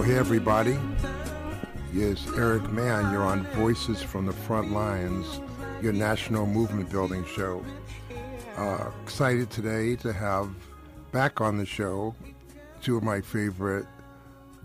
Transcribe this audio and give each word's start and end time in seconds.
So, 0.00 0.06
hey 0.06 0.16
everybody. 0.16 0.78
Yes, 1.92 2.26
Eric 2.34 2.70
Mann. 2.70 3.12
You're 3.12 3.22
on 3.22 3.44
Voices 3.48 4.00
from 4.00 4.24
the 4.24 4.32
Front 4.32 4.72
Lines, 4.72 5.42
your 5.82 5.92
national 5.92 6.46
movement 6.46 6.88
building 6.88 7.22
show. 7.26 7.62
Uh, 8.56 8.90
excited 9.02 9.50
today 9.50 9.96
to 9.96 10.14
have 10.14 10.48
back 11.12 11.42
on 11.42 11.58
the 11.58 11.66
show 11.66 12.14
two 12.80 12.96
of 12.96 13.02
my 13.02 13.20
favorite 13.20 13.84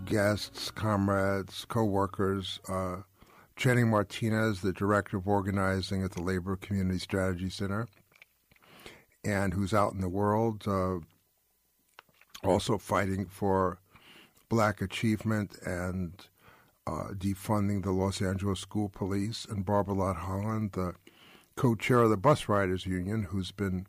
guests, 0.06 0.70
comrades, 0.70 1.66
co-workers. 1.68 2.58
Uh, 2.66 3.02
Channing 3.56 3.90
Martinez, 3.90 4.62
the 4.62 4.72
director 4.72 5.18
of 5.18 5.28
organizing 5.28 6.02
at 6.02 6.12
the 6.12 6.22
Labor 6.22 6.56
Community 6.56 6.98
Strategy 6.98 7.50
Center, 7.50 7.86
and 9.22 9.52
who's 9.52 9.74
out 9.74 9.92
in 9.92 10.00
the 10.00 10.08
world, 10.08 10.66
uh, 10.66 10.96
also 12.42 12.78
fighting 12.78 13.26
for 13.26 13.80
black 14.48 14.80
achievement 14.80 15.56
and 15.64 16.26
uh, 16.86 17.08
defunding 17.16 17.82
the 17.82 17.90
Los 17.90 18.22
Angeles 18.22 18.60
School 18.60 18.88
Police, 18.88 19.44
and 19.44 19.64
Barbara 19.64 19.94
Lott 19.94 20.16
Holland, 20.16 20.72
the 20.72 20.94
co-chair 21.56 22.02
of 22.02 22.10
the 22.10 22.16
Bus 22.16 22.48
Riders 22.48 22.86
Union, 22.86 23.24
who's 23.24 23.50
been 23.50 23.86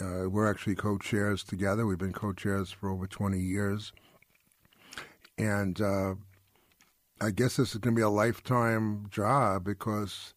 uh, 0.00 0.28
we're 0.30 0.50
actually 0.50 0.74
co-chairs 0.74 1.44
together. 1.44 1.86
We've 1.86 1.98
been 1.98 2.12
co-chairs 2.12 2.72
for 2.72 2.88
over 2.88 3.06
20 3.06 3.38
years, 3.38 3.92
and 5.36 5.78
uh, 5.80 6.14
I 7.20 7.30
guess 7.30 7.56
this 7.56 7.74
is 7.74 7.78
going 7.78 7.94
to 7.94 7.98
be 7.98 8.02
a 8.02 8.08
lifetime 8.08 9.06
job 9.10 9.64
because 9.64 10.32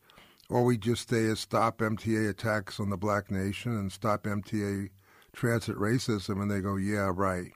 all 0.49 0.65
we 0.65 0.77
just 0.77 1.09
say 1.09 1.19
is 1.19 1.39
stop 1.39 1.79
MTA 1.79 2.29
attacks 2.29 2.79
on 2.79 2.89
the 2.89 2.97
black 2.97 3.31
nation 3.31 3.71
and 3.71 3.91
stop 3.91 4.23
MTA 4.23 4.89
transit 5.33 5.77
racism, 5.77 6.41
and 6.41 6.51
they 6.51 6.59
go, 6.59 6.75
yeah, 6.75 7.09
right. 7.13 7.51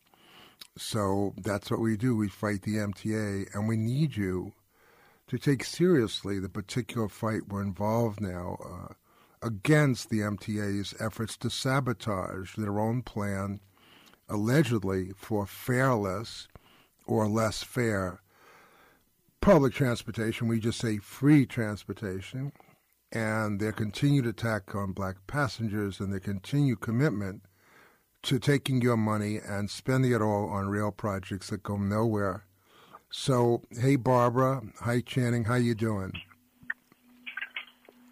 So 0.77 1.33
that's 1.38 1.71
what 1.71 1.79
we 1.79 1.97
do. 1.97 2.15
We 2.15 2.29
fight 2.29 2.61
the 2.61 2.75
MTA, 2.75 3.53
and 3.53 3.67
we 3.67 3.77
need 3.77 4.15
you 4.15 4.53
to 5.27 5.38
take 5.38 5.63
seriously 5.63 6.39
the 6.39 6.49
particular 6.49 7.09
fight 7.09 7.47
we're 7.47 7.61
involved 7.61 8.21
now 8.21 8.57
uh, 8.63 8.93
against 9.41 10.09
the 10.09 10.19
MTA's 10.19 10.93
efforts 10.99 11.35
to 11.37 11.49
sabotage 11.49 12.55
their 12.55 12.79
own 12.79 13.01
plan, 13.01 13.59
allegedly 14.29 15.11
for 15.16 15.45
fareless 15.45 16.47
or 17.05 17.27
less 17.27 17.63
fair 17.63 18.21
public 19.41 19.73
transportation. 19.73 20.47
We 20.47 20.59
just 20.59 20.79
say 20.79 20.97
free 20.97 21.45
transportation, 21.45 22.51
and 23.11 23.59
their 23.59 23.71
continued 23.71 24.25
attack 24.25 24.75
on 24.75 24.91
black 24.91 25.16
passengers 25.27 25.99
and 25.99 26.11
their 26.11 26.19
continued 26.19 26.81
commitment 26.81 27.43
to 28.27 28.39
taking 28.39 28.81
your 28.81 28.97
money 28.97 29.38
and 29.38 29.69
spending 29.69 30.11
it 30.11 30.21
all 30.21 30.49
on 30.49 30.67
rail 30.67 30.91
projects 30.91 31.49
that 31.49 31.63
go 31.63 31.77
nowhere. 31.77 32.43
So, 33.09 33.61
hey 33.71 33.95
Barbara, 33.95 34.61
hi 34.81 34.99
Channing, 34.99 35.45
how 35.45 35.55
you 35.55 35.73
doing? 35.73 36.11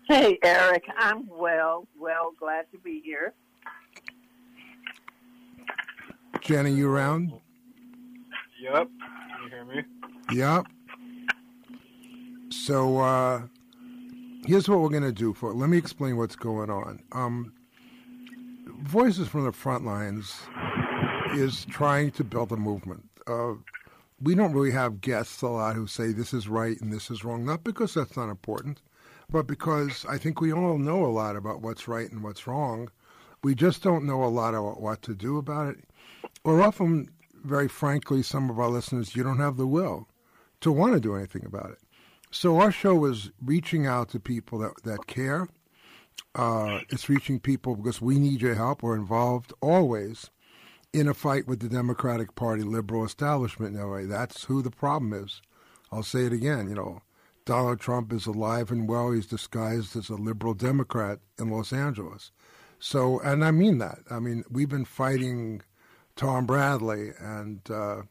Hey, 0.08 0.38
Eric. 0.44 0.86
I'm 0.98 1.28
well. 1.28 1.88
Well, 2.00 2.32
glad 2.40 2.72
to 2.72 2.78
be 2.78 3.02
here. 3.04 3.34
Channing, 6.42 6.78
you 6.78 6.90
around? 6.90 7.34
Yep. 8.62 8.88
Can 8.88 9.44
you 9.44 9.50
hear 9.50 9.66
me? 9.66 9.84
Yep. 10.32 10.66
So, 12.52 13.00
uh, 13.00 13.42
here's 14.46 14.70
what 14.70 14.80
we're 14.80 14.90
going 14.90 15.04
to 15.04 15.12
do. 15.12 15.34
For 15.34 15.54
let 15.54 15.70
me 15.70 15.78
explain 15.78 16.16
what's 16.18 16.36
going 16.36 16.70
on. 16.70 17.02
Um, 17.12 17.55
Voices 18.86 19.28
from 19.28 19.46
the 19.46 19.52
Front 19.52 19.84
Lines 19.84 20.40
is 21.34 21.66
trying 21.66 22.12
to 22.12 22.24
build 22.24 22.52
a 22.52 22.56
movement. 22.56 23.10
Uh, 23.26 23.54
we 24.22 24.36
don't 24.36 24.54
really 24.54 24.72
have 24.72 25.02
guests 25.02 25.42
a 25.42 25.48
lot 25.48 25.76
who 25.76 25.88
say 25.88 26.12
this 26.12 26.36
is 26.36 26.48
right 26.48 26.80
and 26.80 26.94
this 26.94 27.10
is 27.10 27.24
wrong, 27.24 27.44
not 27.44 27.64
because 27.64 27.96
that's 27.96 28.16
not 28.16 28.30
important, 28.30 28.84
but 29.28 29.48
because 29.48 30.06
I 30.08 30.20
think 30.20 30.40
we 30.40 30.54
all 30.54 30.78
know 30.78 31.04
a 31.04 31.08
lot 31.08 31.36
about 31.36 31.62
what's 31.62 31.88
right 31.88 32.10
and 32.12 32.22
what's 32.24 32.46
wrong. 32.46 32.92
We 33.44 33.56
just 33.56 33.82
don't 33.82 34.06
know 34.06 34.24
a 34.24 34.26
lot 34.26 34.54
about 34.54 34.82
what 34.82 35.02
to 35.02 35.16
do 35.16 35.40
about 35.40 35.70
it. 35.70 35.80
Or 36.44 36.62
often, 36.62 37.10
very 37.44 37.68
frankly, 37.68 38.22
some 38.22 38.52
of 38.52 38.60
our 38.60 38.70
listeners, 38.70 39.16
you 39.16 39.24
don't 39.24 39.40
have 39.40 39.58
the 39.58 39.66
will 39.66 40.08
to 40.62 40.72
want 40.72 40.94
to 40.94 41.00
do 41.00 41.16
anything 41.16 41.44
about 41.44 41.72
it. 41.72 41.80
So 42.30 42.60
our 42.60 42.72
show 42.72 43.04
is 43.06 43.32
reaching 43.44 43.88
out 43.88 44.10
to 44.10 44.20
people 44.20 44.60
that, 44.60 44.84
that 44.84 45.08
care. 45.08 45.48
Uh, 46.34 46.82
it's 46.90 47.08
reaching 47.08 47.40
people 47.40 47.76
because 47.76 48.02
we 48.02 48.20
need 48.20 48.42
your 48.42 48.56
help. 48.56 48.84
We're 48.84 48.96
involved 48.96 49.54
always 49.62 50.30
in 50.92 51.08
a 51.08 51.14
fight 51.14 51.48
with 51.48 51.60
the 51.60 51.70
Democratic 51.70 52.36
Party 52.36 52.64
liberal 52.64 53.06
establishment 53.06 53.76
in 53.76 53.82
LA. 53.82 54.04
That's 54.06 54.46
who 54.46 54.62
the 54.62 54.72
problem 54.72 55.14
is. 55.14 55.42
I'll 55.92 56.04
say 56.04 56.26
it 56.26 56.34
again. 56.34 56.70
You 56.70 56.76
know, 56.76 57.02
Donald 57.46 57.80
Trump 57.80 58.12
is 58.12 58.26
alive 58.26 58.72
and 58.72 58.88
well. 58.88 59.12
He's 59.12 59.28
disguised 59.28 59.96
as 59.96 60.10
a 60.10 60.16
liberal 60.16 60.54
Democrat 60.54 61.20
in 61.40 61.50
Los 61.50 61.72
Angeles. 61.72 62.32
So, 62.80 63.20
and 63.20 63.44
I 63.44 63.52
mean 63.52 63.78
that. 63.78 64.00
I 64.10 64.20
mean, 64.20 64.44
we've 64.50 64.70
been 64.70 64.86
fighting 64.86 65.62
Tom 66.16 66.46
Bradley, 66.46 67.12
and 67.20 67.60
uh, 67.70 68.02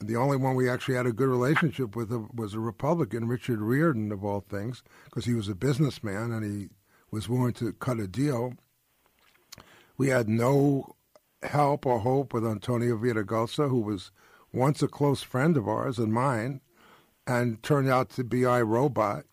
the 0.00 0.16
only 0.16 0.36
one 0.36 0.54
we 0.54 0.68
actually 0.68 0.96
had 0.96 1.06
a 1.06 1.12
good 1.12 1.28
relationship 1.28 1.96
with 1.96 2.10
was 2.34 2.54
a 2.54 2.60
Republican, 2.60 3.28
Richard 3.28 3.60
Riordan, 3.60 4.12
of 4.12 4.24
all 4.24 4.40
things, 4.40 4.82
because 5.04 5.24
he 5.24 5.34
was 5.34 5.48
a 5.48 5.54
businessman 5.54 6.32
and 6.32 6.44
he 6.44 6.68
was 7.10 7.28
willing 7.28 7.52
to 7.54 7.72
cut 7.74 7.98
a 7.98 8.06
deal. 8.06 8.54
We 9.96 10.08
had 10.08 10.28
no 10.28 10.96
help 11.42 11.86
or 11.86 12.00
hope 12.00 12.32
with 12.32 12.46
Antonio 12.46 12.96
Villaraigosa, 12.96 13.68
who 13.68 13.80
was 13.80 14.10
once 14.52 14.82
a 14.82 14.88
close 14.88 15.22
friend 15.22 15.56
of 15.56 15.68
ours 15.68 15.98
and 15.98 16.12
mine, 16.12 16.60
and 17.26 17.62
turned 17.62 17.88
out 17.88 18.10
to 18.10 18.24
be 18.24 18.40
iRobot. 18.40 19.24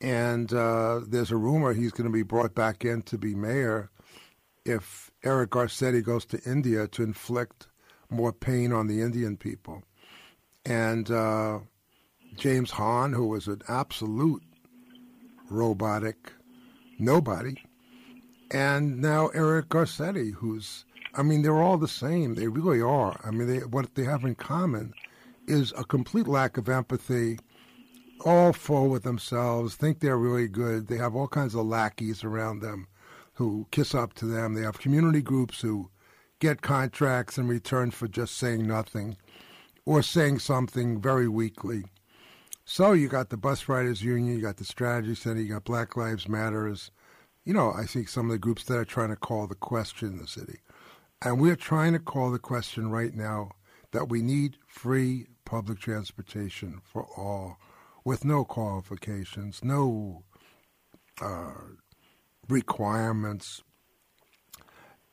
And 0.00 0.52
uh, 0.52 1.00
there's 1.06 1.30
a 1.30 1.36
rumor 1.36 1.72
he's 1.72 1.92
going 1.92 2.08
to 2.08 2.12
be 2.12 2.22
brought 2.24 2.54
back 2.54 2.84
in 2.84 3.02
to 3.02 3.16
be 3.16 3.34
mayor 3.34 3.90
if 4.64 5.10
Eric 5.24 5.50
Garcetti 5.50 6.02
goes 6.02 6.24
to 6.26 6.40
India 6.44 6.88
to 6.88 7.02
inflict 7.02 7.68
more 8.10 8.32
pain 8.32 8.72
on 8.72 8.88
the 8.88 9.00
Indian 9.00 9.36
people. 9.36 9.82
And 10.64 11.10
uh, 11.10 11.60
James 12.36 12.72
Hahn, 12.72 13.12
who 13.12 13.28
was 13.28 13.46
an 13.46 13.62
absolute 13.68 14.42
robotic 15.48 16.32
nobody, 17.02 17.56
and 18.50 19.00
now 19.00 19.28
Eric 19.28 19.68
Garcetti, 19.68 20.34
who's, 20.34 20.84
I 21.14 21.22
mean, 21.22 21.42
they're 21.42 21.62
all 21.62 21.78
the 21.78 21.88
same. 21.88 22.34
They 22.34 22.48
really 22.48 22.80
are. 22.80 23.18
I 23.24 23.30
mean, 23.30 23.48
they, 23.48 23.58
what 23.58 23.94
they 23.94 24.04
have 24.04 24.24
in 24.24 24.34
common 24.34 24.92
is 25.46 25.72
a 25.76 25.84
complete 25.84 26.28
lack 26.28 26.56
of 26.56 26.68
empathy, 26.68 27.38
all 28.24 28.52
full 28.52 28.88
with 28.88 29.02
themselves, 29.02 29.74
think 29.74 30.00
they're 30.00 30.18
really 30.18 30.48
good. 30.48 30.86
They 30.86 30.96
have 30.98 31.16
all 31.16 31.28
kinds 31.28 31.54
of 31.54 31.66
lackeys 31.66 32.22
around 32.22 32.60
them 32.60 32.86
who 33.34 33.66
kiss 33.70 33.94
up 33.94 34.14
to 34.14 34.26
them. 34.26 34.54
They 34.54 34.62
have 34.62 34.78
community 34.78 35.22
groups 35.22 35.60
who 35.60 35.90
get 36.38 36.62
contracts 36.62 37.38
in 37.38 37.48
return 37.48 37.90
for 37.90 38.08
just 38.08 38.36
saying 38.36 38.66
nothing 38.66 39.16
or 39.84 40.02
saying 40.02 40.38
something 40.38 41.00
very 41.00 41.28
weakly. 41.28 41.84
So 42.64 42.92
you 42.92 43.08
got 43.08 43.30
the 43.30 43.36
Bus 43.36 43.68
Riders 43.68 44.02
Union, 44.02 44.36
you 44.36 44.42
got 44.42 44.56
the 44.56 44.64
Strategy 44.64 45.14
Center, 45.14 45.40
you 45.40 45.52
got 45.52 45.64
Black 45.64 45.96
Lives 45.96 46.28
Matters. 46.28 46.90
You 47.44 47.54
know, 47.54 47.72
I 47.72 47.86
think 47.86 48.08
some 48.08 48.26
of 48.26 48.32
the 48.32 48.38
groups 48.38 48.64
that 48.64 48.78
are 48.78 48.84
trying 48.84 49.08
to 49.08 49.16
call 49.16 49.48
the 49.48 49.56
question 49.56 50.08
in 50.08 50.18
the 50.18 50.28
city. 50.28 50.60
And 51.20 51.40
we're 51.40 51.56
trying 51.56 51.92
to 51.92 51.98
call 51.98 52.30
the 52.30 52.38
question 52.38 52.90
right 52.90 53.14
now 53.14 53.50
that 53.90 54.08
we 54.08 54.22
need 54.22 54.56
free 54.68 55.26
public 55.44 55.80
transportation 55.80 56.80
for 56.84 57.04
all 57.16 57.58
with 58.04 58.24
no 58.24 58.44
qualifications, 58.44 59.60
no 59.62 60.22
uh, 61.20 61.52
requirements. 62.48 63.62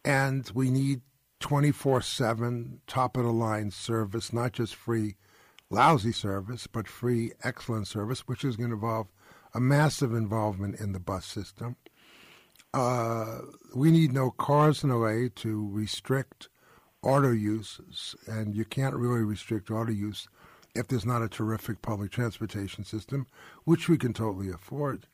And 0.05 0.49
we 0.53 0.69
need 0.69 1.01
24 1.39 2.01
7 2.01 2.81
top 2.85 3.17
of 3.17 3.23
the 3.23 3.31
line 3.31 3.71
service, 3.71 4.31
not 4.31 4.53
just 4.53 4.75
free 4.75 5.15
lousy 5.69 6.11
service, 6.11 6.67
but 6.67 6.87
free 6.87 7.31
excellent 7.43 7.87
service, 7.87 8.21
which 8.21 8.43
is 8.43 8.55
going 8.55 8.69
to 8.69 8.75
involve 8.75 9.07
a 9.53 9.59
massive 9.59 10.13
involvement 10.13 10.79
in 10.79 10.91
the 10.91 10.99
bus 10.99 11.25
system. 11.25 11.75
Uh, 12.73 13.39
we 13.75 13.91
need 13.91 14.13
no 14.13 14.29
cars 14.31 14.83
in 14.83 14.89
LA 14.89 15.27
to 15.35 15.69
restrict 15.71 16.49
auto 17.01 17.31
use, 17.31 18.15
and 18.27 18.55
you 18.55 18.65
can't 18.65 18.95
really 18.95 19.23
restrict 19.23 19.71
auto 19.71 19.91
use 19.91 20.27
if 20.75 20.87
there's 20.87 21.05
not 21.05 21.23
a 21.23 21.29
terrific 21.29 21.81
public 21.81 22.11
transportation 22.11 22.83
system, 22.83 23.25
which 23.63 23.89
we 23.89 23.97
can 23.97 24.13
totally 24.13 24.49
afford. 24.49 25.07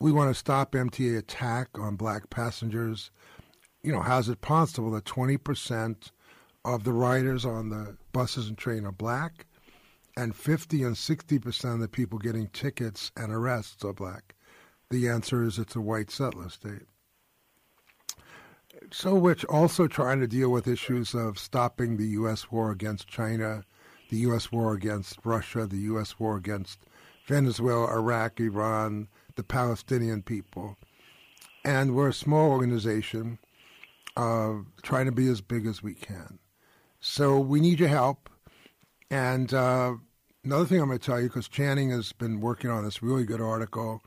We 0.00 0.10
want 0.10 0.30
to 0.30 0.38
stop 0.38 0.72
MTA 0.72 1.18
attack 1.18 1.78
on 1.78 1.96
black 1.96 2.30
passengers. 2.30 3.10
You 3.82 3.92
know, 3.92 4.00
how's 4.00 4.28
it 4.28 4.40
possible 4.40 4.90
that 4.92 5.04
20% 5.04 6.10
of 6.64 6.84
the 6.84 6.92
riders 6.92 7.44
on 7.44 7.68
the 7.68 7.96
buses 8.12 8.48
and 8.48 8.58
train 8.58 8.84
are 8.84 8.92
black, 8.92 9.46
and 10.16 10.34
50 10.34 10.82
and 10.82 10.94
60% 10.94 11.74
of 11.74 11.80
the 11.80 11.88
people 11.88 12.18
getting 12.18 12.48
tickets 12.48 13.12
and 13.16 13.32
arrests 13.32 13.84
are 13.84 13.92
black? 13.92 14.34
The 14.90 15.08
answer 15.08 15.42
is 15.42 15.58
it's 15.58 15.76
a 15.76 15.80
white 15.80 16.10
settler 16.10 16.50
state. 16.50 16.86
So 18.90 19.14
we're 19.14 19.36
also 19.48 19.86
trying 19.86 20.20
to 20.20 20.26
deal 20.26 20.50
with 20.50 20.68
issues 20.68 21.14
of 21.14 21.38
stopping 21.38 21.96
the 21.96 22.08
U.S. 22.08 22.50
war 22.50 22.70
against 22.70 23.08
China, 23.08 23.64
the 24.10 24.18
U.S. 24.18 24.52
war 24.52 24.74
against 24.74 25.18
Russia, 25.24 25.66
the 25.66 25.78
U.S. 25.78 26.18
war 26.18 26.36
against 26.36 26.80
Venezuela, 27.26 27.86
Iraq, 27.96 28.40
Iran, 28.40 29.08
the 29.36 29.44
Palestinian 29.44 30.22
people. 30.22 30.76
And 31.64 31.94
we're 31.94 32.08
a 32.08 32.14
small 32.14 32.50
organization 32.50 33.38
uh, 34.16 34.54
trying 34.82 35.06
to 35.06 35.12
be 35.12 35.28
as 35.28 35.40
big 35.40 35.66
as 35.66 35.82
we 35.82 35.94
can. 35.94 36.38
So 37.00 37.38
we 37.38 37.60
need 37.60 37.80
your 37.80 37.88
help. 37.88 38.28
And 39.12 39.52
uh, 39.52 39.96
another 40.42 40.64
thing 40.64 40.80
I'm 40.80 40.86
going 40.86 40.98
to 40.98 41.04
tell 41.04 41.20
you, 41.20 41.28
because 41.28 41.46
Channing 41.46 41.90
has 41.90 42.12
been 42.12 42.40
working 42.40 42.70
on 42.70 42.82
this 42.82 43.02
really 43.02 43.24
good 43.24 43.42
article. 43.42 44.02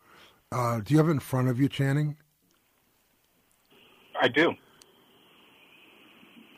Uh, 0.51 0.79
do 0.79 0.95
you 0.95 0.97
have 0.97 1.07
it 1.07 1.11
in 1.11 1.19
front 1.19 1.47
of 1.47 1.59
you, 1.59 1.69
Channing? 1.69 2.17
I 4.19 4.27
do. 4.27 4.55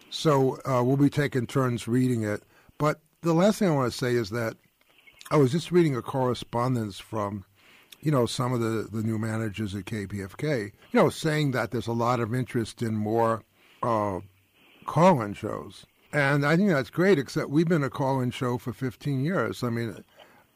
So 0.09 0.61
uh, 0.65 0.81
we'll 0.81 0.95
be 0.95 1.09
taking 1.09 1.45
turns 1.45 1.89
reading 1.89 2.23
it. 2.23 2.41
But 2.77 3.01
the 3.21 3.33
last 3.33 3.59
thing 3.59 3.67
I 3.67 3.75
want 3.75 3.91
to 3.91 3.97
say 3.97 4.13
is 4.13 4.29
that 4.29 4.55
I 5.29 5.35
was 5.35 5.51
just 5.51 5.69
reading 5.69 5.97
a 5.97 6.01
correspondence 6.01 6.99
from, 7.01 7.43
you 7.99 8.11
know, 8.11 8.25
some 8.25 8.53
of 8.53 8.61
the, 8.61 8.87
the 8.89 9.03
new 9.05 9.17
managers 9.17 9.75
at 9.75 9.83
KPFK, 9.83 10.63
you 10.63 10.71
know, 10.93 11.09
saying 11.09 11.51
that 11.51 11.71
there's 11.71 11.87
a 11.87 11.91
lot 11.91 12.21
of 12.21 12.33
interest 12.33 12.81
in 12.81 12.95
more 12.95 13.43
uh, 13.83 14.21
call-in 14.85 15.33
shows. 15.33 15.85
And 16.13 16.45
I 16.45 16.55
think 16.55 16.69
that's 16.69 16.89
great, 16.89 17.19
except 17.19 17.49
we've 17.49 17.67
been 17.67 17.83
a 17.83 17.89
call-in 17.89 18.31
show 18.31 18.57
for 18.57 18.71
15 18.71 19.23
years. 19.23 19.63
I 19.63 19.69
mean, 19.69 20.03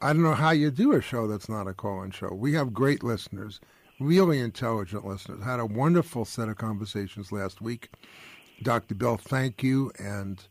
I 0.00 0.12
don't 0.12 0.22
know 0.22 0.34
how 0.34 0.50
you 0.50 0.70
do 0.70 0.92
a 0.92 1.00
show 1.00 1.26
that's 1.26 1.48
not 1.48 1.68
a 1.68 1.74
call-in 1.74 2.10
show. 2.10 2.32
We 2.32 2.54
have 2.54 2.72
great 2.72 3.02
listeners, 3.02 3.60
really 4.00 4.40
intelligent 4.40 5.06
listeners. 5.06 5.44
Had 5.44 5.60
a 5.60 5.66
wonderful 5.66 6.24
set 6.24 6.48
of 6.48 6.56
conversations 6.56 7.32
last 7.32 7.60
week. 7.60 7.90
Dr. 8.62 8.94
Bill, 8.94 9.16
thank 9.16 9.62
you. 9.62 9.92
And 9.98 10.42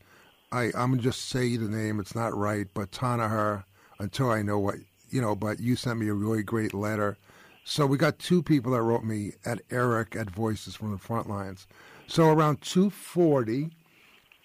I, 0.52 0.66
I'm 0.66 0.92
going 0.92 0.98
to 0.98 1.04
just 1.04 1.30
say 1.30 1.58
the 1.58 1.68
name. 1.68 2.00
It's 2.00 2.16
not 2.16 2.36
right, 2.36 2.68
but 2.74 2.92
Tanaher, 2.92 3.64
until 4.00 4.30
I 4.30 4.42
know 4.42 4.60
what, 4.60 4.76
you 5.10 5.22
know, 5.22 5.36
but 5.36 5.60
you 5.60 5.76
sent 5.76 6.00
me 6.00 6.10
a 6.10 6.14
really 6.14 6.44
great 6.44 6.74
letter. 6.74 7.18
So 7.64 7.86
we 7.86 7.98
got 7.98 8.20
two 8.20 8.44
people 8.44 8.72
that 8.74 8.82
wrote 8.82 9.04
me 9.04 9.34
at 9.46 9.62
Eric 9.72 10.16
at 10.16 10.30
Voices 10.30 10.76
from 10.76 10.92
the 10.92 10.98
Front 10.98 11.30
Lines. 11.30 11.68
So 12.08 12.30
around 12.30 12.62
240, 12.62 13.72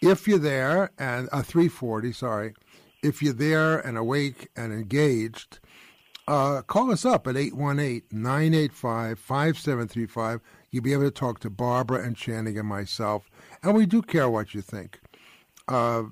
if 0.03 0.29
you're 0.29 0.39
there, 0.39 0.91
and 0.99 1.29
uh, 1.33 1.43
340, 1.43 2.13
sorry, 2.13 2.55
if 3.03 3.23
you're 3.23 3.33
there 3.33 3.79
and 3.79 3.97
awake 3.97 4.49
and 4.57 4.73
engaged, 4.73 5.59
uh, 6.29 6.63
call 6.63 6.91
us 6.91 7.05
up 7.05 7.27
at 7.27 7.37
818 7.37 8.03
985 8.11 9.19
5735. 9.19 10.41
You'll 10.71 10.83
be 10.83 10.93
able 10.93 11.05
to 11.05 11.11
talk 11.11 11.39
to 11.41 11.51
Barbara 11.51 12.05
and 12.05 12.17
Channing 12.17 12.59
and 12.59 12.69
myself. 12.69 13.31
And 13.63 13.75
we 13.75 13.87
do 13.87 14.03
care 14.03 14.29
what 14.29 14.55
you 14.55 14.61
think. 14.61 15.01
Uh, 15.69 16.05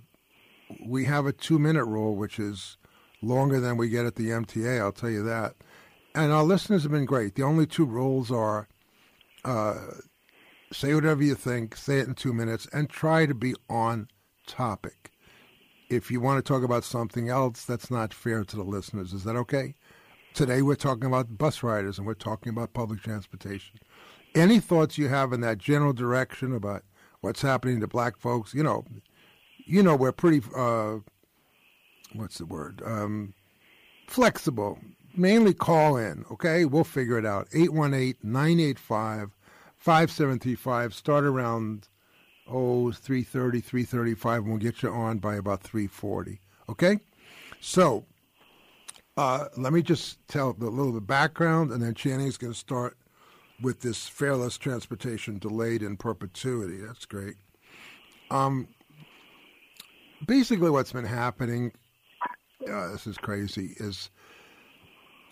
we 0.86 1.04
have 1.04 1.26
a 1.26 1.32
two 1.32 1.58
minute 1.58 1.84
rule, 1.84 2.16
which 2.16 2.38
is 2.38 2.76
longer 3.22 3.60
than 3.60 3.76
we 3.76 3.88
get 3.88 4.06
at 4.06 4.16
the 4.16 4.30
MTA, 4.30 4.80
I'll 4.80 4.92
tell 4.92 5.10
you 5.10 5.22
that. 5.24 5.54
And 6.14 6.32
our 6.32 6.44
listeners 6.44 6.84
have 6.84 6.92
been 6.92 7.06
great. 7.06 7.34
The 7.34 7.42
only 7.42 7.66
two 7.66 7.84
rules 7.84 8.30
are 8.30 8.68
uh, 9.44 9.80
say 10.74 10.94
whatever 10.94 11.22
you 11.22 11.34
think, 11.34 11.76
say 11.76 12.00
it 12.00 12.08
in 12.08 12.14
two 12.14 12.32
minutes, 12.32 12.66
and 12.72 12.90
try 12.90 13.26
to 13.26 13.34
be 13.34 13.54
on 13.70 14.08
topic. 14.46 15.12
If 15.88 16.10
you 16.10 16.20
want 16.20 16.44
to 16.44 16.52
talk 16.52 16.62
about 16.62 16.84
something 16.84 17.28
else, 17.28 17.64
that's 17.64 17.90
not 17.90 18.12
fair 18.12 18.44
to 18.44 18.56
the 18.56 18.64
listeners. 18.64 19.12
Is 19.12 19.24
that 19.24 19.36
okay? 19.36 19.74
Today 20.34 20.62
we're 20.62 20.74
talking 20.74 21.04
about 21.04 21.38
bus 21.38 21.62
riders 21.62 21.98
and 21.98 22.06
we're 22.06 22.14
talking 22.14 22.50
about 22.50 22.72
public 22.72 23.00
transportation. 23.00 23.78
Any 24.34 24.58
thoughts 24.58 24.98
you 24.98 25.08
have 25.08 25.32
in 25.32 25.40
that 25.42 25.58
general 25.58 25.92
direction 25.92 26.52
about 26.52 26.82
what's 27.20 27.42
happening 27.42 27.80
to 27.80 27.86
black 27.86 28.16
folks? 28.16 28.52
You 28.52 28.64
know, 28.64 28.84
you 29.64 29.82
know 29.82 29.94
we're 29.94 30.10
pretty 30.10 30.42
uh, 30.56 30.96
what's 32.14 32.38
the 32.38 32.46
word? 32.46 32.82
Um, 32.84 33.34
flexible. 34.08 34.78
Mainly 35.16 35.54
call 35.54 35.96
in, 35.96 36.24
okay? 36.32 36.64
We'll 36.64 36.82
figure 36.82 37.18
it 37.18 37.24
out. 37.24 37.48
818-985 37.50 39.30
5735. 39.84 40.94
Start 40.94 41.24
around 41.24 41.88
oh 42.46 42.92
330 42.92 43.60
335 43.60 44.38
and 44.42 44.48
we'll 44.48 44.58
get 44.58 44.82
you 44.82 44.90
on 44.90 45.18
by 45.18 45.36
about 45.36 45.62
340 45.62 46.40
okay 46.68 46.98
so 47.60 48.04
uh, 49.16 49.46
let 49.56 49.72
me 49.72 49.80
just 49.80 50.18
tell 50.28 50.56
a 50.60 50.64
little 50.64 50.92
bit 50.92 51.06
background 51.06 51.70
and 51.70 51.82
then 51.82 51.94
channing's 51.94 52.36
going 52.36 52.52
to 52.52 52.58
start 52.58 52.96
with 53.62 53.80
this 53.80 54.10
fareless 54.10 54.58
transportation 54.58 55.38
delayed 55.38 55.82
in 55.82 55.96
perpetuity 55.96 56.78
that's 56.78 57.06
great 57.06 57.36
um, 58.30 58.68
basically 60.26 60.68
what's 60.68 60.92
been 60.92 61.04
happening 61.04 61.72
uh, 62.70 62.88
this 62.92 63.06
is 63.06 63.16
crazy 63.16 63.74
is 63.78 64.10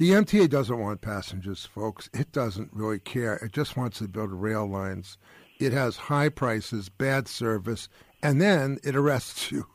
the 0.03 0.11
MTA 0.11 0.51
doesn't 0.51 0.81
want 0.81 1.01
passengers, 1.01 1.65
folks. 1.65 2.11
It 2.13 2.33
doesn't 2.33 2.71
really 2.73 2.99
care. 2.99 3.37
It 3.37 3.53
just 3.53 3.77
wants 3.77 3.99
to 3.99 4.09
build 4.09 4.33
rail 4.33 4.67
lines. 4.67 5.17
It 5.61 5.73
has 5.73 5.97
high 5.97 6.29
prices, 6.29 6.89
bad 6.89 7.29
service, 7.29 7.89
and 8.21 8.41
then 8.41 8.81
it 8.83 8.97
arrests 8.97 9.53
you 9.53 9.69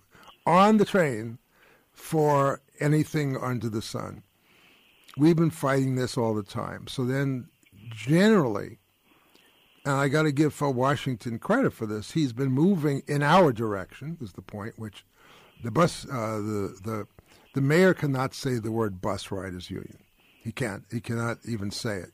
on 0.45 0.77
the 0.77 0.85
train 0.85 1.37
for 1.93 2.61
anything 2.81 3.37
under 3.37 3.69
the 3.69 3.81
sun. 3.81 4.21
We've 5.15 5.37
been 5.37 5.49
fighting 5.49 5.95
this 5.95 6.17
all 6.17 6.33
the 6.33 6.43
time. 6.43 6.87
So 6.87 7.05
then, 7.05 7.47
generally, 7.89 8.79
and 9.85 9.95
I 9.95 10.09
got 10.09 10.23
to 10.23 10.33
give 10.33 10.53
Phil 10.53 10.73
Washington 10.73 11.39
credit 11.39 11.71
for 11.71 11.85
this. 11.85 12.11
He's 12.11 12.33
been 12.33 12.51
moving 12.51 13.01
in 13.07 13.23
our 13.23 13.53
direction. 13.53 14.17
Is 14.19 14.33
the 14.33 14.41
point 14.41 14.77
which 14.77 15.05
the 15.63 15.71
bus, 15.71 16.03
uh, 16.03 16.39
the 16.39 16.77
the 16.83 17.07
the 17.53 17.61
mayor 17.61 17.93
cannot 17.93 18.33
say 18.33 18.55
the 18.55 18.73
word 18.73 18.99
bus 18.99 19.31
riders 19.31 19.71
union. 19.71 19.99
He 20.47 20.53
can't. 20.53 20.85
He 20.89 21.01
cannot 21.01 21.39
even 21.45 21.71
say 21.71 21.97
it. 21.97 22.13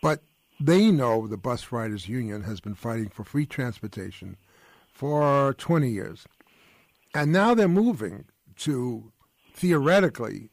But 0.00 0.22
they 0.60 0.92
know 0.92 1.26
the 1.26 1.36
bus 1.36 1.72
riders 1.72 2.08
union 2.08 2.42
has 2.42 2.60
been 2.60 2.76
fighting 2.76 3.08
for 3.08 3.24
free 3.24 3.46
transportation 3.46 4.36
for 4.92 5.54
20 5.58 5.88
years. 5.88 6.24
And 7.16 7.32
now 7.32 7.52
they're 7.52 7.66
moving 7.66 8.26
to 8.58 9.10
theoretically 9.56 10.50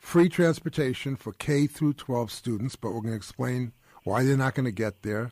free 0.00 0.28
transportation 0.28 1.14
for 1.14 1.32
K 1.32 1.68
through 1.68 1.92
12 1.92 2.32
students, 2.32 2.74
but 2.74 2.88
we're 2.88 3.02
going 3.02 3.12
to 3.12 3.16
explain 3.16 3.70
why 4.02 4.24
they're 4.24 4.36
not 4.36 4.56
going 4.56 4.66
to 4.66 4.72
get 4.72 5.02
there. 5.02 5.30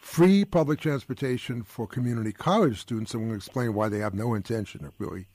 free 0.00 0.44
public 0.44 0.80
transportation 0.80 1.62
for 1.62 1.86
community 1.86 2.32
college 2.32 2.80
students. 2.80 3.12
I'm 3.12 3.20
going 3.20 3.32
to 3.32 3.36
explain 3.36 3.74
why 3.74 3.88
they 3.88 3.98
have 3.98 4.14
no 4.14 4.34
intention 4.34 4.84
of 4.84 4.92
really 4.98 5.26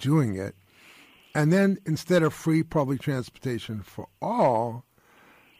doing 0.00 0.36
it. 0.36 0.54
And 1.36 1.52
then 1.52 1.76
instead 1.84 2.22
of 2.22 2.32
free 2.32 2.62
public 2.62 3.02
transportation 3.02 3.82
for 3.82 4.08
all, 4.22 4.86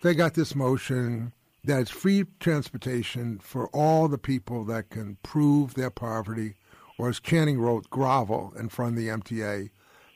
they 0.00 0.14
got 0.14 0.32
this 0.32 0.54
motion 0.54 1.34
that 1.64 1.80
it's 1.82 1.90
free 1.90 2.24
transportation 2.40 3.38
for 3.40 3.68
all 3.74 4.08
the 4.08 4.16
people 4.16 4.64
that 4.64 4.88
can 4.88 5.18
prove 5.22 5.74
their 5.74 5.90
poverty, 5.90 6.54
or 6.96 7.10
as 7.10 7.20
Channing 7.20 7.60
wrote, 7.60 7.90
grovel 7.90 8.54
in 8.58 8.70
front 8.70 8.92
of 8.92 8.96
the 8.96 9.08
MTA 9.08 9.68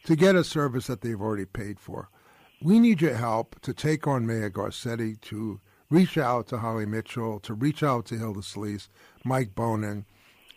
to 0.05 0.17
get 0.17 0.35
a 0.35 0.45
service 0.45 0.87
that 0.87 1.03
they've 1.03 1.21
already 1.21 1.45
paid 1.45 1.79
for. 1.79 2.09
We 2.63 2.79
need 2.79 3.03
your 3.03 3.17
help 3.17 3.61
to 3.61 3.75
take 3.75 4.07
on 4.07 4.27
Mayor 4.27 4.49
Garcetti, 4.49 5.21
to 5.21 5.61
reach 5.91 6.17
out 6.17 6.47
to 6.47 6.57
Holly 6.57 6.87
Mitchell, 6.87 7.39
to 7.41 7.53
reach 7.53 7.83
out 7.83 8.07
to 8.07 8.17
Hilda 8.17 8.43
Solis, 8.43 8.89
Mike 9.27 9.55
Bonin, 9.55 10.07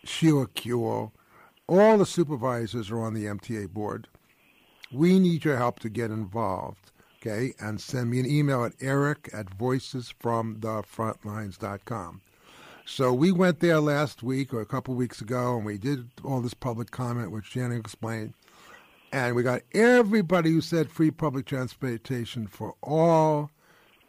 Sheila 0.06 0.48
Kuehl. 0.48 1.12
All 1.68 1.98
the 1.98 2.06
supervisors 2.06 2.90
are 2.90 3.02
on 3.02 3.14
the 3.14 3.26
MTA 3.26 3.68
board. 3.68 4.08
We 4.94 5.20
need 5.20 5.44
your 5.44 5.58
help 5.58 5.80
to 5.80 5.90
get 5.90 6.12
involved, 6.12 6.92
okay? 7.20 7.54
And 7.60 7.82
send 7.82 8.12
me 8.12 8.20
an 8.20 8.26
email 8.26 8.64
at 8.64 8.74
eric 8.80 9.30
at 9.34 9.58
voicesfromthefrontlines.com. 9.58 12.22
So 12.86 13.14
we 13.14 13.32
went 13.32 13.62
there 13.62 13.80
last 13.80 14.24
week 14.24 14.54
or 14.54 14.60
a 14.60 14.66
couple 14.66 14.94
weeks 14.94 15.22
ago, 15.22 15.56
and 15.56 15.66
we 15.66 15.78
did 15.78 16.10
all 16.24 16.42
this 16.42 16.54
public 16.54 16.92
comment, 16.92 17.32
which 17.32 17.52
Janet 17.52 17.80
explained. 17.80 18.34
And 19.12 19.36
we 19.36 19.44
got 19.44 19.62
everybody 19.74 20.52
who 20.52 20.60
said 20.60 20.90
free 20.90 21.12
public 21.12 21.46
transportation 21.46 22.48
for 22.48 22.76
all. 22.82 23.52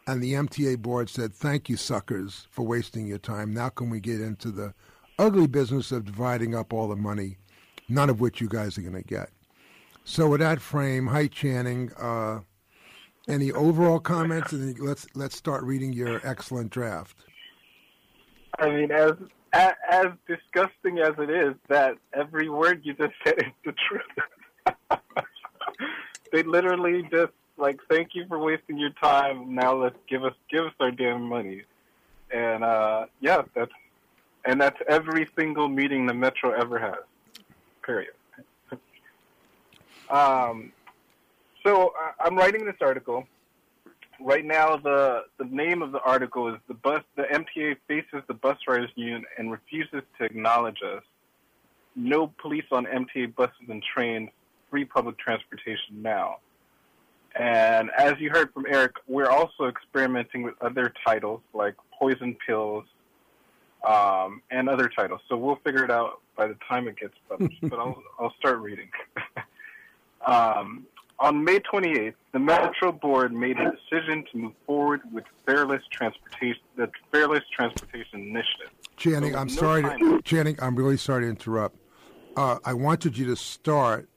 And 0.07 0.21
the 0.21 0.33
MTA 0.33 0.79
board 0.79 1.09
said, 1.09 1.33
thank 1.33 1.69
you, 1.69 1.77
suckers, 1.77 2.47
for 2.51 2.63
wasting 2.63 3.07
your 3.07 3.17
time. 3.17 3.53
Now 3.53 3.69
can 3.69 3.89
we 3.89 3.99
get 3.99 4.19
into 4.19 4.51
the 4.51 4.73
ugly 5.17 5.47
business 5.47 5.91
of 5.91 6.05
dividing 6.05 6.53
up 6.53 6.73
all 6.73 6.87
the 6.87 6.95
money, 6.95 7.37
none 7.87 8.09
of 8.09 8.19
which 8.19 8.41
you 8.41 8.49
guys 8.49 8.77
are 8.77 8.81
going 8.81 8.93
to 8.93 9.01
get. 9.01 9.29
So 10.07 10.29
with 10.29 10.39
that 10.39 10.61
frame, 10.61 11.07
hi 11.07 11.25
Channing. 11.25 11.91
Uh, 11.99 12.41
any 13.27 13.51
overall 13.51 13.99
comments? 13.99 14.53
And 14.53 14.77
let's 14.79 15.07
let's 15.15 15.35
start 15.35 15.63
reading 15.63 15.93
your 15.93 16.21
excellent 16.23 16.69
draft. 16.69 17.25
I 18.59 18.69
mean, 18.69 18.91
as 18.91 19.13
as 19.51 20.07
disgusting 20.27 20.99
as 20.99 21.15
it 21.17 21.31
is, 21.31 21.55
that 21.69 21.97
every 22.13 22.49
word 22.49 22.81
you 22.83 22.93
just 22.93 23.13
said 23.25 23.33
is 23.39 23.51
the 23.65 23.73
truth. 23.89 24.99
they 26.31 26.43
literally 26.43 27.01
just 27.11 27.33
like, 27.57 27.79
thank 27.89 28.09
you 28.13 28.25
for 28.27 28.37
wasting 28.37 28.77
your 28.77 28.91
time. 29.01 29.55
Now 29.55 29.73
let's 29.75 29.97
give 30.07 30.23
us 30.23 30.35
give 30.51 30.65
us 30.65 30.73
our 30.79 30.91
damn 30.91 31.23
money. 31.23 31.63
And 32.29 32.63
uh, 32.63 33.07
yeah, 33.21 33.41
that's 33.55 33.71
and 34.45 34.61
that's 34.61 34.77
every 34.87 35.27
single 35.35 35.67
meeting 35.67 36.05
the 36.05 36.13
Metro 36.13 36.51
ever 36.51 36.77
has. 36.77 37.03
Period. 37.83 38.13
Um, 40.09 40.71
so 41.65 41.87
uh, 41.87 42.11
I'm 42.19 42.35
writing 42.35 42.65
this 42.65 42.75
article. 42.81 43.27
Right 44.19 44.45
now, 44.45 44.77
the 44.77 45.23
the 45.37 45.45
name 45.45 45.81
of 45.81 45.91
the 45.91 45.99
article 45.99 46.47
is 46.53 46.59
the 46.67 46.73
bus. 46.73 47.03
The 47.15 47.23
MTA 47.23 47.77
faces 47.87 48.23
the 48.27 48.33
bus 48.33 48.57
riders 48.67 48.89
union 48.95 49.25
and 49.37 49.51
refuses 49.51 50.01
to 50.17 50.23
acknowledge 50.23 50.77
us. 50.83 51.03
No 51.95 52.27
police 52.41 52.65
on 52.71 52.85
MTA 52.85 53.35
buses 53.35 53.55
and 53.67 53.83
trains. 53.83 54.29
Free 54.69 54.85
public 54.85 55.17
transportation 55.17 56.01
now. 56.01 56.37
And 57.35 57.91
as 57.97 58.13
you 58.19 58.29
heard 58.29 58.53
from 58.53 58.65
Eric, 58.67 58.93
we're 59.07 59.29
also 59.29 59.65
experimenting 59.65 60.41
with 60.43 60.55
other 60.61 60.93
titles 61.05 61.41
like 61.53 61.75
Poison 61.99 62.35
Pills 62.45 62.85
um, 63.85 64.41
and 64.51 64.69
other 64.69 64.89
titles. 64.89 65.19
So 65.27 65.35
we'll 65.35 65.59
figure 65.63 65.83
it 65.83 65.91
out 65.91 66.21
by 66.37 66.47
the 66.47 66.55
time 66.67 66.87
it 66.87 66.97
gets 66.97 67.13
published. 67.29 67.59
but 67.63 67.77
I'll, 67.77 68.01
I'll 68.19 68.33
start 68.39 68.59
reading. 68.59 68.89
um, 70.25 70.85
on 71.19 71.43
May 71.43 71.59
28th, 71.59 72.13
the 72.33 72.39
Metro 72.39 72.91
Board 72.91 73.33
made 73.33 73.57
a 73.57 73.71
decision 73.71 74.25
to 74.31 74.37
move 74.37 74.53
forward 74.65 75.01
with 75.13 75.23
Fareless 75.47 75.81
Transportation, 75.89 76.61
the 76.75 76.89
Fareless 77.13 77.43
Transportation 77.55 78.21
Initiative. 78.21 78.69
Channing, 78.97 79.33
So 79.33 79.39
I'm 79.39 79.47
no 79.47 79.53
sorry. 79.53 79.83
To, 79.99 80.21
Channing, 80.23 80.57
I'm 80.61 80.75
really 80.75 80.97
sorry 80.97 81.23
to 81.23 81.29
interrupt. 81.29 81.77
Uh, 82.35 82.59
I 82.65 82.73
wanted 82.73 83.17
you 83.17 83.25
to 83.27 83.35
start 83.35 84.09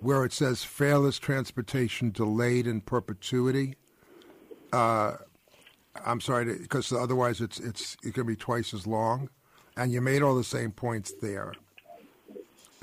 where 0.00 0.24
it 0.24 0.32
says 0.34 0.58
fareless 0.58 1.18
transportation 1.18 2.10
delayed 2.10 2.66
in 2.66 2.82
perpetuity. 2.82 3.74
Uh, 4.70 5.16
I'm 6.04 6.20
sorry 6.20 6.58
because 6.58 6.92
otherwise 6.92 7.40
it's 7.40 7.58
it's 7.60 7.96
it 8.02 8.12
can 8.12 8.26
be 8.26 8.36
twice 8.36 8.74
as 8.74 8.86
long, 8.86 9.30
and 9.76 9.92
you 9.92 10.00
made 10.02 10.20
all 10.20 10.34
the 10.34 10.44
same 10.44 10.72
points 10.72 11.12
there. 11.22 11.54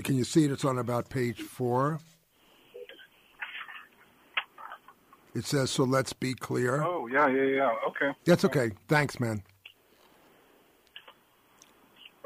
Can 0.04 0.16
you 0.16 0.24
see 0.24 0.46
it? 0.46 0.52
It's 0.52 0.66
on 0.66 0.80
about 0.80 1.10
page 1.10 1.42
four. 1.42 2.00
It 5.34 5.46
says, 5.46 5.72
"So 5.72 5.84
let's 5.84 6.14
be 6.14 6.34
clear." 6.34 6.84
Oh, 6.84 7.08
yeah, 7.08 7.28
yeah, 7.28 7.44
yeah. 7.44 7.76
Okay. 7.88 8.12
That's 8.26 8.44
okay. 8.46 8.72
Thanks, 8.88 9.20
man. 9.20 9.42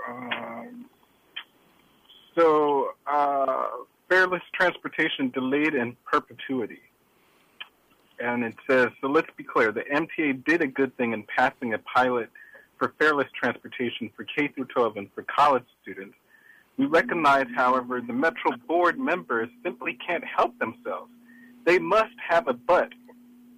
Um, 0.07 0.85
so, 2.35 2.89
uh, 3.07 3.67
Fareless 4.09 4.41
Transportation 4.53 5.29
delayed 5.31 5.73
in 5.73 5.95
perpetuity. 6.05 6.81
And 8.19 8.43
it 8.43 8.55
says, 8.69 8.89
so 9.01 9.07
let's 9.07 9.29
be 9.35 9.43
clear, 9.43 9.71
the 9.71 9.81
MTA 9.81 10.45
did 10.45 10.61
a 10.61 10.67
good 10.67 10.95
thing 10.95 11.13
in 11.13 11.23
passing 11.23 11.73
a 11.73 11.79
pilot 11.79 12.29
for 12.77 12.93
fareless 12.99 13.27
transportation 13.39 14.09
for 14.15 14.25
K 14.25 14.49
through 14.49 14.65
12 14.65 14.97
and 14.97 15.09
for 15.13 15.23
college 15.23 15.65
students. 15.81 16.15
We 16.77 16.85
recognize, 16.85 17.45
however, 17.55 18.01
the 18.01 18.13
Metro 18.13 18.51
Board 18.67 18.99
members 18.99 19.49
simply 19.63 19.97
can't 20.05 20.23
help 20.23 20.57
themselves. 20.59 21.11
They 21.65 21.79
must 21.79 22.13
have 22.29 22.47
a 22.47 22.53
but, 22.53 22.93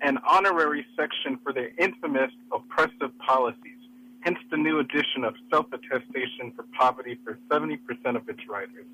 an 0.01 0.17
honorary 0.27 0.85
section 0.95 1.37
for 1.43 1.51
their 1.51 1.71
infamous 1.77 2.31
oppressive 2.51 3.17
policies, 3.19 3.77
hence 4.21 4.39
the 4.49 4.57
new 4.57 4.79
addition 4.79 5.25
of 5.25 5.35
self-attestation 5.51 6.53
for 6.55 6.63
poverty 6.77 7.19
for 7.23 7.37
70% 7.49 7.79
of 8.15 8.27
its 8.29 8.39
riders. 8.47 8.85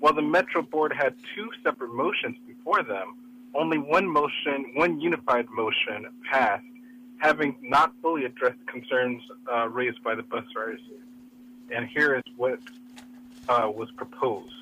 While 0.00 0.14
the 0.14 0.22
Metro 0.22 0.62
Board 0.62 0.92
had 0.92 1.14
two 1.34 1.50
separate 1.62 1.94
motions 1.94 2.36
before 2.46 2.82
them, 2.82 3.14
only 3.54 3.78
one 3.78 4.08
motion, 4.08 4.72
one 4.74 5.00
unified 5.00 5.48
motion 5.50 6.06
passed, 6.30 6.64
having 7.18 7.54
not 7.62 7.92
fully 8.02 8.24
addressed 8.24 8.66
concerns 8.66 9.22
uh, 9.52 9.68
raised 9.68 10.02
by 10.02 10.14
the 10.14 10.22
bus 10.22 10.44
riders. 10.56 10.80
And 11.70 11.86
here 11.86 12.16
is 12.16 12.24
what 12.36 12.58
uh, 13.48 13.70
was 13.72 13.90
proposed. 13.92 14.59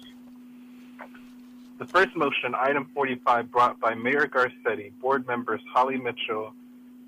The 1.78 1.86
first 1.86 2.16
motion, 2.16 2.56
item 2.60 2.90
45, 2.92 3.52
brought 3.52 3.78
by 3.78 3.94
Mayor 3.94 4.26
Garcetti, 4.26 4.90
board 5.00 5.28
members 5.28 5.60
Holly 5.72 5.96
Mitchell, 5.96 6.52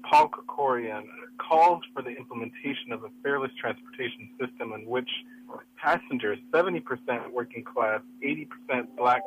Paul 0.09 0.29
Krekorian, 0.29 1.03
calls 1.39 1.83
for 1.93 2.03
the 2.03 2.11
implementation 2.11 2.93
of 2.93 3.03
a 3.03 3.09
fareless 3.21 3.51
transportation 3.61 4.29
system 4.39 4.73
in 4.73 4.87
which 4.87 5.11
passengers, 5.77 6.39
70% 6.53 6.85
working 7.33 7.65
class, 7.65 8.01
80% 8.25 8.47
black, 8.97 9.23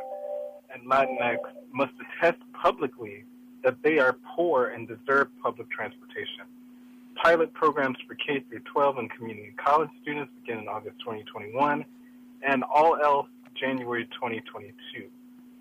and 0.74 0.90
Latinx, 0.90 1.40
must 1.74 1.92
attest 2.00 2.40
publicly 2.54 3.26
that 3.66 3.76
they 3.84 4.00
are 4.00 4.16
poor 4.38 4.68
and 4.68 4.88
deserve 4.88 5.28
public 5.42 5.70
transportation. 5.70 6.46
Pilot 7.22 7.54
programs 7.54 7.98
for 8.08 8.16
K 8.16 8.46
through 8.48 8.62
12 8.62 8.98
and 8.98 9.12
community 9.12 9.54
college 9.58 9.90
students 10.02 10.32
begin 10.40 10.60
in 10.60 10.70
August 10.70 11.00
2021, 11.00 11.84
and 12.48 12.64
all 12.64 12.96
else 12.96 13.28
January 13.60 14.06
2022. 14.06 15.10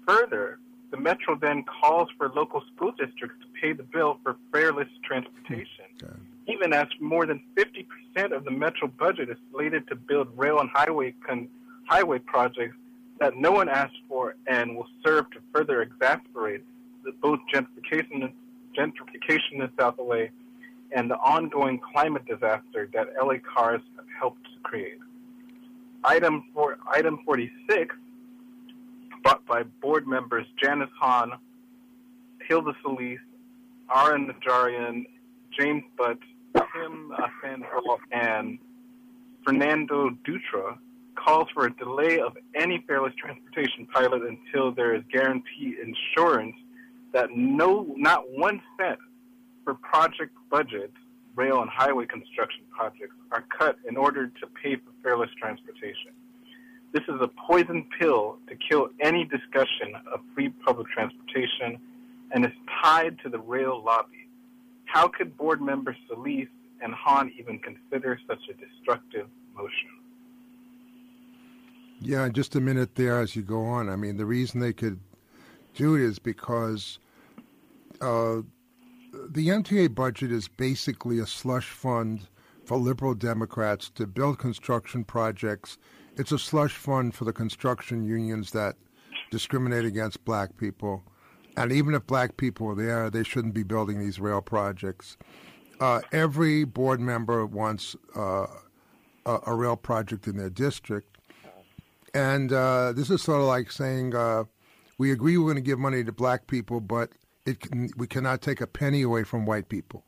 Further, 0.06 0.58
the 0.90 0.96
Metro 0.98 1.36
then 1.40 1.64
calls 1.64 2.08
for 2.18 2.28
local 2.28 2.62
school 2.74 2.92
districts 2.92 3.36
to 3.40 3.60
pay 3.60 3.72
the 3.72 3.82
bill 3.82 4.18
for 4.22 4.36
fareless 4.52 4.88
transportation, 5.04 5.86
hmm. 6.00 6.06
Okay. 6.06 6.14
even 6.48 6.72
as 6.72 6.86
more 7.00 7.26
than 7.26 7.42
50% 7.56 8.36
of 8.36 8.44
the 8.44 8.50
Metro 8.50 8.88
budget 8.88 9.30
is 9.30 9.38
slated 9.52 9.88
to 9.88 9.96
build 9.96 10.28
rail 10.36 10.60
and 10.60 10.68
highway 10.72 11.14
con- 11.26 11.48
highway 11.88 12.18
projects 12.18 12.76
that 13.20 13.36
no 13.36 13.52
one 13.52 13.68
asked 13.68 14.00
for 14.08 14.34
and 14.46 14.76
will 14.76 14.88
serve 15.04 15.30
to 15.30 15.38
further 15.54 15.84
exacerbate 15.86 16.62
the, 17.04 17.12
both 17.20 17.38
gentrification, 17.52 18.32
gentrification 18.76 19.54
in 19.54 19.68
South 19.78 19.94
LA 19.98 20.26
and 20.94 21.10
the 21.10 21.16
ongoing 21.16 21.80
climate 21.92 22.24
disaster 22.26 22.88
that 22.92 23.08
LA 23.22 23.34
cars 23.54 23.80
have 23.96 24.04
helped 24.18 24.44
to 24.44 24.60
create. 24.62 24.98
Item, 26.04 26.44
for, 26.52 26.78
item 26.90 27.20
46 27.24 27.94
brought 29.22 29.44
by 29.46 29.62
board 29.62 30.06
members 30.06 30.46
Janice 30.62 30.90
Hahn, 31.00 31.32
Hilda 32.48 32.72
Solis, 32.82 33.18
Ara 33.94 34.18
Najarian, 34.18 35.04
James 35.58 35.82
Butt, 35.96 36.18
Tim 36.54 37.12
Sandoval, 37.42 37.98
and 38.10 38.58
Fernando 39.44 40.10
Dutra 40.26 40.78
calls 41.14 41.48
for 41.52 41.66
a 41.66 41.74
delay 41.76 42.20
of 42.20 42.36
any 42.54 42.84
fareless 42.88 43.14
transportation 43.16 43.86
pilot 43.92 44.22
until 44.22 44.72
there 44.72 44.94
is 44.94 45.02
guaranteed 45.12 45.74
insurance 45.78 46.56
that 47.12 47.28
no, 47.34 47.86
not 47.96 48.22
one 48.30 48.60
cent 48.78 48.98
for 49.64 49.74
project 49.74 50.32
budget 50.50 50.92
rail, 51.34 51.60
and 51.62 51.70
highway 51.70 52.06
construction 52.06 52.64
projects 52.70 53.14
are 53.30 53.44
cut 53.56 53.76
in 53.88 53.96
order 53.96 54.26
to 54.26 54.46
pay 54.62 54.76
for 54.76 54.92
fareless 55.02 55.32
transportation. 55.40 56.12
This 56.92 57.02
is 57.08 57.20
a 57.20 57.28
poison 57.48 57.86
pill 57.98 58.36
to 58.48 58.54
kill 58.68 58.88
any 59.00 59.24
discussion 59.24 59.94
of 60.12 60.20
free 60.34 60.50
public 60.50 60.88
transportation 60.88 61.78
and 62.32 62.44
is 62.44 62.52
tied 62.82 63.18
to 63.20 63.30
the 63.30 63.38
rail 63.38 63.82
lobby. 63.82 64.28
How 64.84 65.08
could 65.08 65.36
board 65.36 65.62
members 65.62 65.96
Solis 66.08 66.48
and 66.82 66.92
Hahn 66.92 67.32
even 67.38 67.58
consider 67.60 68.18
such 68.26 68.40
a 68.50 68.54
destructive 68.54 69.26
motion? 69.56 69.88
Yeah, 72.00 72.28
just 72.28 72.56
a 72.56 72.60
minute 72.60 72.96
there 72.96 73.20
as 73.20 73.36
you 73.36 73.42
go 73.42 73.64
on. 73.64 73.88
I 73.88 73.96
mean, 73.96 74.16
the 74.16 74.26
reason 74.26 74.60
they 74.60 74.72
could 74.72 74.98
do 75.74 75.94
it 75.94 76.02
is 76.02 76.18
because 76.18 76.98
uh, 78.00 78.42
the 79.12 79.48
MTA 79.48 79.94
budget 79.94 80.32
is 80.32 80.48
basically 80.48 81.20
a 81.20 81.26
slush 81.26 81.70
fund 81.70 82.26
for 82.64 82.76
liberal 82.76 83.14
Democrats 83.14 83.88
to 83.90 84.06
build 84.06 84.38
construction 84.38 85.04
projects. 85.04 85.78
It's 86.16 86.32
a 86.32 86.38
slush 86.38 86.74
fund 86.76 87.14
for 87.14 87.24
the 87.24 87.32
construction 87.32 88.04
unions 88.04 88.50
that 88.52 88.76
discriminate 89.30 89.86
against 89.86 90.24
black 90.24 90.56
people. 90.58 91.02
And 91.56 91.72
even 91.72 91.94
if 91.94 92.06
black 92.06 92.36
people 92.36 92.68
are 92.68 92.74
there, 92.74 93.10
they 93.10 93.22
shouldn't 93.22 93.54
be 93.54 93.62
building 93.62 93.98
these 93.98 94.20
rail 94.20 94.42
projects. 94.42 95.16
Uh, 95.80 96.00
every 96.12 96.64
board 96.64 97.00
member 97.00 97.46
wants 97.46 97.96
uh, 98.14 98.46
a, 99.26 99.38
a, 99.46 99.54
rail 99.54 99.76
project 99.76 100.26
in 100.26 100.36
their 100.36 100.50
district. 100.50 101.18
And 102.14 102.52
uh, 102.52 102.92
this 102.92 103.10
is 103.10 103.22
sort 103.22 103.40
of 103.40 103.46
like 103.46 103.72
saying, 103.72 104.14
uh, 104.14 104.44
we 104.98 105.12
agree 105.12 105.38
we're 105.38 105.46
going 105.46 105.56
to 105.56 105.62
give 105.62 105.78
money 105.78 106.04
to 106.04 106.12
black 106.12 106.46
people, 106.46 106.80
but 106.80 107.10
can, 107.60 107.90
we 107.96 108.06
cannot 108.06 108.42
take 108.42 108.60
a 108.60 108.66
penny 108.66 109.02
away 109.02 109.24
from 109.24 109.46
white 109.46 109.68
people. 109.68 110.04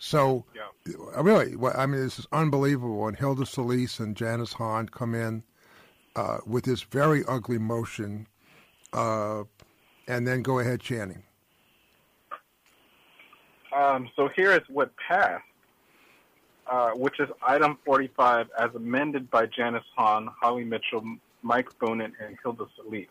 So, 0.00 0.46
yeah. 0.54 0.94
Uh, 1.16 1.22
really, 1.22 1.54
I 1.74 1.84
mean, 1.84 2.00
this 2.00 2.18
is 2.18 2.26
unbelievable. 2.32 3.06
And 3.06 3.16
Hilda 3.16 3.44
Solis 3.44 4.00
and 4.00 4.16
Janice 4.16 4.54
Hahn 4.54 4.88
come 4.88 5.14
in 5.14 5.42
uh, 6.16 6.38
with 6.46 6.64
this 6.64 6.82
very 6.82 7.22
ugly 7.28 7.58
motion, 7.58 8.26
uh, 8.94 9.44
and 10.08 10.26
then 10.26 10.42
go 10.42 10.58
ahead 10.58 10.80
Channing. 10.80 11.22
Um, 13.76 14.08
so 14.16 14.28
here 14.34 14.52
is 14.52 14.62
what 14.68 14.90
passed, 14.96 15.44
uh, 16.66 16.90
which 16.92 17.20
is 17.20 17.28
item 17.46 17.78
45 17.84 18.48
as 18.58 18.74
amended 18.74 19.30
by 19.30 19.46
Janice 19.46 19.84
Hahn, 19.94 20.28
Holly 20.40 20.64
Mitchell, 20.64 21.04
Mike 21.42 21.78
Bonin, 21.78 22.14
and 22.20 22.38
Hilda 22.42 22.64
Solis 22.74 23.06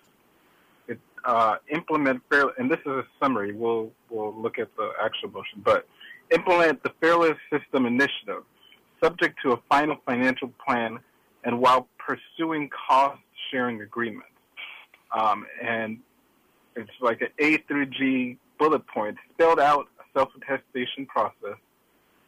uh, 1.25 1.55
implement 1.69 2.22
fairly, 2.29 2.53
and 2.58 2.69
this 2.69 2.79
is 2.79 2.88
a 2.88 3.05
summary. 3.19 3.53
We'll 3.53 3.91
we'll 4.10 4.34
look 4.36 4.60
at 4.60 4.75
the 4.75 4.91
actual 5.01 5.29
motion, 5.29 5.62
but 5.63 5.88
implement 6.31 6.83
the 6.83 6.89
Fareless 7.01 7.38
System 7.51 7.86
Initiative, 7.86 8.43
subject 9.01 9.39
to 9.43 9.53
a 9.53 9.57
final 9.69 9.98
financial 10.05 10.51
plan, 10.65 11.00
and 11.43 11.59
while 11.59 11.88
pursuing 11.98 12.69
cost 12.69 13.19
sharing 13.51 13.81
agreements. 13.81 14.27
Um, 15.17 15.45
and 15.62 16.00
it's 16.75 16.91
like 17.01 17.21
an 17.21 17.29
A 17.39 17.57
through 17.67 17.88
G 17.88 18.38
bullet 18.57 18.86
point 18.88 19.17
spelled 19.33 19.59
out 19.59 19.88
a 20.00 20.17
self 20.17 20.29
attestation 20.36 21.05
process, 21.05 21.57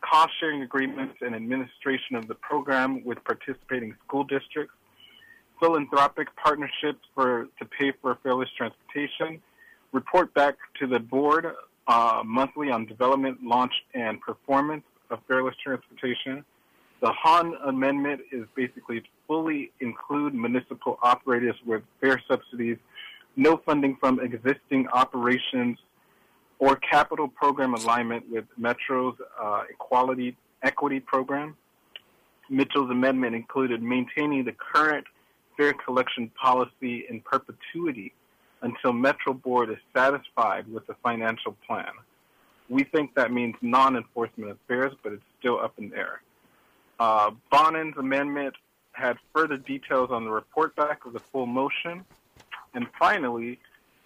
cost 0.01 0.31
sharing 0.39 0.63
agreements, 0.63 1.15
and 1.21 1.35
administration 1.35 2.15
of 2.15 2.27
the 2.27 2.35
program 2.35 3.03
with 3.03 3.23
participating 3.23 3.95
school 4.05 4.23
districts 4.23 4.73
philanthropic 5.61 6.27
partnerships 6.35 6.99
for 7.13 7.47
to 7.59 7.65
pay 7.65 7.93
for 8.01 8.17
fareless 8.25 8.47
transportation, 8.57 9.39
report 9.93 10.33
back 10.33 10.55
to 10.79 10.87
the 10.87 10.99
board 10.99 11.45
uh, 11.91 12.23
monthly 12.23 12.71
on 12.71 12.85
development, 12.85 13.37
launch, 13.43 13.73
and 13.93 14.21
performance 14.21 14.83
of 15.09 15.19
fareless 15.27 15.55
transportation. 15.61 16.45
The 17.01 17.11
Hahn 17.11 17.53
amendment 17.65 18.21
is 18.31 18.45
basically 18.55 19.03
fully 19.27 19.71
include 19.81 20.33
municipal 20.33 20.97
operators 21.03 21.55
with 21.65 21.81
fare 21.99 22.21
subsidies, 22.29 22.77
no 23.35 23.57
funding 23.65 23.97
from 23.99 24.21
existing 24.21 24.87
operations 24.93 25.77
or 26.59 26.77
capital 26.77 27.27
program 27.27 27.73
alignment 27.73 28.23
with 28.31 28.45
Metro's 28.57 29.17
uh, 29.41 29.63
equality 29.69 30.37
equity 30.63 31.01
program. 31.01 31.57
Mitchell's 32.49 32.91
amendment 32.91 33.35
included 33.35 33.81
maintaining 33.81 34.45
the 34.45 34.53
current 34.53 35.05
fare 35.57 35.73
collection 35.73 36.31
policy 36.41 37.05
in 37.09 37.19
perpetuity 37.19 38.13
until 38.61 38.93
Metro 38.93 39.33
Board 39.33 39.69
is 39.69 39.77
satisfied 39.95 40.67
with 40.71 40.85
the 40.87 40.95
financial 41.03 41.55
plan. 41.67 41.91
We 42.69 42.83
think 42.83 43.15
that 43.15 43.31
means 43.31 43.55
non-enforcement 43.61 44.51
of 44.51 44.57
fares, 44.67 44.93
but 45.03 45.13
it's 45.13 45.23
still 45.39 45.59
up 45.59 45.73
in 45.77 45.89
the 45.89 45.97
air. 45.97 46.21
Uh, 46.99 47.31
Bonin's 47.51 47.97
amendment 47.97 48.55
had 48.93 49.17
further 49.33 49.57
details 49.57 50.11
on 50.11 50.25
the 50.25 50.31
report 50.31 50.75
back 50.75 51.05
of 51.05 51.13
the 51.13 51.19
full 51.19 51.45
motion. 51.45 52.05
And 52.73 52.87
finally, 52.99 53.59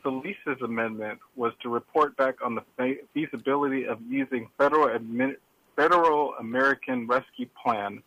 Solis's 0.03 0.61
amendment 0.63 1.19
was 1.35 1.53
to 1.61 1.69
report 1.69 2.15
back 2.15 2.35
on 2.43 2.55
the 2.55 2.63
feasibility 3.13 3.85
of 3.85 3.99
using 4.07 4.47
federal, 4.57 4.87
admin- 4.87 5.37
federal 5.75 6.33
American 6.39 7.07
Rescue 7.07 7.47
Plan 7.61 8.01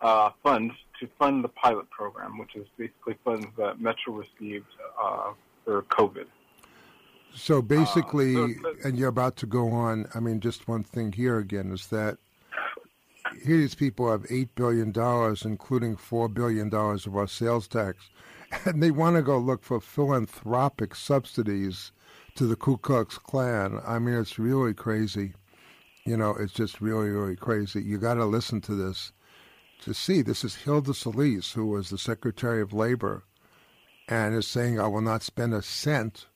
uh, 0.00 0.30
funds 0.42 0.74
to 0.98 1.08
fund 1.18 1.44
the 1.44 1.48
pilot 1.48 1.88
program, 1.90 2.38
which 2.38 2.56
is 2.56 2.66
basically 2.76 3.16
funds 3.24 3.46
that 3.56 3.80
Metro 3.80 4.14
received 4.14 4.66
uh, 5.00 5.32
for 5.70 5.82
COVID. 5.82 6.26
So 7.32 7.62
basically, 7.62 8.34
uh, 8.34 8.48
so, 8.60 8.74
and 8.84 8.98
you're 8.98 9.08
about 9.08 9.36
to 9.36 9.46
go 9.46 9.70
on. 9.70 10.08
I 10.16 10.18
mean, 10.18 10.40
just 10.40 10.66
one 10.66 10.82
thing 10.82 11.12
here 11.12 11.38
again 11.38 11.70
is 11.70 11.86
that 11.88 12.18
here 13.44 13.56
these 13.56 13.76
people 13.76 14.10
have 14.10 14.26
eight 14.30 14.52
billion 14.56 14.90
dollars, 14.90 15.44
including 15.44 15.96
four 15.96 16.28
billion 16.28 16.68
dollars 16.70 17.06
of 17.06 17.16
our 17.16 17.28
sales 17.28 17.68
tax, 17.68 18.10
and 18.64 18.82
they 18.82 18.90
want 18.90 19.14
to 19.14 19.22
go 19.22 19.38
look 19.38 19.62
for 19.62 19.80
philanthropic 19.80 20.96
subsidies 20.96 21.92
to 22.34 22.48
the 22.48 22.56
Ku 22.56 22.76
Klux 22.76 23.16
Klan. 23.16 23.80
I 23.86 24.00
mean, 24.00 24.16
it's 24.16 24.40
really 24.40 24.74
crazy. 24.74 25.34
You 26.04 26.16
know, 26.16 26.30
it's 26.30 26.52
just 26.52 26.80
really, 26.80 27.10
really 27.10 27.36
crazy. 27.36 27.80
You 27.80 27.98
got 27.98 28.14
to 28.14 28.24
listen 28.24 28.60
to 28.62 28.74
this 28.74 29.12
to 29.82 29.94
see. 29.94 30.22
This 30.22 30.42
is 30.42 30.56
Hilda 30.56 30.94
Solis, 30.94 31.52
who 31.52 31.66
was 31.66 31.90
the 31.90 31.98
Secretary 31.98 32.60
of 32.60 32.72
Labor, 32.72 33.22
and 34.10 34.34
is 34.34 34.46
saying, 34.46 34.80
I 34.80 34.88
will 34.88 35.00
not 35.00 35.22
spend 35.22 35.54
a 35.54 35.62
cent 35.62 36.26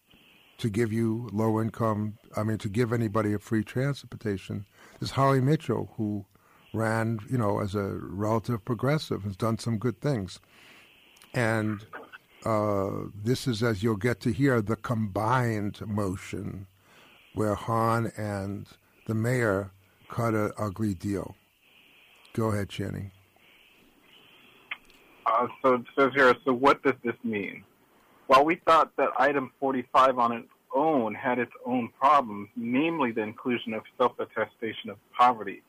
to 0.58 0.70
give 0.70 0.92
you 0.92 1.28
low 1.32 1.60
income, 1.60 2.16
I 2.36 2.44
mean, 2.44 2.58
to 2.58 2.68
give 2.68 2.92
anybody 2.92 3.34
a 3.34 3.40
free 3.40 3.64
transportation. 3.64 4.64
This 5.00 5.10
Holly 5.10 5.40
Mitchell, 5.40 5.92
who 5.96 6.24
ran, 6.72 7.18
you 7.28 7.36
know, 7.36 7.60
as 7.60 7.74
a 7.74 7.98
relative 8.00 8.64
progressive, 8.64 9.24
has 9.24 9.36
done 9.36 9.58
some 9.58 9.78
good 9.78 10.00
things. 10.00 10.38
And 11.34 11.84
uh, 12.44 12.90
this 13.12 13.48
is, 13.48 13.62
as 13.64 13.82
you'll 13.82 13.96
get 13.96 14.20
to 14.20 14.32
hear, 14.32 14.62
the 14.62 14.76
combined 14.76 15.80
motion 15.84 16.68
where 17.34 17.56
Hahn 17.56 18.12
and 18.16 18.68
the 19.06 19.14
mayor 19.14 19.72
cut 20.08 20.34
an 20.34 20.52
ugly 20.56 20.94
deal. 20.94 21.34
Go 22.34 22.52
ahead, 22.52 22.68
Channing. 22.68 23.10
Uh, 25.34 25.48
so 25.62 25.74
it 25.74 25.82
says 25.98 26.10
here, 26.14 26.34
so 26.44 26.52
what 26.52 26.82
does 26.82 26.94
this 27.02 27.16
mean? 27.24 27.64
While 28.28 28.44
we 28.44 28.60
thought 28.66 28.92
that 28.96 29.10
item 29.18 29.50
45 29.58 30.18
on 30.18 30.32
its 30.32 30.48
own 30.74 31.14
had 31.14 31.38
its 31.38 31.52
own 31.66 31.90
problems, 32.00 32.48
namely 32.56 33.10
the 33.10 33.22
inclusion 33.22 33.74
of 33.74 33.82
self-attestation 33.98 34.90
of 34.90 34.96
poverty, 35.16 35.62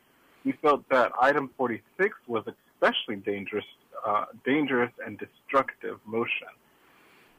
we 0.44 0.52
felt 0.62 0.88
that 0.90 1.12
item 1.20 1.50
46 1.58 2.16
was 2.28 2.44
especially 2.48 3.16
dangerous, 3.16 3.66
uh, 4.06 4.26
dangerous 4.46 4.92
and 5.06 5.18
destructive 5.18 6.00
motion. 6.06 6.48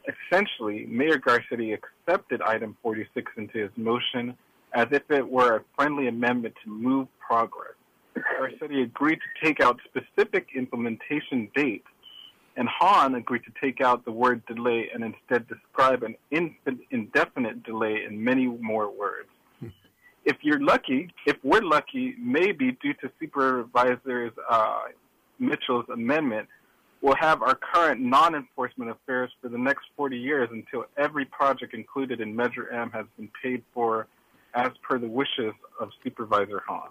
Essentially, 0.08 0.86
Mayor 0.86 1.18
Garcetti 1.18 1.74
accepted 1.74 2.42
item 2.42 2.76
46 2.82 3.32
into 3.36 3.58
his 3.58 3.70
motion 3.76 4.36
as 4.72 4.88
if 4.90 5.08
it 5.10 5.28
were 5.28 5.56
a 5.56 5.64
friendly 5.76 6.08
amendment 6.08 6.54
to 6.64 6.70
move 6.70 7.06
progress. 7.20 7.74
Garcetti 8.16 8.82
agreed 8.82 9.18
to 9.18 9.46
take 9.46 9.60
out 9.60 9.78
specific 9.88 10.48
implementation 10.56 11.48
dates 11.54 11.86
and 12.56 12.68
Hahn 12.68 13.14
agreed 13.14 13.42
to 13.44 13.52
take 13.60 13.80
out 13.80 14.04
the 14.04 14.12
word 14.12 14.44
delay 14.46 14.88
and 14.92 15.04
instead 15.04 15.46
describe 15.46 16.02
an 16.02 16.16
indefinite 16.90 17.62
delay 17.62 18.04
in 18.08 18.22
many 18.22 18.46
more 18.46 18.90
words. 18.90 19.28
Hmm. 19.60 19.68
if 20.24 20.36
you're 20.42 20.60
lucky, 20.60 21.10
if 21.26 21.36
we're 21.42 21.62
lucky, 21.62 22.14
maybe 22.18 22.72
due 22.82 22.94
to 22.94 23.10
Supervisor 23.20 24.32
uh, 24.48 24.80
Mitchell's 25.38 25.86
amendment, 25.92 26.48
we'll 27.02 27.16
have 27.16 27.42
our 27.42 27.54
current 27.54 28.00
non-enforcement 28.00 28.90
affairs 28.90 29.30
for 29.42 29.48
the 29.48 29.58
next 29.58 29.84
40 29.96 30.16
years 30.16 30.48
until 30.50 30.86
every 30.96 31.26
project 31.26 31.74
included 31.74 32.20
in 32.20 32.34
Measure 32.34 32.70
M 32.70 32.90
has 32.90 33.04
been 33.18 33.30
paid 33.42 33.62
for 33.74 34.06
as 34.54 34.70
per 34.82 34.98
the 34.98 35.06
wishes 35.06 35.52
of 35.78 35.90
Supervisor 36.02 36.62
Hahn. 36.66 36.88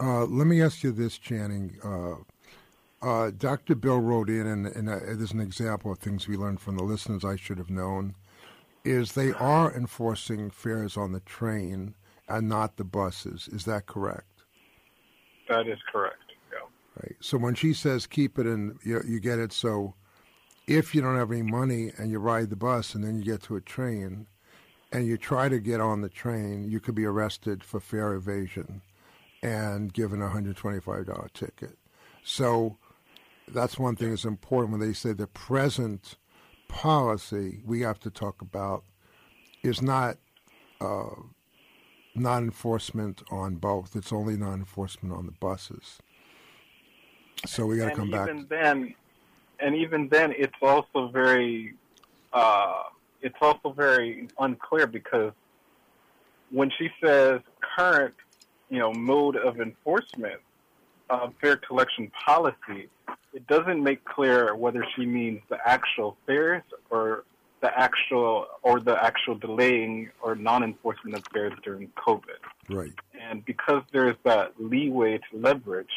Uh, 0.00 0.24
let 0.24 0.46
me 0.46 0.60
ask 0.60 0.82
you 0.82 0.90
this, 0.90 1.18
Channing. 1.18 1.76
Uh, 1.84 2.16
uh, 3.02 3.30
Dr. 3.36 3.74
Bill 3.74 4.00
wrote 4.00 4.28
in, 4.28 4.46
and, 4.46 4.66
and 4.66 4.88
uh, 4.88 4.98
there's 4.98 5.32
an 5.32 5.40
example 5.40 5.92
of 5.92 5.98
things 5.98 6.28
we 6.28 6.36
learned 6.36 6.60
from 6.60 6.76
the 6.76 6.84
listeners 6.84 7.24
I 7.24 7.36
should 7.36 7.58
have 7.58 7.70
known, 7.70 8.14
is 8.84 9.12
they 9.12 9.32
are 9.32 9.74
enforcing 9.74 10.50
fares 10.50 10.96
on 10.96 11.12
the 11.12 11.20
train 11.20 11.94
and 12.28 12.48
not 12.48 12.76
the 12.76 12.84
buses. 12.84 13.48
Is 13.48 13.64
that 13.64 13.86
correct? 13.86 14.44
That 15.48 15.66
is 15.66 15.78
correct. 15.90 16.16
Yeah. 16.52 16.68
Right. 17.02 17.16
So 17.20 17.38
when 17.38 17.54
she 17.54 17.74
says 17.74 18.06
keep 18.06 18.38
it 18.38 18.46
and 18.46 18.78
you, 18.84 19.02
you 19.06 19.20
get 19.20 19.38
it, 19.38 19.52
so 19.52 19.94
if 20.66 20.94
you 20.94 21.00
don't 21.00 21.16
have 21.16 21.32
any 21.32 21.42
money 21.42 21.92
and 21.96 22.10
you 22.10 22.18
ride 22.18 22.50
the 22.50 22.56
bus 22.56 22.94
and 22.94 23.02
then 23.02 23.16
you 23.16 23.24
get 23.24 23.42
to 23.44 23.56
a 23.56 23.60
train 23.60 24.26
and 24.92 25.06
you 25.06 25.16
try 25.16 25.48
to 25.48 25.58
get 25.58 25.80
on 25.80 26.00
the 26.00 26.08
train, 26.08 26.70
you 26.70 26.80
could 26.80 26.94
be 26.94 27.04
arrested 27.04 27.64
for 27.64 27.80
fare 27.80 28.14
evasion 28.14 28.82
and 29.42 29.92
given 29.92 30.22
a 30.22 30.28
$125 30.28 31.32
ticket. 31.32 31.78
So 32.22 32.76
that's 33.52 33.78
one 33.78 33.96
thing 33.96 34.10
that's 34.10 34.24
important 34.24 34.72
when 34.72 34.80
they 34.80 34.92
say 34.92 35.12
the 35.12 35.26
present 35.26 36.16
policy 36.68 37.60
we 37.64 37.80
have 37.80 37.98
to 38.00 38.10
talk 38.10 38.40
about 38.42 38.84
is 39.62 39.82
not 39.82 40.16
uh, 40.80 41.10
non-enforcement 42.14 43.22
on 43.30 43.56
both. 43.56 43.96
It's 43.96 44.12
only 44.12 44.36
non-enforcement 44.36 45.14
on 45.14 45.26
the 45.26 45.32
buses. 45.32 45.98
So 47.46 47.66
we 47.66 47.78
got 47.78 47.90
to 47.90 47.96
come 47.96 48.10
back. 48.10 48.28
Even 48.28 48.46
then, 48.48 48.94
and 49.60 49.74
even 49.74 50.08
then, 50.08 50.32
it's 50.36 50.54
also 50.62 51.08
very, 51.08 51.74
uh, 52.32 52.84
it's 53.22 53.36
also 53.40 53.72
very 53.72 54.28
unclear 54.38 54.86
because 54.86 55.32
when 56.50 56.70
she 56.78 56.88
says 57.02 57.40
current, 57.76 58.14
you 58.68 58.78
know, 58.78 58.92
mode 58.92 59.36
of 59.36 59.60
enforcement, 59.60 60.40
uh, 61.10 61.28
fare 61.40 61.56
collection 61.56 62.10
policy, 62.26 62.88
it 63.32 63.46
doesn't 63.46 63.82
make 63.82 64.04
clear 64.04 64.54
whether 64.54 64.84
she 64.94 65.04
means 65.06 65.40
the 65.48 65.58
actual 65.66 66.16
fares 66.26 66.62
or 66.90 67.24
the 67.60 67.78
actual 67.78 68.46
or 68.62 68.80
the 68.80 69.02
actual 69.04 69.34
delaying 69.34 70.10
or 70.22 70.34
non-enforcement 70.34 71.16
of 71.16 71.22
fares 71.32 71.52
during 71.62 71.88
COVID. 71.88 72.40
Right. 72.68 72.92
And 73.20 73.44
because 73.44 73.82
there's 73.92 74.16
that 74.24 74.52
leeway 74.58 75.18
to 75.18 75.36
leverage, 75.36 75.90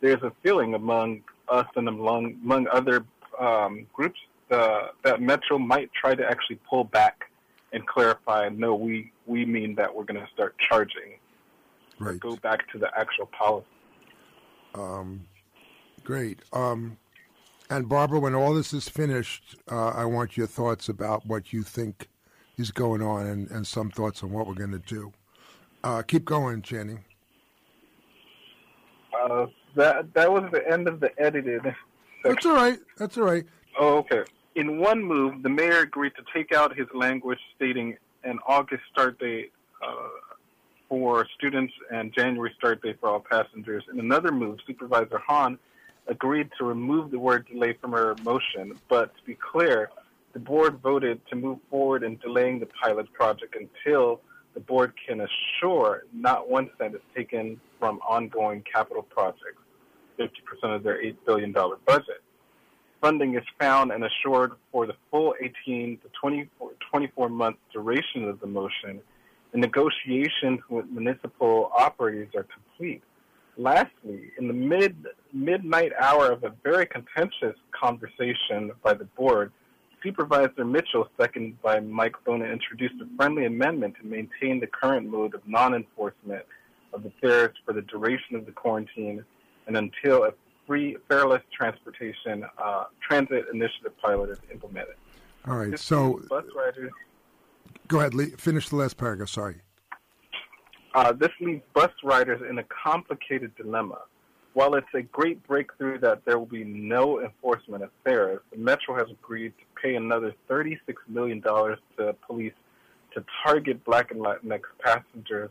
there's 0.00 0.22
a 0.22 0.32
feeling 0.42 0.74
among 0.74 1.22
us 1.48 1.66
and 1.74 1.88
among 1.88 2.38
among 2.44 2.68
other 2.68 3.04
um, 3.38 3.86
groups 3.92 4.20
uh, 4.50 4.88
that 5.02 5.20
Metro 5.20 5.58
might 5.58 5.90
try 5.92 6.14
to 6.14 6.24
actually 6.24 6.60
pull 6.68 6.84
back 6.84 7.30
and 7.72 7.86
clarify. 7.86 8.48
No, 8.48 8.74
we 8.74 9.12
we 9.26 9.44
mean 9.44 9.74
that 9.76 9.94
we're 9.94 10.04
going 10.04 10.20
to 10.20 10.28
start 10.32 10.54
charging. 10.68 11.18
Right. 11.98 12.18
Go 12.18 12.36
back 12.36 12.70
to 12.72 12.78
the 12.78 12.90
actual 12.98 13.26
policy. 13.26 13.66
Um, 14.74 15.26
great. 16.04 16.40
Um, 16.52 16.98
and 17.68 17.88
Barbara, 17.88 18.18
when 18.20 18.34
all 18.34 18.52
this 18.54 18.72
is 18.72 18.88
finished, 18.88 19.56
uh, 19.70 19.90
I 19.90 20.04
want 20.04 20.36
your 20.36 20.46
thoughts 20.46 20.88
about 20.88 21.24
what 21.26 21.52
you 21.52 21.62
think 21.62 22.08
is 22.58 22.70
going 22.70 23.00
on 23.00 23.26
and, 23.26 23.50
and 23.50 23.66
some 23.66 23.90
thoughts 23.90 24.22
on 24.22 24.32
what 24.32 24.46
we're 24.46 24.54
going 24.54 24.72
to 24.72 24.78
do. 24.78 25.12
Uh, 25.82 26.02
keep 26.02 26.24
going, 26.24 26.62
Channing. 26.62 27.04
Uh, 29.18 29.46
that 29.76 30.12
that 30.14 30.30
was 30.30 30.44
the 30.52 30.68
end 30.70 30.88
of 30.88 31.00
the 31.00 31.10
edited. 31.20 31.62
Section. 31.62 31.74
That's 32.24 32.46
all 32.46 32.54
right. 32.54 32.78
That's 32.98 33.18
all 33.18 33.24
right. 33.24 33.44
Oh, 33.78 33.98
okay. 33.98 34.24
In 34.56 34.78
one 34.78 35.02
move, 35.02 35.42
the 35.42 35.48
mayor 35.48 35.80
agreed 35.80 36.12
to 36.16 36.22
take 36.34 36.52
out 36.52 36.76
his 36.76 36.86
language 36.92 37.38
stating 37.56 37.96
an 38.24 38.38
August 38.46 38.82
start 38.92 39.18
date 39.18 39.52
uh, 39.86 40.08
for 40.90 41.24
students 41.38 41.72
and 41.90 42.12
January 42.12 42.52
start 42.58 42.82
date 42.82 42.98
for 43.00 43.08
all 43.08 43.20
passengers. 43.20 43.84
In 43.90 44.00
another 44.00 44.32
move, 44.32 44.58
Supervisor 44.66 45.22
Hahn 45.26 45.56
agreed 46.08 46.50
to 46.58 46.64
remove 46.64 47.12
the 47.12 47.18
word 47.18 47.46
delay 47.46 47.74
from 47.80 47.92
her 47.92 48.16
motion, 48.24 48.76
but 48.88 49.16
to 49.16 49.22
be 49.24 49.36
clear, 49.36 49.88
the 50.32 50.40
board 50.40 50.80
voted 50.82 51.20
to 51.28 51.36
move 51.36 51.58
forward 51.70 52.02
in 52.02 52.16
delaying 52.16 52.58
the 52.58 52.66
pilot 52.82 53.10
project 53.12 53.56
until 53.56 54.20
the 54.54 54.60
board 54.60 54.92
can 55.06 55.20
assure 55.20 56.02
not 56.12 56.50
one 56.50 56.68
cent 56.76 56.96
is 56.96 57.00
taken 57.14 57.60
from 57.78 58.00
ongoing 58.00 58.62
capital 58.62 59.04
projects, 59.04 59.62
50% 60.18 60.28
of 60.74 60.82
their 60.82 61.00
$8 61.02 61.16
billion 61.24 61.52
budget. 61.52 62.22
Funding 63.00 63.36
is 63.36 63.44
found 63.60 63.92
and 63.92 64.04
assured 64.04 64.52
for 64.72 64.86
the 64.86 64.94
full 65.10 65.34
18 65.40 65.98
to 65.98 66.08
24, 66.20 66.72
24 66.90 67.28
month 67.28 67.56
duration 67.72 68.28
of 68.28 68.40
the 68.40 68.46
motion, 68.46 69.00
and 69.52 69.60
negotiations 69.60 70.60
with 70.68 70.86
municipal 70.90 71.70
operators 71.76 72.28
are 72.34 72.44
complete. 72.44 73.02
Lastly, 73.56 74.32
in 74.38 74.46
the 74.46 74.54
mid 74.54 75.06
midnight 75.32 75.92
hour 76.00 76.30
of 76.30 76.44
a 76.44 76.52
very 76.62 76.86
contentious 76.86 77.56
conversation 77.72 78.72
by 78.82 78.94
the 78.94 79.04
board, 79.04 79.52
Supervisor 80.02 80.64
Mitchell, 80.64 81.08
seconded 81.20 81.60
by 81.60 81.80
Mike 81.80 82.14
Bonin, 82.24 82.50
introduced 82.50 82.94
a 83.02 83.16
friendly 83.16 83.44
amendment 83.44 83.96
to 84.00 84.06
maintain 84.06 84.60
the 84.60 84.66
current 84.66 85.06
mode 85.06 85.34
of 85.34 85.46
non-enforcement 85.46 86.44
of 86.92 87.02
the 87.02 87.12
fares 87.20 87.54
for 87.64 87.72
the 87.72 87.82
duration 87.82 88.34
of 88.34 88.46
the 88.46 88.52
quarantine 88.52 89.24
and 89.66 89.76
until 89.76 90.24
a 90.24 90.32
free, 90.66 90.96
fareless 91.08 91.42
transportation 91.56 92.44
uh, 92.58 92.84
transit 93.06 93.44
initiative 93.52 93.92
pilot 94.00 94.30
is 94.30 94.38
implemented. 94.50 94.94
All 95.46 95.56
right. 95.56 95.78
So 95.78 96.20
bus 96.28 96.44
riders. 96.56 96.92
Go 97.90 97.98
ahead. 97.98 98.14
Lee, 98.14 98.30
Finish 98.38 98.68
the 98.68 98.76
last 98.76 98.96
paragraph. 98.96 99.28
Sorry. 99.28 99.56
Uh, 100.94 101.12
this 101.12 101.30
leaves 101.40 101.62
bus 101.74 101.90
riders 102.04 102.40
in 102.48 102.58
a 102.58 102.64
complicated 102.64 103.52
dilemma. 103.56 103.98
While 104.54 104.74
it's 104.74 104.86
a 104.94 105.02
great 105.02 105.44
breakthrough 105.46 105.98
that 105.98 106.24
there 106.24 106.38
will 106.38 106.46
be 106.46 106.62
no 106.62 107.20
enforcement 107.20 107.82
of 107.82 107.90
fares, 108.04 108.40
the 108.52 108.58
Metro 108.58 108.94
has 108.94 109.06
agreed 109.10 109.52
to 109.58 109.82
pay 109.82 109.96
another 109.96 110.32
$36 110.48 110.78
million 111.08 111.42
to 111.42 112.14
police 112.26 112.52
to 113.14 113.24
target 113.44 113.84
Black 113.84 114.12
and 114.12 114.20
Latinx 114.20 114.62
passengers. 114.84 115.50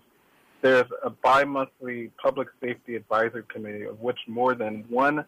There's 0.61 0.87
a 1.03 1.09
bi-monthly 1.09 2.11
public 2.21 2.47
safety 2.61 2.95
advisory 2.95 3.43
committee 3.49 3.83
of 3.83 3.99
which 3.99 4.19
more 4.27 4.55
than 4.55 4.85
one 4.87 5.25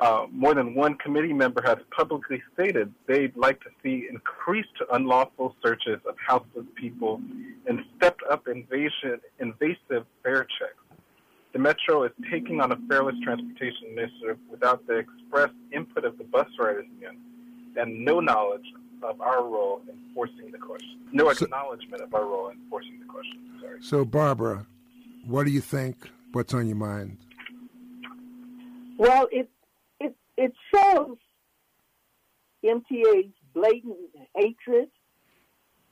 uh, 0.00 0.26
more 0.32 0.54
than 0.54 0.74
one 0.74 0.94
committee 0.96 1.32
member 1.32 1.62
has 1.64 1.78
publicly 1.96 2.42
stated 2.52 2.92
they'd 3.06 3.36
like 3.36 3.60
to 3.60 3.70
see 3.82 4.06
increased 4.10 4.68
unlawful 4.92 5.54
searches 5.64 6.00
of 6.06 6.16
houseless 6.18 6.66
people 6.74 7.20
and 7.66 7.80
stepped 7.96 8.22
up 8.30 8.48
invasion, 8.48 9.20
invasive 9.38 10.04
fare 10.22 10.46
checks. 10.58 11.00
The 11.52 11.60
Metro 11.60 12.02
is 12.02 12.10
taking 12.30 12.60
on 12.60 12.72
a 12.72 12.76
fareless 12.76 13.20
transportation 13.22 13.88
initiative 13.92 14.38
without 14.50 14.84
the 14.88 14.98
express 14.98 15.50
input 15.72 16.04
of 16.04 16.18
the 16.18 16.24
bus 16.24 16.48
riders 16.58 16.86
union 17.00 17.16
and 17.76 18.04
no 18.04 18.18
knowledge 18.18 18.66
of 19.02 19.20
our 19.20 19.44
role 19.44 19.80
in 19.88 19.96
forcing 20.14 20.50
the 20.50 20.58
question. 20.58 20.98
No 21.12 21.32
So- 21.32 21.44
acknowledgement 21.44 22.02
of 22.02 22.12
our 22.14 22.24
role 22.24 22.48
in 22.48 22.56
forcing 22.68 22.98
the 22.98 23.06
question. 23.06 23.38
Sorry. 23.60 23.80
So, 23.82 24.04
Barbara, 24.04 24.66
what 25.24 25.44
do 25.44 25.52
you 25.52 25.60
think? 25.60 26.10
What's 26.32 26.52
on 26.52 26.66
your 26.66 26.76
mind? 26.76 27.18
Well, 28.96 29.28
it 29.32 29.50
it 30.36 30.52
shows 30.74 31.16
MTA's 32.64 33.32
blatant 33.52 33.96
hatred 34.34 34.88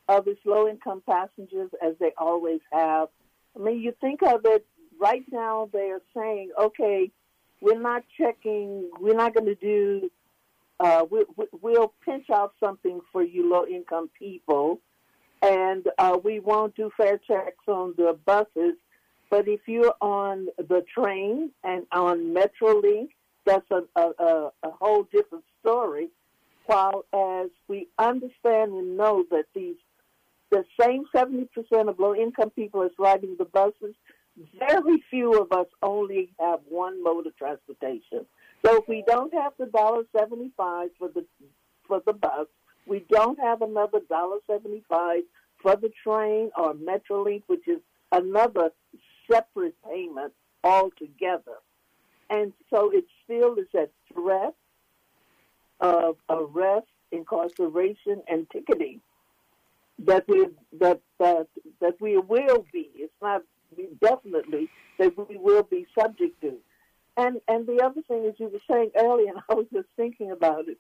of 0.08 0.26
its 0.26 0.40
low-income 0.44 1.02
passengers, 1.08 1.70
as 1.82 1.94
they 2.00 2.12
always 2.18 2.60
have. 2.72 3.08
I 3.54 3.62
mean, 3.62 3.80
you 3.80 3.94
think 4.00 4.22
of 4.22 4.40
it 4.44 4.66
right 5.00 5.24
now. 5.30 5.68
They 5.72 5.90
are 5.90 6.02
saying, 6.14 6.50
"Okay, 6.58 7.10
we're 7.60 7.80
not 7.80 8.02
checking. 8.18 8.90
We're 8.98 9.14
not 9.14 9.34
going 9.34 9.46
to 9.46 9.54
do. 9.54 10.10
Uh, 10.80 11.04
we, 11.08 11.24
we, 11.36 11.46
we'll 11.60 11.94
pinch 12.04 12.28
out 12.30 12.54
something 12.58 13.00
for 13.12 13.22
you 13.22 13.48
low-income 13.48 14.10
people, 14.18 14.80
and 15.40 15.86
uh, 15.98 16.18
we 16.22 16.40
won't 16.40 16.74
do 16.74 16.90
fare 16.96 17.18
checks 17.18 17.68
on 17.68 17.94
the 17.96 18.18
buses." 18.24 18.76
But 19.30 19.48
if 19.48 19.60
you're 19.66 19.94
on 20.02 20.48
the 20.58 20.84
train 20.94 21.52
and 21.64 21.86
on 21.90 22.34
MetroLink, 22.34 23.08
that's 23.44 23.70
a, 23.70 23.82
a, 23.96 24.50
a, 24.62 24.70
whole 24.70 25.04
different 25.12 25.44
story. 25.60 26.08
While 26.66 27.04
as 27.12 27.50
we 27.68 27.88
understand 27.98 28.72
and 28.72 28.96
know 28.96 29.24
that 29.30 29.46
these 29.54 29.76
the 30.50 30.64
same 30.80 31.04
70% 31.14 31.48
of 31.88 31.98
low 31.98 32.14
income 32.14 32.50
people 32.50 32.82
is 32.82 32.92
riding 32.98 33.36
the 33.38 33.46
buses, 33.46 33.94
very 34.58 35.02
few 35.10 35.40
of 35.40 35.50
us 35.50 35.66
only 35.82 36.30
have 36.38 36.60
one 36.68 37.02
mode 37.02 37.26
of 37.26 37.36
transportation. 37.36 38.26
So 38.64 38.76
if 38.76 38.88
we 38.88 39.02
don't 39.06 39.32
have 39.34 39.52
the 39.58 39.66
dollar 39.66 40.04
seventy 40.16 40.50
five 40.56 40.90
for 40.98 41.08
the 41.08 41.24
for 41.86 42.00
the 42.06 42.12
bus, 42.12 42.46
we 42.86 43.04
don't 43.10 43.38
have 43.40 43.62
another 43.62 44.00
dollar 44.08 44.38
seventy 44.46 44.82
five 44.88 45.22
for 45.60 45.76
the 45.76 45.90
train 46.02 46.50
or 46.56 46.74
MetroLink, 46.74 47.42
which 47.46 47.66
is 47.66 47.80
another 48.12 48.70
separate 49.30 49.74
payment 49.84 50.32
altogether. 50.64 51.58
And 52.32 52.54
so 52.70 52.90
it 52.90 53.04
still 53.24 53.56
is 53.56 53.68
at 53.78 53.90
threat 54.12 54.54
of 55.80 56.16
arrest, 56.30 56.86
incarceration, 57.12 58.22
and 58.26 58.48
ticketing 58.50 59.02
that 59.98 60.24
we 60.26 60.46
that 60.80 61.00
that 61.18 61.46
that 61.82 62.00
we 62.00 62.16
will 62.16 62.64
be. 62.72 62.88
It's 62.94 63.12
not 63.20 63.42
definitely 64.00 64.70
that 64.98 65.12
we 65.28 65.36
will 65.36 65.62
be 65.62 65.86
subject 65.98 66.40
to. 66.40 66.56
And 67.18 67.38
and 67.48 67.66
the 67.66 67.82
other 67.84 68.00
thing 68.08 68.24
is 68.24 68.34
you 68.38 68.48
were 68.48 68.74
saying 68.74 68.92
earlier, 68.96 69.28
and 69.34 69.42
I 69.50 69.54
was 69.54 69.66
just 69.70 69.88
thinking 69.96 70.30
about 70.30 70.68
it. 70.68 70.78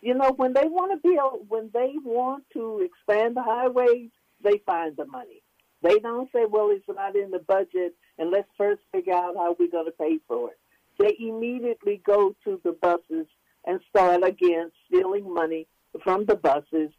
You 0.00 0.14
know, 0.14 0.32
when 0.32 0.54
they 0.54 0.66
want 0.66 0.92
to 0.92 1.06
build, 1.06 1.50
when 1.50 1.68
they 1.74 1.92
want 2.02 2.44
to 2.54 2.80
expand 2.80 3.36
the 3.36 3.42
highways, 3.42 4.08
they 4.42 4.58
find 4.64 4.96
the 4.96 5.04
money. 5.04 5.42
They 5.82 5.98
don't 5.98 6.30
say, 6.32 6.46
well, 6.48 6.70
it's 6.70 6.84
not 6.88 7.14
in 7.14 7.30
the 7.30 7.40
budget, 7.40 7.94
and 8.18 8.30
let's 8.30 8.48
first 8.56 8.80
figure 8.90 9.12
out 9.12 9.36
how 9.36 9.54
we're 9.58 9.70
going 9.70 9.84
to 9.84 9.92
pay 9.92 10.18
for 10.26 10.48
it. 10.50 10.58
They 10.98 11.16
immediately 11.18 12.00
go 12.04 12.34
to 12.44 12.60
the 12.64 12.72
buses 12.72 13.26
and 13.66 13.80
start 13.88 14.22
again 14.22 14.70
stealing 14.86 15.32
money 15.32 15.66
from 16.02 16.24
the 16.26 16.36
buses 16.36 16.90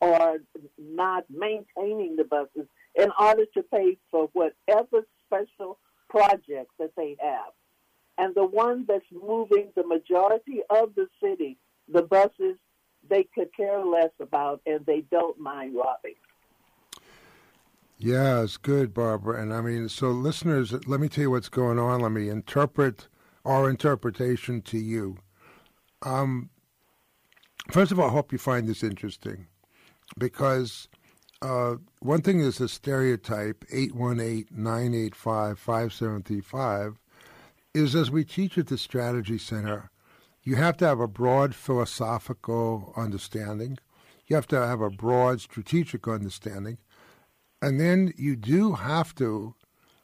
or 0.00 0.38
not 0.78 1.24
maintaining 1.30 2.16
the 2.16 2.24
buses 2.24 2.66
in 2.94 3.08
order 3.18 3.44
to 3.54 3.62
pay 3.62 3.96
for 4.10 4.28
whatever 4.32 5.06
special 5.26 5.78
projects 6.08 6.74
that 6.78 6.90
they 6.96 7.16
have. 7.20 7.52
And 8.18 8.34
the 8.34 8.44
one 8.44 8.84
that's 8.86 9.04
moving 9.10 9.68
the 9.74 9.86
majority 9.86 10.60
of 10.70 10.94
the 10.94 11.06
city, 11.22 11.58
the 11.88 12.02
buses, 12.02 12.56
they 13.08 13.26
could 13.34 13.48
care 13.56 13.84
less 13.84 14.10
about 14.20 14.60
and 14.66 14.84
they 14.86 15.00
don't 15.10 15.38
mind 15.38 15.74
robbing. 15.74 16.14
Yeah, 17.98 18.42
it's 18.42 18.56
good, 18.56 18.92
Barbara. 18.92 19.40
And 19.40 19.54
I 19.54 19.60
mean, 19.60 19.88
so 19.88 20.10
listeners, 20.10 20.72
let 20.86 21.00
me 21.00 21.08
tell 21.08 21.22
you 21.22 21.30
what's 21.30 21.48
going 21.48 21.78
on. 21.78 22.00
Let 22.00 22.12
me 22.12 22.28
interpret 22.28 23.08
our 23.44 23.68
interpretation 23.68 24.62
to 24.62 24.78
you. 24.78 25.18
Um, 26.02 26.50
first 27.70 27.92
of 27.92 28.00
all, 28.00 28.08
I 28.08 28.12
hope 28.12 28.32
you 28.32 28.38
find 28.38 28.68
this 28.68 28.82
interesting 28.82 29.46
because 30.18 30.88
uh, 31.40 31.76
one 32.00 32.22
thing 32.22 32.40
is 32.40 32.60
a 32.60 32.68
stereotype 32.68 33.64
818 33.72 34.46
985 34.50 35.58
5735 35.58 36.98
is 37.74 37.94
as 37.94 38.10
we 38.10 38.24
teach 38.24 38.58
at 38.58 38.66
the 38.66 38.78
Strategy 38.78 39.38
Center, 39.38 39.90
you 40.42 40.56
have 40.56 40.76
to 40.76 40.86
have 40.86 41.00
a 41.00 41.08
broad 41.08 41.54
philosophical 41.54 42.92
understanding, 42.96 43.78
you 44.26 44.36
have 44.36 44.46
to 44.48 44.56
have 44.56 44.80
a 44.80 44.90
broad 44.90 45.40
strategic 45.40 46.06
understanding, 46.06 46.78
and 47.60 47.80
then 47.80 48.12
you 48.16 48.36
do 48.36 48.74
have 48.74 49.14
to, 49.14 49.54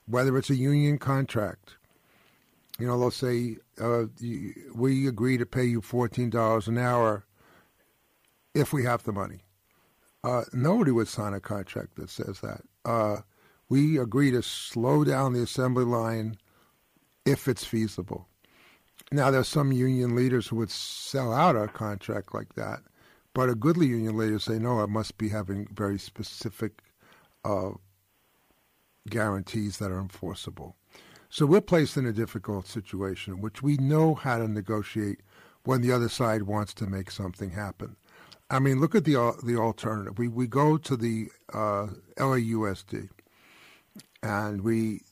whether 0.07 0.37
it's 0.39 0.51
a 0.51 0.57
union 0.57 0.99
contract, 0.99 1.77
you 2.79 2.87
know, 2.87 2.99
they'll 2.99 3.11
say, 3.11 3.57
uh, 3.81 4.05
we 4.75 5.09
agree 5.09 5.37
to 5.37 5.47
pay 5.47 5.65
you 5.65 5.81
$14 5.81 6.69
an 6.69 6.79
hour 6.79 7.25
if 8.55 8.73
we 8.73 8.85
have 8.85 9.03
the 9.03 9.13
money. 9.13 9.41
Uh, 10.23 10.45
nobody 10.53 10.91
would 10.91 11.09
sign 11.09 11.35
a 11.35 11.41
contract 11.41 11.97
that 11.97 12.11
says 12.11 12.41
that. 12.41 12.63
Uh, 12.85 13.19
we 13.69 13.99
agree 13.99 14.31
to 14.31 14.43
slow 14.43 15.05
down 15.05 15.33
the 15.33 15.43
assembly 15.43 15.85
line 15.85 16.37
if 17.27 17.49
it's 17.49 17.65
feasible. 17.65 18.29
Now, 19.11 19.31
there's 19.31 19.49
some 19.49 19.73
union 19.73 20.15
leaders 20.15 20.49
who 20.49 20.57
would 20.57 20.71
sell 20.71 21.33
out 21.33 21.57
a 21.57 21.69
contract 21.69 22.35
like 22.35 22.55
that, 22.55 22.81
but 23.35 23.49
a 23.49 23.55
goodly 23.55 23.87
union 23.87 24.17
leader 24.17 24.39
say, 24.39 24.59
no, 24.59 24.83
it 24.83 24.89
must 24.89 25.19
be 25.19 25.29
having 25.29 25.67
very 25.73 25.99
specific 25.99 26.83
uh, 27.45 27.71
guarantees 29.09 29.79
that 29.79 29.91
are 29.91 30.01
enforceable. 30.01 30.77
So 31.31 31.45
we're 31.45 31.61
placed 31.61 31.97
in 31.97 32.07
a 32.07 32.13
difficult 32.13 32.67
situation 32.67 33.41
which 33.41 33.63
we 33.63 33.77
know 33.77 34.15
how 34.15 34.39
to 34.39 34.49
negotiate 34.49 35.21
when 35.65 35.83
the 35.83 35.93
other 35.93 36.09
side 36.09 36.45
wants 36.45 36.73
to 36.75 36.87
make 36.87 37.11
something 37.11 37.51
happen. 37.51 37.97
I 38.51 38.59
mean, 38.59 38.81
look 38.81 38.95
at 38.95 39.05
the 39.05 39.17
uh, 39.17 39.33
the 39.45 39.57
alternative. 39.57 40.19
We 40.19 40.29
we 40.29 40.47
go 40.47 40.79
to 40.79 40.97
the 40.97 41.29
uh, 41.53 41.89
LAUSD, 42.17 43.11
and 44.23 44.63
we 44.63 45.03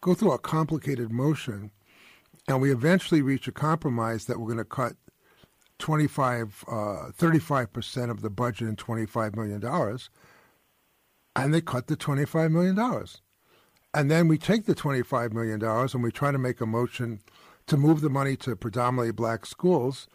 go 0.00 0.14
through 0.14 0.32
a 0.32 0.38
complicated 0.38 1.12
motion, 1.12 1.70
and 2.48 2.60
we 2.60 2.72
eventually 2.72 3.22
reach 3.22 3.46
a 3.46 3.52
compromise 3.52 4.24
that 4.24 4.40
we're 4.40 4.46
going 4.46 4.58
to 4.58 4.64
cut 4.64 4.94
25, 5.78 6.64
uh, 6.66 6.72
35% 7.16 8.10
of 8.10 8.20
the 8.20 8.30
budget 8.30 8.68
in 8.68 8.76
$25 8.76 9.36
million, 9.36 9.98
and 11.36 11.54
they 11.54 11.60
cut 11.60 11.86
the 11.86 11.96
$25 11.96 12.50
million. 12.50 12.76
And 13.92 14.10
then 14.10 14.28
we 14.28 14.38
take 14.38 14.66
the 14.66 14.74
$25 14.74 15.32
million 15.32 15.62
and 15.62 16.02
we 16.02 16.12
try 16.12 16.30
to 16.30 16.38
make 16.38 16.60
a 16.60 16.66
motion 16.66 17.20
to 17.66 17.76
move 17.76 18.00
the 18.00 18.10
money 18.10 18.36
to 18.36 18.56
predominantly 18.56 19.12
black 19.12 19.46
schools. 19.46 20.06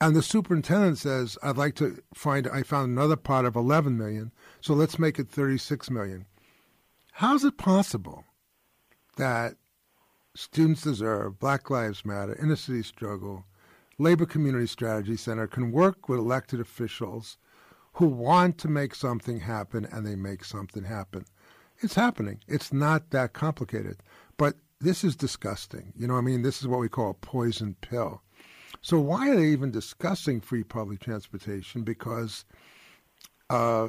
And 0.00 0.14
the 0.14 0.22
superintendent 0.22 0.98
says, 0.98 1.36
I'd 1.42 1.56
like 1.56 1.74
to 1.76 1.98
find, 2.14 2.48
I 2.48 2.62
found 2.62 2.90
another 2.90 3.16
pot 3.16 3.44
of 3.44 3.56
11 3.56 3.96
million, 3.96 4.32
so 4.60 4.72
let's 4.72 4.98
make 4.98 5.18
it 5.18 5.28
36 5.28 5.90
million. 5.90 6.26
How's 7.12 7.44
it 7.44 7.58
possible 7.58 8.24
that 9.16 9.54
Students 10.36 10.82
Deserve, 10.82 11.40
Black 11.40 11.68
Lives 11.68 12.04
Matter, 12.04 12.38
Inner 12.40 12.54
City 12.54 12.82
Struggle, 12.82 13.44
Labor 13.98 14.24
Community 14.24 14.68
Strategy 14.68 15.16
Center 15.16 15.48
can 15.48 15.72
work 15.72 16.08
with 16.08 16.20
elected 16.20 16.60
officials 16.60 17.36
who 17.94 18.06
want 18.06 18.56
to 18.58 18.68
make 18.68 18.94
something 18.94 19.40
happen 19.40 19.84
and 19.90 20.06
they 20.06 20.14
make 20.14 20.44
something 20.44 20.84
happen. 20.84 21.24
It's 21.80 21.94
happening. 21.94 22.40
It's 22.48 22.72
not 22.72 23.10
that 23.10 23.32
complicated. 23.32 23.98
But 24.36 24.56
this 24.80 25.04
is 25.04 25.16
disgusting. 25.16 25.92
You 25.96 26.06
know 26.06 26.14
what 26.14 26.20
I 26.20 26.22
mean? 26.22 26.42
This 26.42 26.60
is 26.60 26.68
what 26.68 26.80
we 26.80 26.88
call 26.88 27.10
a 27.10 27.14
poison 27.14 27.76
pill. 27.80 28.22
So 28.80 28.98
why 28.98 29.30
are 29.30 29.36
they 29.36 29.46
even 29.46 29.70
discussing 29.70 30.40
free 30.40 30.62
public 30.62 31.00
transportation? 31.00 31.82
Because 31.82 32.44
uh, 33.50 33.88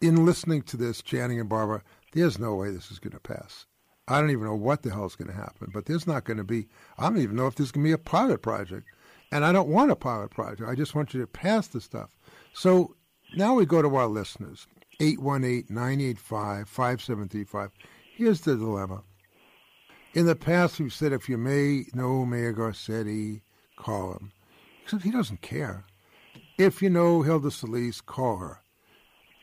in 0.00 0.26
listening 0.26 0.62
to 0.62 0.76
this, 0.76 1.02
Channing 1.02 1.40
and 1.40 1.48
Barbara, 1.48 1.82
there's 2.12 2.38
no 2.38 2.54
way 2.54 2.70
this 2.70 2.90
is 2.90 2.98
going 2.98 3.12
to 3.12 3.20
pass. 3.20 3.66
I 4.08 4.20
don't 4.20 4.30
even 4.30 4.44
know 4.44 4.56
what 4.56 4.82
the 4.82 4.90
hell 4.90 5.06
is 5.06 5.14
going 5.14 5.30
to 5.30 5.36
happen, 5.36 5.70
but 5.72 5.86
there's 5.86 6.06
not 6.06 6.24
going 6.24 6.38
to 6.38 6.44
be, 6.44 6.68
I 6.98 7.04
don't 7.04 7.18
even 7.18 7.36
know 7.36 7.46
if 7.46 7.54
there's 7.54 7.70
going 7.70 7.84
to 7.84 7.88
be 7.88 7.92
a 7.92 7.98
pilot 7.98 8.42
project. 8.42 8.86
And 9.32 9.44
I 9.44 9.52
don't 9.52 9.68
want 9.68 9.92
a 9.92 9.96
pilot 9.96 10.30
project. 10.30 10.68
I 10.68 10.74
just 10.74 10.94
want 10.96 11.14
you 11.14 11.20
to 11.20 11.26
pass 11.26 11.68
the 11.68 11.80
stuff. 11.80 12.10
So 12.52 12.96
now 13.36 13.54
we 13.54 13.64
go 13.64 13.80
to 13.80 13.94
our 13.94 14.08
listeners 14.08 14.66
818 15.00 15.66
985 15.68 16.68
5735. 16.68 17.70
Here's 18.14 18.42
the 18.42 18.56
dilemma. 18.56 19.02
In 20.12 20.26
the 20.26 20.36
past, 20.36 20.78
we've 20.78 20.92
said 20.92 21.12
if 21.12 21.28
you 21.28 21.38
may 21.38 21.86
know 21.94 22.26
Mayor 22.26 22.52
Garcetti, 22.52 23.40
call 23.76 24.12
him. 24.12 24.32
Except 24.82 25.04
he 25.04 25.10
doesn't 25.10 25.40
care. 25.40 25.84
If 26.58 26.82
you 26.82 26.90
know 26.90 27.22
Hilda 27.22 27.50
Solis, 27.50 28.00
call 28.00 28.36
her. 28.38 28.60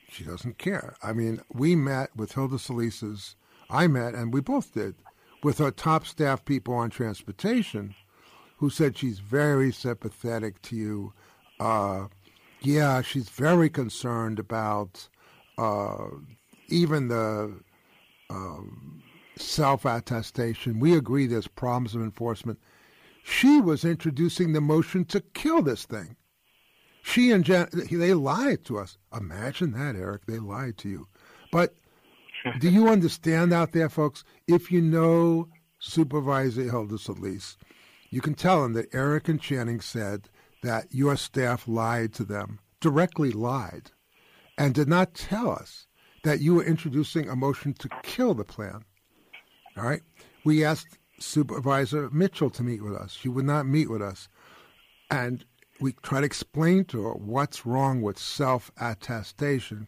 She 0.09 0.23
doesn't 0.23 0.57
care. 0.57 0.95
I 1.01 1.13
mean, 1.13 1.41
we 1.51 1.75
met 1.75 2.15
with 2.15 2.33
Hilda 2.33 2.59
Solis's 2.59 3.35
I 3.69 3.87
met, 3.87 4.13
and 4.13 4.33
we 4.33 4.39
both 4.39 4.73
did, 4.73 4.95
with 5.43 5.59
our 5.59 5.71
top 5.71 6.05
staff 6.05 6.45
people 6.45 6.73
on 6.73 6.89
transportation, 6.89 7.95
who 8.57 8.69
said 8.69 8.97
she's 8.97 9.19
very 9.19 9.71
sympathetic 9.71 10.61
to 10.63 10.75
you. 10.75 11.13
Uh, 11.59 12.07
yeah, 12.61 13.01
she's 13.01 13.29
very 13.29 13.69
concerned 13.69 14.39
about 14.39 15.09
uh, 15.57 16.07
even 16.69 17.07
the 17.07 17.59
um, 18.29 19.03
self 19.35 19.85
attestation. 19.85 20.79
We 20.79 20.95
agree 20.95 21.27
there's 21.27 21.47
problems 21.47 21.95
of 21.95 22.01
enforcement. 22.01 22.59
She 23.23 23.59
was 23.59 23.83
introducing 23.83 24.53
the 24.53 24.61
motion 24.61 25.05
to 25.05 25.21
kill 25.21 25.61
this 25.61 25.85
thing. 25.85 26.15
She 27.01 27.31
and 27.31 27.43
Jan, 27.43 27.67
they 27.71 28.13
lied 28.13 28.65
to 28.65 28.77
us. 28.77 28.97
Imagine 29.15 29.71
that, 29.71 29.95
Eric. 29.95 30.25
They 30.25 30.39
lied 30.39 30.77
to 30.79 30.89
you. 30.89 31.07
But 31.51 31.73
do 32.59 32.69
you 32.69 32.89
understand 32.89 33.53
out 33.53 33.71
there, 33.71 33.89
folks? 33.89 34.23
If 34.47 34.71
you 34.71 34.81
know 34.81 35.47
Supervisor 35.79 36.63
Hilda 36.63 36.97
Solis, 36.97 37.57
you 38.09 38.21
can 38.21 38.33
tell 38.33 38.63
him 38.63 38.73
that 38.73 38.93
Eric 38.93 39.27
and 39.27 39.41
Channing 39.41 39.81
said 39.81 40.29
that 40.63 40.87
your 40.91 41.15
staff 41.15 41.67
lied 41.67 42.13
to 42.13 42.23
them, 42.23 42.59
directly 42.79 43.31
lied, 43.31 43.91
and 44.57 44.73
did 44.73 44.87
not 44.87 45.13
tell 45.13 45.51
us 45.51 45.87
that 46.23 46.41
you 46.41 46.55
were 46.55 46.63
introducing 46.63 47.29
a 47.29 47.35
motion 47.35 47.73
to 47.75 47.89
kill 48.03 48.33
the 48.33 48.43
plan. 48.43 48.83
All 49.77 49.83
right? 49.83 50.01
We 50.43 50.63
asked 50.63 50.97
Supervisor 51.19 52.09
Mitchell 52.11 52.49
to 52.51 52.63
meet 52.63 52.83
with 52.83 52.95
us. 52.95 53.13
She 53.13 53.29
would 53.29 53.45
not 53.45 53.65
meet 53.65 53.89
with 53.89 54.01
us. 54.01 54.27
And 55.09 55.45
we 55.79 55.93
tried 56.01 56.21
to 56.21 56.25
explain 56.25 56.85
to 56.85 57.03
her 57.03 57.13
what's 57.13 57.65
wrong 57.65 58.01
with 58.01 58.17
self 58.17 58.71
attestation 58.79 59.87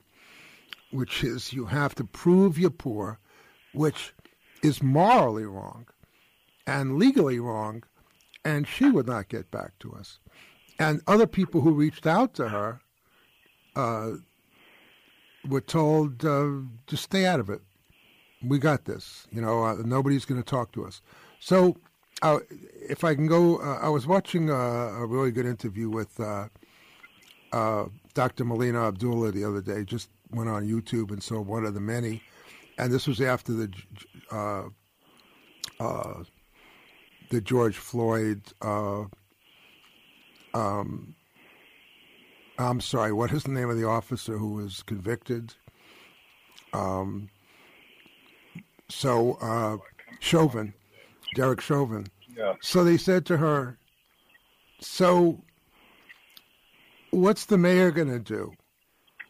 which 0.91 1.23
is 1.23 1.53
you 1.53 1.65
have 1.65 1.95
to 1.95 2.03
prove 2.03 2.58
you're 2.58 2.69
poor, 2.69 3.19
which 3.73 4.13
is 4.63 4.82
morally 4.82 5.45
wrong 5.45 5.88
and 6.65 6.97
legally 6.97 7.39
wrong, 7.39 7.84
and 8.43 8.67
she 8.67 8.89
would 8.89 9.08
not 9.08 9.29
get 9.29 9.51
back 9.51 9.77
to 9.79 9.93
us. 9.93 10.19
And 10.77 11.01
other 11.08 11.27
people 11.27 11.62
who 11.62 11.71
reached 11.71 12.08
out 12.08 12.34
to 12.36 12.49
her 12.49 12.79
uh, 13.75 14.12
were 15.47 15.62
told, 15.62 16.25
uh, 16.25 16.49
just 16.88 17.04
stay 17.04 17.25
out 17.25 17.39
of 17.39 17.49
it. 17.49 17.62
We 18.43 18.60
got 18.60 18.86
this. 18.86 19.28
You 19.32 19.41
know, 19.41 19.63
uh, 19.63 19.75
nobody's 19.84 20.25
going 20.25 20.41
to 20.41 20.49
talk 20.49 20.71
to 20.73 20.86
us. 20.86 21.02
So, 21.39 21.78
uh, 22.21 22.39
if 22.89 23.04
I 23.04 23.15
can 23.15 23.28
go, 23.28 23.58
uh, 23.58 23.80
I 23.82 23.89
was 23.89 24.06
watching 24.06 24.49
a, 24.49 24.54
a, 24.54 25.06
really 25.06 25.32
good 25.32 25.45
interview 25.45 25.89
with 25.89 26.19
uh, 26.19 27.86
Dr. 28.13 28.45
Melina 28.45 28.88
Abdullah 28.88 29.32
the 29.32 29.45
other 29.45 29.62
day, 29.62 29.84
just 29.84 30.10
went 30.32 30.49
on 30.49 30.67
YouTube 30.67 31.12
and 31.12 31.23
saw 31.23 31.41
one 31.41 31.65
of 31.65 31.73
the 31.73 31.80
many, 31.80 32.21
and 32.78 32.91
this 32.91 33.08
was 33.08 33.21
after 33.21 33.54
the 33.54 33.73
uh, 34.32 34.63
uh, 35.80 36.23
the 37.30 37.41
George 37.41 37.78
Floyd. 37.78 38.41
Uh, 38.62 39.06
um, 40.54 41.15
I'm 42.60 42.82
sorry, 42.82 43.13
what 43.13 43.32
is 43.32 43.43
the 43.43 43.52
name 43.52 43.69
of 43.69 43.78
the 43.78 43.88
officer 43.88 44.38
who 44.38 44.52
was 44.52 44.84
convicted? 44.84 45.54
Um, 46.74 47.30
so 48.89 49.38
uh, 49.41 49.78
Chauvin, 50.19 50.74
Derek 51.36 51.62
Chauvin. 51.62 52.08
Yeah. 52.36 52.56
So 52.62 52.84
they 52.84 52.98
said 52.98 53.26
to 53.28 53.38
her, 53.38 53.78
"So, 54.82 55.41
what's 57.12 57.45
the 57.45 57.58
mayor 57.58 57.91
going 57.91 58.10
to 58.10 58.19
do? 58.19 58.52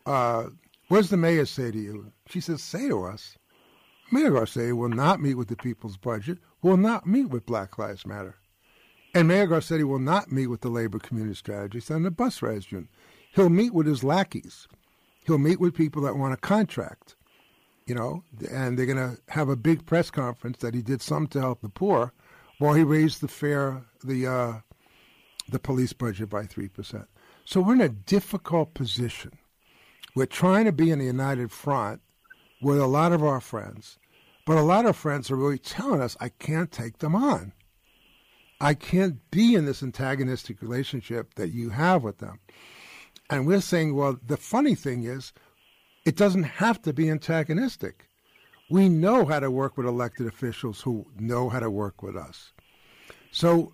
Uh, 0.07 0.45
what 0.87 0.97
does 0.97 1.11
the 1.11 1.17
mayor 1.17 1.45
say 1.45 1.69
to 1.69 1.77
you?" 1.77 2.11
She 2.27 2.41
says, 2.41 2.63
"Say 2.63 2.89
to 2.89 3.03
us, 3.03 3.37
Mayor 4.11 4.31
Garcetti 4.31 4.75
will 4.75 4.89
not 4.89 5.21
meet 5.21 5.35
with 5.35 5.49
the 5.49 5.55
people's 5.55 5.97
budget, 5.97 6.39
will 6.63 6.77
not 6.77 7.05
meet 7.05 7.29
with 7.29 7.45
Black 7.45 7.77
Lives 7.77 8.07
Matter, 8.07 8.37
and 9.13 9.27
Mayor 9.27 9.47
Garcetti 9.47 9.83
will 9.83 9.99
not 9.99 10.31
meet 10.31 10.47
with 10.47 10.61
the 10.61 10.69
labor 10.69 10.97
community 10.97 11.35
strategists 11.35 11.91
and 11.91 12.03
the 12.03 12.11
bus 12.11 12.41
union. 12.41 12.89
He'll 13.33 13.49
meet 13.49 13.73
with 13.73 13.87
his 13.87 14.03
lackeys. 14.03 14.67
He'll 15.25 15.37
meet 15.37 15.59
with 15.59 15.75
people 15.75 16.01
that 16.03 16.17
want 16.17 16.33
a 16.33 16.37
contract." 16.37 17.15
you 17.89 17.95
know, 17.95 18.23
and 18.51 18.77
they're 18.77 18.85
going 18.85 18.97
to 18.97 19.19
have 19.29 19.49
a 19.49 19.55
big 19.55 19.85
press 19.85 20.11
conference 20.11 20.59
that 20.59 20.75
he 20.75 20.81
did 20.81 21.01
some 21.01 21.25
to 21.27 21.41
help 21.41 21.61
the 21.61 21.69
poor, 21.69 22.13
while 22.59 22.75
he 22.75 22.83
raised 22.83 23.19
the 23.19 23.27
fare, 23.27 23.83
the 24.03 24.27
uh, 24.27 24.53
the 25.49 25.59
police 25.59 25.91
budget 25.91 26.29
by 26.29 26.45
three 26.45 26.67
percent. 26.67 27.07
So 27.45 27.61
we're 27.61 27.73
in 27.73 27.81
a 27.81 27.89
difficult 27.89 28.75
position. 28.75 29.31
We're 30.15 30.27
trying 30.27 30.65
to 30.65 30.71
be 30.71 30.91
in 30.91 31.01
a 31.01 31.05
united 31.05 31.51
front 31.51 32.01
with 32.61 32.77
a 32.77 32.85
lot 32.85 33.11
of 33.11 33.23
our 33.23 33.41
friends, 33.41 33.97
but 34.45 34.57
a 34.57 34.61
lot 34.61 34.85
of 34.85 34.95
friends 34.95 35.31
are 35.31 35.35
really 35.35 35.57
telling 35.57 36.01
us, 36.01 36.15
"I 36.19 36.29
can't 36.29 36.71
take 36.71 36.99
them 36.99 37.15
on. 37.15 37.53
I 38.61 38.75
can't 38.75 39.31
be 39.31 39.55
in 39.55 39.65
this 39.65 39.81
antagonistic 39.81 40.61
relationship 40.61 41.33
that 41.35 41.49
you 41.49 41.71
have 41.71 42.03
with 42.03 42.19
them." 42.19 42.39
And 43.29 43.45
we're 43.45 43.61
saying, 43.61 43.95
well, 43.95 44.17
the 44.25 44.37
funny 44.37 44.75
thing 44.75 45.03
is, 45.03 45.33
it 46.05 46.15
doesn't 46.15 46.43
have 46.43 46.81
to 46.83 46.93
be 46.93 47.09
antagonistic. 47.09 48.07
We 48.69 48.89
know 48.89 49.25
how 49.25 49.39
to 49.39 49.51
work 49.51 49.77
with 49.77 49.85
elected 49.85 50.27
officials 50.27 50.81
who 50.81 51.05
know 51.19 51.49
how 51.49 51.59
to 51.59 51.69
work 51.69 52.01
with 52.01 52.15
us. 52.15 52.51
So 53.31 53.73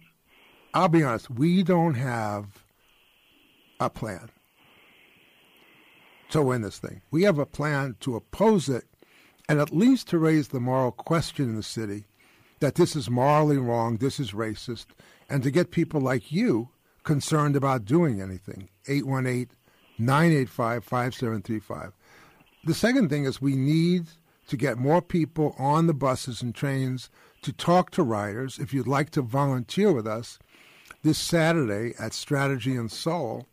I'll 0.73 0.89
be 0.89 1.03
honest, 1.03 1.29
we 1.29 1.63
don't 1.63 1.95
have 1.95 2.63
a 3.79 3.89
plan 3.89 4.29
to 6.29 6.41
win 6.41 6.61
this 6.61 6.79
thing. 6.79 7.01
We 7.11 7.23
have 7.23 7.39
a 7.39 7.45
plan 7.45 7.95
to 8.01 8.15
oppose 8.15 8.67
it 8.67 8.85
and 9.47 9.59
at 9.59 9.75
least 9.75 10.07
to 10.09 10.17
raise 10.17 10.49
the 10.49 10.59
moral 10.59 10.91
question 10.91 11.49
in 11.49 11.55
the 11.55 11.63
city 11.63 12.05
that 12.59 12.75
this 12.75 12.95
is 12.95 13.09
morally 13.09 13.57
wrong, 13.57 13.97
this 13.97 14.19
is 14.19 14.31
racist, 14.31 14.87
and 15.29 15.43
to 15.43 15.51
get 15.51 15.71
people 15.71 16.01
like 16.01 16.31
you 16.31 16.69
concerned 17.05 17.55
about 17.55 17.85
doing 17.85 18.21
anything. 18.21 18.69
818 18.87 19.55
985 19.97 20.83
5735. 20.83 21.93
The 22.65 22.73
second 22.73 23.09
thing 23.09 23.23
is 23.23 23.41
we 23.41 23.55
need 23.55 24.07
to 24.47 24.57
get 24.57 24.77
more 24.77 25.01
people 25.01 25.55
on 25.57 25.87
the 25.87 25.93
buses 25.93 26.41
and 26.41 26.53
trains 26.53 27.09
to 27.41 27.53
talk 27.53 27.91
to 27.91 28.03
riders. 28.03 28.59
If 28.59 28.73
you'd 28.73 28.87
like 28.87 29.11
to 29.11 29.21
volunteer 29.21 29.91
with 29.91 30.07
us 30.07 30.39
this 31.03 31.17
Saturday 31.17 31.93
at 31.99 32.13
Strategy 32.13 32.75
and 32.75 32.91
Soul, 32.91 33.47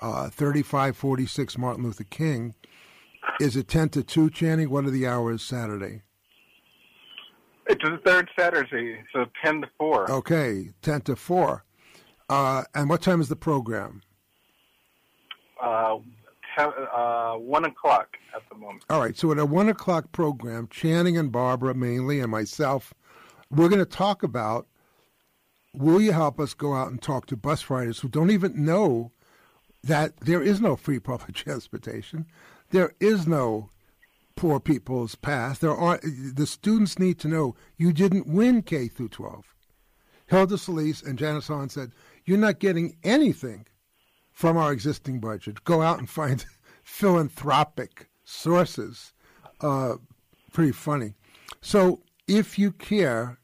uh, 0.00 0.28
3546 0.30 1.58
Martin 1.58 1.84
Luther 1.84 2.04
King, 2.04 2.54
is 3.40 3.56
it 3.56 3.68
10 3.68 3.90
to 3.90 4.02
2, 4.02 4.30
Channing? 4.30 4.70
What 4.70 4.84
are 4.84 4.90
the 4.90 5.06
hours 5.06 5.42
Saturday? 5.42 6.02
It's 7.66 7.82
the 7.82 7.98
third 8.04 8.28
Saturday, 8.38 9.02
so 9.12 9.24
10 9.42 9.62
to 9.62 9.68
4. 9.78 10.10
Okay, 10.10 10.70
10 10.82 11.00
to 11.02 11.16
4. 11.16 11.64
Uh, 12.28 12.64
and 12.74 12.88
what 12.88 13.02
time 13.02 13.20
is 13.20 13.28
the 13.28 13.36
program? 13.36 14.02
Uh, 15.62 15.98
ten, 16.56 16.70
uh, 16.92 17.34
1 17.34 17.64
o'clock 17.64 18.16
at 18.34 18.42
the 18.48 18.54
moment. 18.56 18.84
All 18.90 19.00
right, 19.00 19.16
so 19.16 19.32
at 19.32 19.38
a 19.38 19.44
1 19.44 19.68
o'clock 19.68 20.12
program, 20.12 20.68
Channing 20.68 21.16
and 21.16 21.30
Barbara 21.30 21.74
mainly 21.74 22.20
and 22.20 22.30
myself, 22.30 22.94
we're 23.50 23.68
going 23.68 23.78
to 23.78 23.86
talk 23.86 24.22
about 24.22 24.66
will 25.74 26.00
you 26.00 26.12
help 26.12 26.38
us 26.38 26.54
go 26.54 26.72
out 26.72 26.90
and 26.90 27.02
talk 27.02 27.26
to 27.26 27.36
bus 27.36 27.68
riders 27.68 27.98
who 27.98 28.08
don't 28.08 28.30
even 28.30 28.64
know 28.64 29.10
that 29.82 30.16
there 30.20 30.42
is 30.42 30.60
no 30.60 30.76
free 30.76 30.98
public 31.00 31.34
transportation, 31.34 32.26
there 32.70 32.94
is 33.00 33.26
no 33.26 33.70
poor 34.36 34.58
people's 34.58 35.14
path. 35.14 35.60
There 35.60 35.74
are 35.74 36.00
the 36.02 36.46
students 36.46 36.98
need 36.98 37.18
to 37.20 37.28
know 37.28 37.54
you 37.76 37.92
didn't 37.92 38.26
win 38.26 38.62
K 38.62 38.88
through 38.88 39.10
12. 39.10 39.44
Hilda 40.26 40.56
Solis 40.56 41.02
and 41.02 41.18
Janice 41.18 41.48
Hahn 41.48 41.68
said 41.68 41.92
you're 42.24 42.38
not 42.38 42.58
getting 42.58 42.96
anything 43.02 43.66
from 44.32 44.56
our 44.56 44.72
existing 44.72 45.20
budget. 45.20 45.64
Go 45.64 45.82
out 45.82 45.98
and 45.98 46.08
find 46.08 46.44
philanthropic 46.82 48.08
sources. 48.24 49.12
Uh, 49.60 49.94
pretty 50.52 50.72
funny. 50.72 51.14
So 51.60 52.02
if 52.26 52.58
you 52.58 52.72
care, 52.72 53.38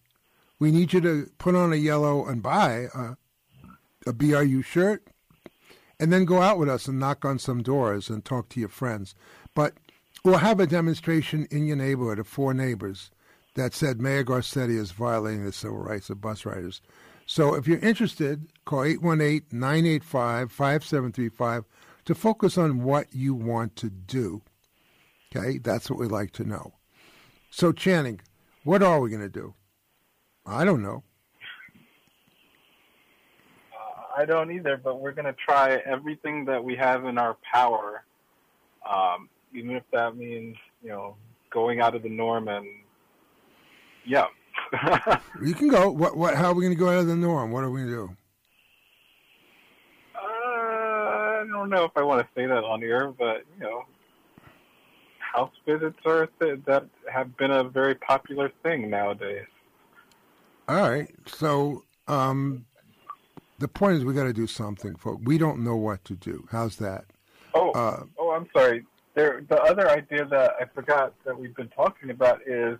we 0.58 0.70
need 0.70 0.92
you 0.92 1.00
to 1.00 1.30
put 1.38 1.54
on 1.54 1.72
a 1.72 1.76
yellow 1.76 2.26
and 2.26 2.42
buy 2.42 2.88
a, 2.94 3.16
a 4.06 4.12
BRU 4.12 4.62
shirt 4.62 5.06
and 5.98 6.12
then 6.12 6.24
go 6.24 6.40
out 6.40 6.58
with 6.58 6.68
us 6.68 6.88
and 6.88 6.98
knock 6.98 7.24
on 7.24 7.38
some 7.38 7.62
doors 7.62 8.08
and 8.08 8.24
talk 8.24 8.48
to 8.50 8.60
your 8.60 8.68
friends. 8.68 9.14
But 9.54 9.74
we'll 10.24 10.38
have 10.38 10.58
a 10.58 10.66
demonstration 10.66 11.46
in 11.50 11.66
your 11.66 11.76
neighborhood 11.76 12.18
of 12.18 12.26
four 12.26 12.54
neighbors 12.54 13.10
that 13.54 13.74
said 13.74 14.00
Mayor 14.00 14.24
Garcetti 14.24 14.78
is 14.78 14.92
violating 14.92 15.44
the 15.44 15.52
civil 15.52 15.78
rights 15.78 16.08
of 16.08 16.20
bus 16.20 16.46
riders. 16.46 16.80
So 17.30 17.54
if 17.54 17.68
you're 17.68 17.78
interested, 17.78 18.48
call 18.64 18.80
818-985-5735 18.80 21.64
to 22.06 22.14
focus 22.16 22.58
on 22.58 22.82
what 22.82 23.06
you 23.12 23.34
want 23.34 23.76
to 23.76 23.88
do. 23.88 24.42
Okay, 25.30 25.58
that's 25.58 25.88
what 25.88 26.00
we 26.00 26.08
like 26.08 26.32
to 26.32 26.42
know. 26.42 26.72
So 27.48 27.70
Channing, 27.70 28.20
what 28.64 28.82
are 28.82 28.98
we 28.98 29.10
going 29.10 29.22
to 29.22 29.28
do? 29.28 29.54
I 30.44 30.64
don't 30.64 30.82
know. 30.82 31.04
I 34.18 34.24
don't 34.24 34.50
either, 34.50 34.76
but 34.76 35.00
we're 35.00 35.12
going 35.12 35.32
to 35.32 35.34
try 35.34 35.76
everything 35.86 36.44
that 36.46 36.64
we 36.64 36.74
have 36.74 37.04
in 37.04 37.16
our 37.16 37.36
power, 37.54 38.02
um, 38.84 39.28
even 39.54 39.76
if 39.76 39.84
that 39.92 40.16
means, 40.16 40.56
you 40.82 40.88
know, 40.88 41.14
going 41.50 41.80
out 41.80 41.94
of 41.94 42.02
the 42.02 42.08
norm 42.08 42.48
and, 42.48 42.66
yeah. 44.04 44.26
you 45.42 45.54
can 45.54 45.68
go. 45.68 45.90
What? 45.90 46.16
What? 46.16 46.34
How 46.36 46.48
are 46.48 46.54
we 46.54 46.62
going 46.62 46.74
to 46.74 46.78
go 46.78 46.88
out 46.88 46.98
of 46.98 47.06
the 47.06 47.16
norm? 47.16 47.50
What 47.50 47.64
are 47.64 47.70
we 47.70 47.80
going 47.80 47.90
to 47.90 47.96
do? 48.06 48.16
Uh, 50.14 50.18
I 50.20 51.44
don't 51.50 51.70
know 51.70 51.84
if 51.84 51.92
I 51.96 52.02
want 52.02 52.20
to 52.20 52.28
say 52.34 52.46
that 52.46 52.64
on 52.64 52.82
air, 52.82 53.08
but 53.08 53.44
you 53.58 53.64
know, 53.64 53.84
house 55.18 55.52
visits 55.66 55.98
are 56.06 56.28
th- 56.40 56.60
that 56.66 56.84
have 57.12 57.36
been 57.36 57.50
a 57.50 57.64
very 57.64 57.94
popular 57.94 58.52
thing 58.62 58.90
nowadays. 58.90 59.46
All 60.68 60.88
right. 60.88 61.08
So, 61.26 61.82
um, 62.06 62.64
the 63.58 63.68
point 63.68 63.96
is, 63.96 64.04
we 64.04 64.14
got 64.14 64.24
to 64.24 64.32
do 64.32 64.46
something. 64.46 64.94
Folks. 64.96 65.22
We 65.24 65.36
don't 65.36 65.64
know 65.64 65.76
what 65.76 66.04
to 66.04 66.14
do. 66.14 66.46
How's 66.50 66.76
that? 66.76 67.06
Oh, 67.54 67.72
Uh, 67.72 68.04
oh, 68.18 68.30
I'm 68.30 68.48
sorry. 68.56 68.86
There, 69.14 69.42
the 69.48 69.60
other 69.62 69.90
idea 69.90 70.24
that 70.26 70.52
I 70.60 70.66
forgot 70.66 71.12
that 71.24 71.36
we've 71.36 71.54
been 71.56 71.68
talking 71.68 72.10
about 72.10 72.40
is, 72.46 72.78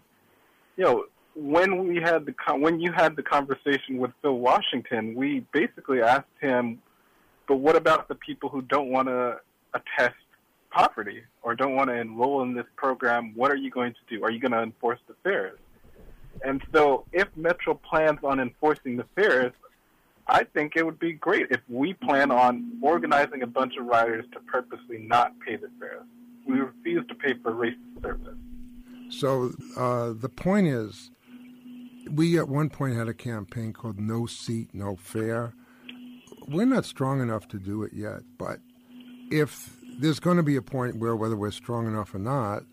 you 0.77 0.85
know, 0.85 1.07
when 1.35 1.87
we 1.87 1.97
had 1.97 2.27
the 2.27 2.33
con- 2.33 2.61
when 2.61 2.81
you 2.81 2.93
had 2.93 3.17
the 3.17 3.23
conversation 3.23 3.99
with 3.99 4.11
Phil 4.23 4.39
Washington, 4.39 5.15
we 5.15 5.47
basically 5.53 6.03
asked 6.03 6.27
him, 6.41 6.81
but 7.47 7.57
what 7.57 7.77
about 7.77 8.09
the 8.09 8.15
people 8.15 8.49
who 8.49 8.63
don't 8.63 8.91
want 8.91 9.09
to 9.09 9.39
attest 9.75 10.17
poverty 10.71 11.23
or 11.43 11.55
don't 11.55 11.75
want 11.75 11.91
to 11.91 11.95
enroll 11.95 12.43
in 12.43 12.55
this 12.55 12.67
program? 12.77 13.33
What 13.35 13.51
are 13.51 13.57
you 13.57 13.71
going 13.71 13.93
to 13.93 14.17
do? 14.17 14.25
Are 14.25 14.31
you 14.31 14.39
going 14.39 14.53
to 14.53 14.63
enforce 14.63 15.01
the 15.09 15.15
fares? 15.23 15.59
And 16.45 16.63
so, 16.73 17.05
if 17.13 17.29
Metro 17.37 17.75
plans 17.75 18.21
on 18.23 18.41
enforcing 18.41 18.97
the 18.97 19.05
fares, 19.15 19.53
I 20.27 20.45
think 20.45 20.75
it 20.77 20.87
would 20.87 20.99
be 20.99 21.13
great 21.13 21.49
if 21.51 21.61
we 21.69 21.93
plan 21.93 22.31
on 22.31 22.79
organizing 22.81 23.43
a 23.43 23.47
bunch 23.47 23.77
of 23.77 23.87
riders 23.87 24.25
to 24.33 24.41
purposely 24.41 24.99
not 24.99 25.35
pay 25.41 25.57
the 25.57 25.69
fares. 25.79 26.05
We 26.47 26.61
refuse 26.61 27.07
to 27.09 27.15
pay 27.15 27.35
for 27.43 27.53
racist 27.53 28.01
service. 28.01 28.37
So 29.11 29.53
uh, 29.77 30.13
the 30.13 30.29
point 30.29 30.69
is, 30.69 31.11
we 32.13 32.39
at 32.39 32.49
one 32.49 32.71
point 32.71 32.97
had 32.97 33.09
a 33.09 33.15
campaign 33.15 33.73
called 33.73 33.99
"No 33.99 34.27
Seat, 34.27 34.71
No 34.73 34.97
Fare." 34.97 35.55
We're 36.49 36.67
not 36.67 36.85
strong 36.85 37.21
enough 37.21 37.47
to 37.49 37.59
do 37.59 37.83
it 37.83 37.93
yet, 37.93 38.21
but 38.39 38.59
if 39.31 39.77
there's 39.99 40.19
going 40.19 40.37
to 40.37 40.43
be 40.43 40.57
a 40.57 40.63
point 40.63 40.97
where, 40.97 41.15
whether 41.15 41.37
we're 41.37 41.51
strong 41.51 41.87
enough 41.87 42.15
or 42.15 42.19
not, 42.19 42.65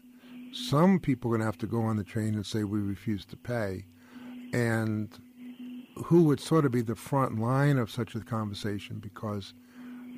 some 0.51 0.99
people 0.99 1.29
are 1.29 1.37
going 1.37 1.41
to 1.41 1.45
have 1.45 1.57
to 1.59 1.67
go 1.67 1.81
on 1.81 1.97
the 1.97 2.03
train 2.03 2.33
and 2.33 2.45
say 2.45 2.63
we 2.63 2.79
refuse 2.79 3.25
to 3.25 3.37
pay, 3.37 3.85
and 4.53 5.19
who 6.05 6.23
would 6.23 6.39
sort 6.39 6.65
of 6.65 6.71
be 6.71 6.81
the 6.81 6.95
front 6.95 7.39
line 7.39 7.77
of 7.77 7.91
such 7.91 8.15
a 8.15 8.19
conversation 8.21 8.99
because 8.99 9.53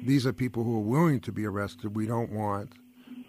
these 0.03 0.25
are 0.25 0.33
people 0.33 0.63
who 0.63 0.77
are 0.77 0.81
willing 0.81 1.19
to 1.21 1.31
be 1.31 1.45
arrested. 1.45 1.95
We 1.95 2.05
don't 2.05 2.31
want 2.31 2.73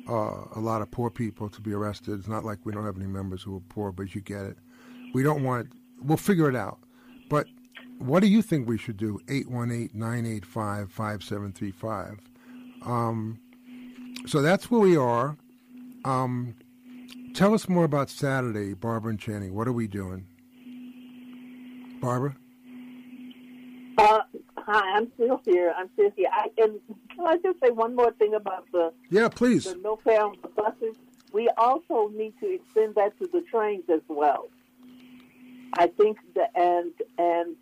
uh, 0.09 0.45
a 0.55 0.61
lot 0.61 0.83
of 0.83 0.91
poor 0.91 1.11
people 1.11 1.49
to 1.49 1.61
be 1.61 1.73
arrested. 1.73 2.19
It's 2.19 2.29
not 2.29 2.45
like 2.45 2.59
we 2.65 2.73
don't 2.73 2.85
have 2.85 2.97
any 2.97 3.07
members 3.07 3.43
who 3.43 3.57
are 3.57 3.63
poor, 3.69 3.93
but 3.93 4.15
you 4.15 4.21
get 4.21 4.45
it. 4.45 4.59
We 5.15 5.23
don't 5.23 5.43
want. 5.43 5.73
We'll 6.03 6.17
figure 6.17 6.49
it 6.49 6.57
out. 6.57 6.79
But 7.29 7.47
what 7.99 8.21
do 8.21 8.29
you 8.29 8.43
think 8.43 8.69
we 8.69 8.79
should 8.79 8.97
do? 8.97 9.21
818-985-5735. 9.27 12.19
Um, 12.83 13.39
so 14.27 14.43
that's 14.43 14.71
where 14.71 14.81
we 14.81 14.97
are. 14.97 15.37
Um, 16.05 16.55
tell 17.35 17.55
us 17.55 17.69
more 17.69 17.85
about 17.85 18.11
Saturday, 18.11 18.75
Barbara 18.75 19.11
and 19.11 19.21
Channing. 19.21 19.55
What 19.55 19.69
are 19.69 19.73
we 19.73 19.87
doing? 19.87 20.27
Barbara? 22.01 22.35
Uh, 23.99 24.21
hi, 24.57 24.97
I'm 24.97 25.13
still 25.15 25.41
here. 25.45 25.75
I'm 25.77 25.91
still 25.93 26.11
here. 26.17 26.29
I, 26.33 26.49
and 26.57 26.81
can 27.15 27.27
I 27.27 27.37
just 27.37 27.61
say 27.61 27.71
one 27.71 27.95
more 27.95 28.13
thing 28.13 28.35
about 28.35 28.65
the 28.73 28.93
yeah, 29.11 29.29
please 29.29 29.65
the 29.65 29.75
no 29.77 29.97
fare 29.97 30.25
on 30.25 30.37
the 30.43 30.49
buses? 30.49 30.97
We 31.33 31.49
also 31.59 32.11
need 32.15 32.33
to 32.41 32.55
extend 32.55 32.95
that 32.95 33.19
to 33.19 33.27
the 33.27 33.43
trains 33.43 33.85
as 33.93 34.01
well. 34.09 34.49
I 35.79 35.87
think 35.87 36.19
that 36.35 36.51
and 36.55 36.93
and 37.19 37.57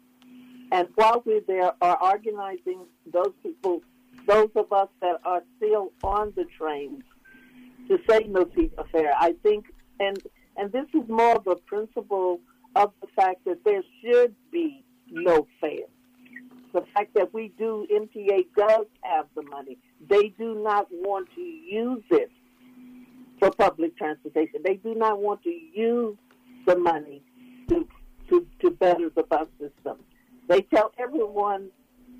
and 0.71 0.89
while 0.97 1.23
we're 1.25 1.41
there, 1.41 1.73
are 1.81 1.99
organizing 2.03 2.81
those 3.11 3.33
people, 3.43 3.83
those 4.27 4.51
of 4.55 4.73
us 4.73 4.89
that 5.01 5.21
are 5.25 5.43
still 5.57 5.93
on 6.03 6.33
the 6.37 6.45
trains, 6.59 7.03
to 7.89 7.99
say 8.09 8.27
no 8.29 8.49
seat 8.55 8.73
affair. 8.77 9.13
I 9.19 9.35
think, 9.43 9.67
and 9.99 10.19
and 10.57 10.71
this 10.73 10.87
is 10.95 11.09
more 11.09 11.37
of 11.37 11.47
a 11.47 11.57
principle 11.57 12.41
of 12.77 12.93
the 13.01 13.09
fact 13.17 13.45
that 13.47 13.65
there 13.65 13.83
should 14.03 14.35
be 14.51 14.85
no 15.11 15.47
fare. 15.61 15.89
The 16.75 16.85
fact 16.95 17.15
that 17.15 17.33
we 17.33 17.53
do, 17.59 17.87
MTA 17.91 18.47
does 18.57 18.87
have 19.03 19.27
the 19.35 19.43
money. 19.43 19.79
They 20.09 20.35
do 20.39 20.63
not 20.63 20.87
want 20.91 21.29
to 21.35 21.41
use 21.41 22.05
it 22.11 22.31
for 23.39 23.51
public 23.51 23.97
transportation. 23.97 24.61
They 24.65 24.75
do 24.75 24.95
not 24.95 25.19
want 25.19 25.43
to 25.45 25.51
use 25.51 26.17
the 26.67 26.77
money 26.77 27.23
to 27.69 27.87
to, 28.29 28.47
to 28.61 28.71
better 28.71 29.11
the 29.15 29.23
bus 29.23 29.49
system. 29.61 29.99
They 30.49 30.63
tell 30.63 30.93
everyone, 30.99 31.69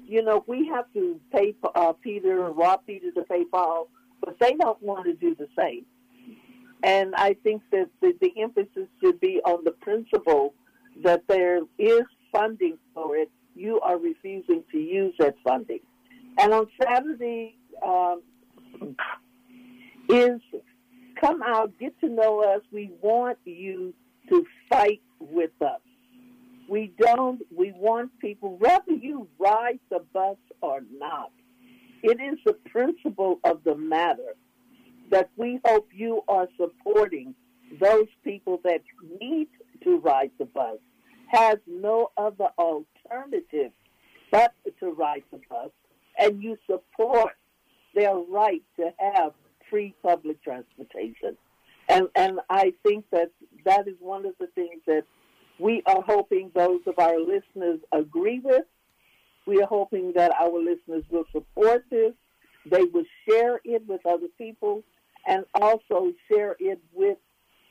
you 0.07 0.23
know, 0.23 0.45
we 0.47 0.67
have 0.69 0.87
to 0.95 1.21
pay 1.33 1.55
uh, 1.75 1.93
Peter 1.93 2.47
and 2.47 2.57
rob 2.57 2.87
Peter 2.87 3.11
to 3.13 3.23
pay 3.23 3.45
Paul, 3.45 3.89
but 4.25 4.39
they 4.39 4.55
don't 4.55 4.83
want 4.83 5.05
to 5.07 5.15
do 5.15 5.35
the 5.35 5.49
same. 5.59 5.85
And 6.83 7.15
I 7.17 7.35
think 7.43 7.63
that 7.73 7.89
the, 8.01 8.15
the 8.21 8.33
emphasis 8.41 8.89
should 9.03 9.19
be 9.21 9.41
on 9.45 9.65
the 9.65 9.73
principle 9.73 10.55
that 11.03 11.23
there 11.29 11.61
is 11.79 12.03
funding 12.33 12.79
for 12.95 13.17
it. 13.17 13.31
You 13.55 13.81
are 13.81 13.99
refusing 13.99 14.63
to 14.71 14.79
use 14.79 15.15
that 15.19 15.35
funding. 15.43 15.81
And 16.39 16.53
on 16.53 16.69
Saturday 16.81 17.57
um, 17.85 18.23
is 20.09 20.41
come 21.21 21.43
out, 21.43 21.73
get 21.79 21.99
to 22.01 22.09
know 22.09 22.43
us. 22.43 22.63
We 22.71 22.93
want 23.01 23.39
you 23.45 23.93
to 24.29 24.47
fight 24.71 25.03
with 25.19 25.51
us. 25.61 25.81
We 26.69 26.93
don't, 26.99 27.41
we 27.55 27.73
want 27.73 28.11
people, 28.21 28.57
whether 28.59 28.93
you 28.93 29.27
ride 29.39 29.81
the 29.91 30.01
bus 30.13 30.37
or 30.61 30.81
not, 30.99 31.33
it 32.03 32.21
is 32.21 32.39
the 32.45 32.53
principle 32.53 33.41
of 33.43 33.65
the 33.65 33.75
matter 33.75 34.37
that 35.11 35.31
we 35.37 35.61
hope 35.65 35.89
you 35.93 36.23
are 36.29 36.47
supporting 36.59 37.35
those 37.81 38.07
people 38.23 38.61
that 38.65 38.83
need 39.21 39.49
to 39.83 39.99
ride 39.99 40.31
the 40.39 40.45
bus, 40.45 40.79
has 41.29 41.57
no 41.67 42.11
other 42.17 42.49
alternative 42.59 43.73
but 44.31 44.53
to 44.79 44.91
ride 44.91 45.25
the 45.33 45.41
bus, 45.49 45.71
and 46.19 46.43
you 46.43 46.57
support 46.71 47.33
their 47.95 48.15
right 48.15 48.63
to 48.77 48.91
have 48.99 49.33
free 49.71 49.95
public 50.03 50.43
transportation. 50.43 51.37
And, 51.89 52.09
and 52.15 52.41
I 52.51 52.75
think 52.83 53.07
that 53.13 53.31
that 53.65 53.89
is 53.89 53.95
one 54.01 54.27
of 54.27 54.35
the 54.39 54.49
things 54.49 54.83
that 54.87 55.05
we 55.59 55.83
are 55.87 56.03
hoping 56.03 56.51
those 56.55 56.81
of 56.87 56.99
our 56.99 57.19
listeners 57.19 57.81
agree 57.93 58.41
with. 58.43 58.65
We 59.47 59.61
are 59.61 59.67
hoping 59.67 60.13
that 60.15 60.33
our 60.41 60.59
listeners 60.59 61.05
will 61.11 61.25
support 61.33 61.85
this. 61.91 62.13
They 62.71 62.85
will 62.85 63.05
share 63.29 63.61
it 63.65 63.83
with 63.87 64.05
other 64.07 64.29
people 64.37 64.85
and 65.27 65.45
also 65.55 66.13
share 66.31 66.57
it 66.61 66.81
with 66.93 67.19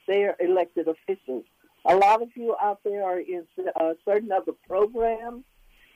their 0.08 0.36
elected 0.40 0.88
officials. 0.88 1.46
A 1.86 1.96
lot 1.96 2.22
of 2.22 2.30
you 2.36 2.56
out 2.62 2.80
there 2.84 3.06
are 3.06 3.20
in 3.20 3.46
uh, 3.80 3.94
certain 4.04 4.32
other 4.32 4.54
programs 4.68 5.46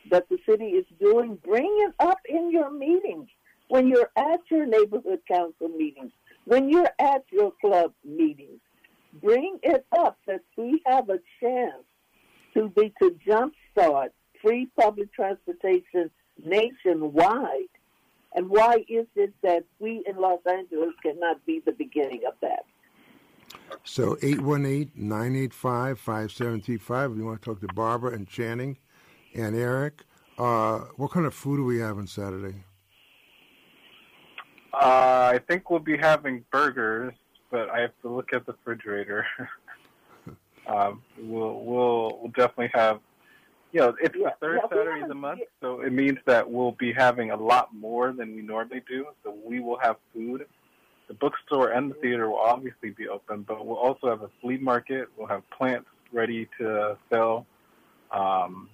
that 0.09 0.29
the 0.29 0.37
city 0.47 0.65
is 0.65 0.85
doing. 0.99 1.37
Bring 1.43 1.75
it 1.87 1.93
up 1.99 2.19
in 2.27 2.51
your 2.51 2.71
meetings 2.71 3.27
when 3.67 3.87
you're 3.87 4.11
at 4.15 4.39
your 4.49 4.65
neighborhood 4.65 5.19
council 5.27 5.69
meetings, 5.69 6.11
when 6.45 6.69
you're 6.69 6.89
at 6.99 7.23
your 7.31 7.51
club 7.61 7.93
meetings 8.05 8.59
bring 9.21 9.59
it 9.63 9.85
up 9.97 10.17
that 10.27 10.41
we 10.57 10.81
have 10.85 11.09
a 11.09 11.19
chance 11.39 11.83
to 12.53 12.69
be 12.69 12.93
to 13.01 13.17
jumpstart 13.27 14.09
free 14.41 14.67
public 14.79 15.13
transportation 15.13 16.09
nationwide. 16.43 17.69
And 18.33 18.49
why 18.49 18.85
is 18.87 19.05
it 19.15 19.33
that 19.43 19.65
we 19.79 20.03
in 20.07 20.15
Los 20.17 20.39
Angeles 20.49 20.93
cannot 21.03 21.45
be 21.45 21.61
the 21.65 21.73
beginning 21.73 22.21
of 22.27 22.33
that? 22.41 22.65
So 23.83 24.15
818-985-5735. 24.15 27.15
We 27.15 27.23
want 27.23 27.41
to 27.41 27.45
talk 27.45 27.59
to 27.61 27.67
Barbara 27.73 28.13
and 28.13 28.27
Channing 28.27 28.77
and 29.35 29.55
Eric. 29.55 30.03
Uh, 30.37 30.81
what 30.95 31.11
kind 31.11 31.25
of 31.25 31.33
food 31.33 31.57
do 31.57 31.65
we 31.65 31.79
have 31.79 31.97
on 31.97 32.07
Saturday? 32.07 32.63
Uh, 34.73 35.33
I 35.33 35.39
think 35.47 35.69
we'll 35.69 35.79
be 35.79 35.97
having 35.97 36.45
burgers 36.51 37.13
but 37.51 37.69
I 37.69 37.81
have 37.81 37.91
to 38.01 38.09
look 38.09 38.33
at 38.33 38.45
the 38.45 38.53
refrigerator. 38.53 39.25
um, 40.67 41.01
we'll 41.19 41.63
we'll 41.63 42.19
we'll 42.21 42.31
definitely 42.35 42.71
have. 42.73 42.99
You 43.73 43.81
know, 43.81 43.95
it's 44.01 44.15
yeah, 44.17 44.29
the 44.29 44.33
third 44.41 44.59
yeah, 44.63 44.69
Saturday 44.69 45.01
of 45.01 45.07
the 45.07 45.15
month, 45.15 45.41
so 45.61 45.81
it 45.81 45.93
means 45.93 46.17
that 46.25 46.49
we'll 46.49 46.73
be 46.73 46.91
having 46.91 47.31
a 47.31 47.37
lot 47.37 47.73
more 47.73 48.11
than 48.11 48.35
we 48.35 48.41
normally 48.41 48.83
do. 48.87 49.05
So 49.23 49.33
we 49.45 49.59
will 49.61 49.79
have 49.81 49.95
food. 50.13 50.45
The 51.07 51.13
bookstore 51.13 51.71
and 51.71 51.91
the 51.91 51.95
theater 51.95 52.29
will 52.29 52.39
obviously 52.39 52.89
be 52.89 53.07
open, 53.07 53.43
but 53.43 53.65
we'll 53.65 53.77
also 53.77 54.09
have 54.09 54.23
a 54.23 54.29
flea 54.41 54.57
market. 54.57 55.07
We'll 55.17 55.27
have 55.27 55.43
plants 55.51 55.87
ready 56.11 56.49
to 56.59 56.97
sell, 57.09 57.45
um, 58.11 58.69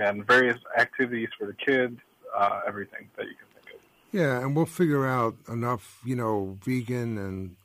and 0.00 0.24
various 0.24 0.58
activities 0.78 1.28
for 1.36 1.46
the 1.46 1.54
kids. 1.54 1.98
Uh, 2.36 2.60
everything 2.66 3.08
that 3.16 3.26
you 3.26 3.34
can 3.34 3.46
think 3.54 3.74
of. 3.74 3.80
Yeah, 4.10 4.40
and 4.40 4.56
we'll 4.56 4.64
figure 4.64 5.06
out 5.06 5.36
enough, 5.48 6.00
you 6.02 6.16
know, 6.16 6.56
vegan 6.64 7.18
and 7.18 7.56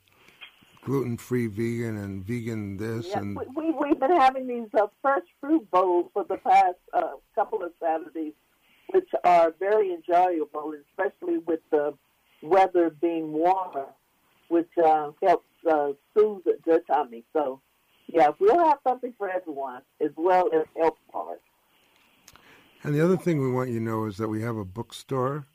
gluten-free 0.84 1.46
vegan 1.46 1.98
and 1.98 2.24
vegan 2.24 2.76
this 2.76 3.08
yeah, 3.08 3.18
and 3.18 3.38
we, 3.54 3.70
we 3.72 3.88
have 3.88 4.00
been 4.00 4.16
having 4.16 4.46
these 4.46 4.68
uh, 4.74 4.86
fresh 5.02 5.24
fruit 5.40 5.68
bowls 5.70 6.10
for 6.12 6.24
the 6.24 6.36
past 6.38 6.76
uh, 6.92 7.12
couple 7.34 7.62
of 7.62 7.72
Saturdays, 7.80 8.32
which 8.92 9.08
are 9.24 9.54
very 9.58 9.92
enjoyable, 9.92 10.74
especially 10.90 11.38
with 11.38 11.60
the 11.70 11.94
weather 12.42 12.90
being 12.90 13.32
warmer, 13.32 13.86
which 14.48 14.70
uh, 14.82 15.10
helps 15.22 15.48
uh, 15.70 15.92
soothe 16.14 16.44
the 16.44 16.82
tummy. 16.86 17.24
So, 17.32 17.60
yeah, 18.06 18.30
we'll 18.38 18.64
have 18.64 18.78
something 18.86 19.12
for 19.18 19.28
everyone 19.28 19.82
as 20.00 20.10
well 20.16 20.48
as 20.54 20.64
health 20.76 20.98
part. 21.12 21.40
And 22.82 22.94
the 22.94 23.04
other 23.04 23.16
thing 23.16 23.40
we 23.40 23.50
want 23.50 23.70
you 23.70 23.80
to 23.80 23.84
know 23.84 24.04
is 24.04 24.16
that 24.18 24.28
we 24.28 24.42
have 24.42 24.56
a 24.56 24.64
bookstore. 24.64 25.46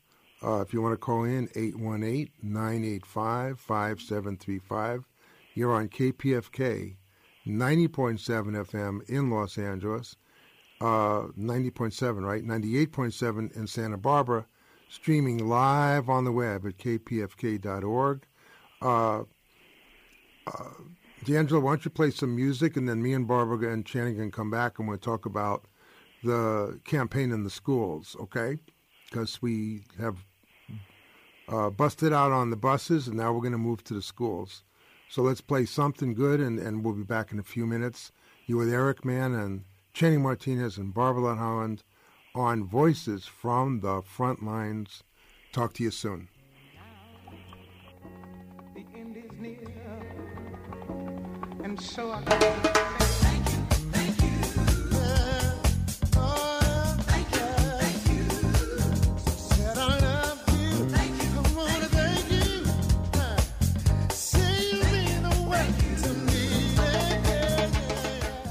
Uh, 0.43 0.59
if 0.59 0.73
you 0.73 0.81
want 0.81 0.91
to 0.91 0.97
call 0.97 1.23
in, 1.23 1.47
818 1.55 2.29
985 2.41 3.59
5735. 3.59 5.05
You're 5.55 5.73
on 5.73 5.89
KPFK, 5.89 6.95
90.7 7.45 8.19
FM 8.19 9.09
in 9.09 9.29
Los 9.29 9.57
Angeles, 9.57 10.15
uh, 10.81 11.27
90.7, 11.37 12.25
right? 12.25 12.43
98.7 12.43 13.55
in 13.55 13.67
Santa 13.67 13.97
Barbara, 13.97 14.45
streaming 14.89 15.47
live 15.47 16.09
on 16.09 16.25
the 16.25 16.31
web 16.31 16.65
at 16.65 16.77
kpfk.org. 16.77 18.25
Uh, 18.81 19.23
uh, 20.47 20.69
D'Angelo, 21.23 21.61
why 21.61 21.71
don't 21.71 21.85
you 21.85 21.91
play 21.91 22.11
some 22.11 22.35
music, 22.35 22.75
and 22.75 22.89
then 22.89 23.01
me 23.01 23.13
and 23.13 23.27
Barbara 23.27 23.71
and 23.71 23.85
Channing 23.85 24.15
can 24.15 24.31
come 24.31 24.51
back 24.51 24.79
and 24.79 24.87
we'll 24.87 24.97
talk 24.97 25.25
about 25.25 25.65
the 26.23 26.79
campaign 26.83 27.31
in 27.31 27.43
the 27.43 27.49
schools, 27.49 28.15
okay? 28.19 28.57
Because 29.09 29.41
we 29.41 29.83
have 29.99 30.17
uh, 31.47 31.69
busted 31.69 32.11
out 32.11 32.31
on 32.31 32.49
the 32.49 32.55
buses, 32.55 33.07
and 33.07 33.17
now 33.17 33.31
we're 33.31 33.41
going 33.41 33.51
to 33.51 33.57
move 33.57 33.83
to 33.85 33.93
the 33.93 34.01
schools. 34.01 34.63
So 35.13 35.21
let's 35.21 35.41
play 35.41 35.65
something 35.65 36.15
good, 36.15 36.39
and, 36.39 36.57
and 36.57 36.83
we'll 36.83 36.95
be 36.95 37.03
back 37.03 37.31
in 37.31 37.37
a 37.37 37.43
few 37.43 37.67
minutes. 37.67 38.11
You 38.47 38.57
with 38.57 38.73
Eric 38.73 39.05
Mann 39.05 39.35
and 39.35 39.63
Channing 39.93 40.23
Martinez 40.23 40.79
and 40.79 40.91
Barbara 40.91 41.35
Holland 41.35 41.83
on 42.33 42.63
Voices 42.63 43.27
from 43.27 43.81
the 43.81 44.01
Front 44.01 44.43
Lines. 44.43 45.03
Talk 45.51 45.73
to 45.73 45.83
you 45.83 45.91
soon. 45.91 46.29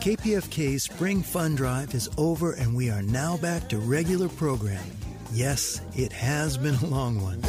KPFK's 0.03 0.82
Spring 0.82 1.22
Fun 1.22 1.55
Drive 1.55 1.94
is 1.94 2.11
over 2.18 2.55
and 2.55 2.74
we 2.74 2.90
are 2.90 3.03
now 3.03 3.36
back 3.36 3.68
to 3.68 3.78
regular 3.78 4.28
programming. 4.28 4.96
Yes, 5.32 5.80
it 5.94 6.12
has 6.12 6.59
been 6.59 6.74
a 6.74 6.86
long 6.86 7.22
one. 7.22 7.40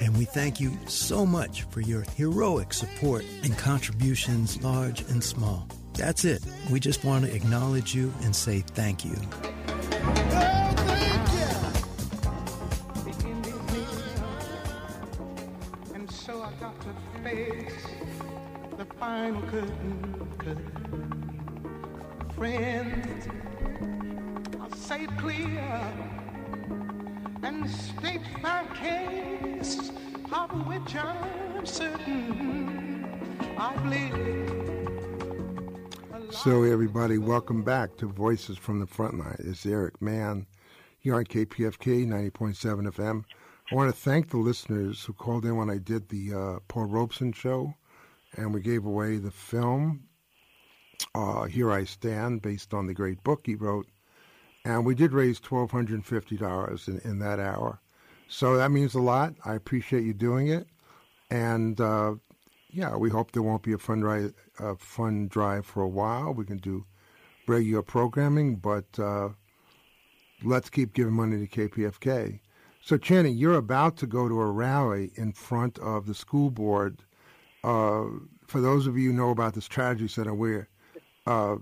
And 0.00 0.16
we 0.16 0.24
thank 0.24 0.58
you 0.58 0.72
so 0.86 1.26
much 1.26 1.64
for 1.64 1.82
your 1.82 2.00
heroic 2.16 2.72
support 2.72 3.26
and 3.42 3.58
contributions, 3.58 4.62
large 4.62 5.02
and 5.02 5.22
small. 5.22 5.68
That's 5.92 6.24
it. 6.24 6.42
We 6.70 6.80
just 6.80 7.04
want 7.04 7.26
to 7.26 7.34
acknowledge 7.34 7.94
you 7.94 8.10
and 8.22 8.34
say 8.34 8.60
thank 8.60 9.04
you. 9.04 9.14
And 15.94 16.10
so 16.10 16.40
I 16.42 16.52
got 16.58 16.80
to 16.80 17.22
face 17.22 17.86
the 18.78 18.86
final 18.98 19.42
curtain. 19.42 20.26
curtain. 20.38 21.35
Friends, 22.36 23.28
I'll 24.60 24.70
say 24.72 25.04
it 25.04 25.16
clear 25.16 25.94
and 27.42 27.70
state 27.70 28.20
my 28.42 28.62
case, 28.74 29.90
of 30.30 30.50
which 30.66 30.94
I'm 30.96 31.64
certain 31.64 33.06
I've 33.56 33.86
lived. 33.86 34.52
So, 36.30 36.64
everybody, 36.64 37.16
welcome 37.16 37.62
back 37.62 37.96
to 37.96 38.06
Voices 38.06 38.58
from 38.58 38.80
the 38.80 38.86
Frontline. 38.86 39.40
It's 39.48 39.64
Eric 39.64 40.02
Mann 40.02 40.46
here 40.98 41.14
on 41.14 41.24
KPFK 41.24 42.06
90.7 42.06 42.92
FM. 42.92 43.24
I 43.72 43.74
want 43.74 43.94
to 43.94 43.98
thank 43.98 44.28
the 44.28 44.36
listeners 44.36 45.02
who 45.02 45.14
called 45.14 45.46
in 45.46 45.56
when 45.56 45.70
I 45.70 45.78
did 45.78 46.10
the 46.10 46.34
uh, 46.34 46.58
Paul 46.68 46.84
Robeson 46.84 47.32
show, 47.32 47.72
and 48.34 48.52
we 48.52 48.60
gave 48.60 48.84
away 48.84 49.16
the 49.16 49.30
film 49.30 50.02
uh, 51.16 51.44
Here 51.44 51.72
I 51.72 51.84
Stand, 51.84 52.42
based 52.42 52.74
on 52.74 52.86
the 52.86 52.94
great 52.94 53.24
book 53.24 53.42
he 53.46 53.54
wrote. 53.54 53.86
And 54.64 54.84
we 54.84 54.94
did 54.94 55.12
raise 55.12 55.40
$1,250 55.40 56.88
in, 56.88 57.10
in 57.10 57.18
that 57.20 57.40
hour. 57.40 57.80
So 58.28 58.56
that 58.56 58.70
means 58.70 58.94
a 58.94 59.00
lot. 59.00 59.34
I 59.44 59.54
appreciate 59.54 60.04
you 60.04 60.12
doing 60.12 60.48
it. 60.48 60.66
And 61.30 61.80
uh, 61.80 62.16
yeah, 62.70 62.96
we 62.96 63.08
hope 63.08 63.32
there 63.32 63.42
won't 63.42 63.62
be 63.62 63.72
a 63.72 63.78
fund, 63.78 64.04
ri- 64.04 64.34
a 64.58 64.76
fund 64.76 65.30
drive 65.30 65.64
for 65.64 65.82
a 65.82 65.88
while. 65.88 66.34
We 66.34 66.44
can 66.44 66.58
do 66.58 66.84
regular 67.46 67.82
programming, 67.82 68.56
but 68.56 68.98
uh, 68.98 69.30
let's 70.42 70.68
keep 70.68 70.92
giving 70.92 71.14
money 71.14 71.46
to 71.46 71.68
KPFK. 71.68 72.40
So, 72.82 72.98
Channing, 72.98 73.36
you're 73.36 73.54
about 73.54 73.96
to 73.98 74.06
go 74.06 74.28
to 74.28 74.40
a 74.40 74.50
rally 74.50 75.12
in 75.14 75.32
front 75.32 75.78
of 75.78 76.06
the 76.06 76.14
school 76.14 76.50
board. 76.50 77.02
Uh, 77.64 78.04
for 78.46 78.60
those 78.60 78.86
of 78.86 78.98
you 78.98 79.10
who 79.10 79.16
know 79.16 79.30
about 79.30 79.54
the 79.54 79.62
strategy 79.62 80.08
center, 80.08 80.34
we're 80.34 80.68
uh, 81.26 81.56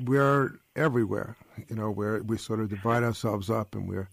we're 0.00 0.58
everywhere. 0.76 1.36
You 1.68 1.76
know, 1.76 1.90
where 1.90 2.22
we 2.22 2.38
sort 2.38 2.60
of 2.60 2.70
divide 2.70 3.02
ourselves 3.02 3.50
up, 3.50 3.74
and 3.74 3.88
we're 3.88 4.08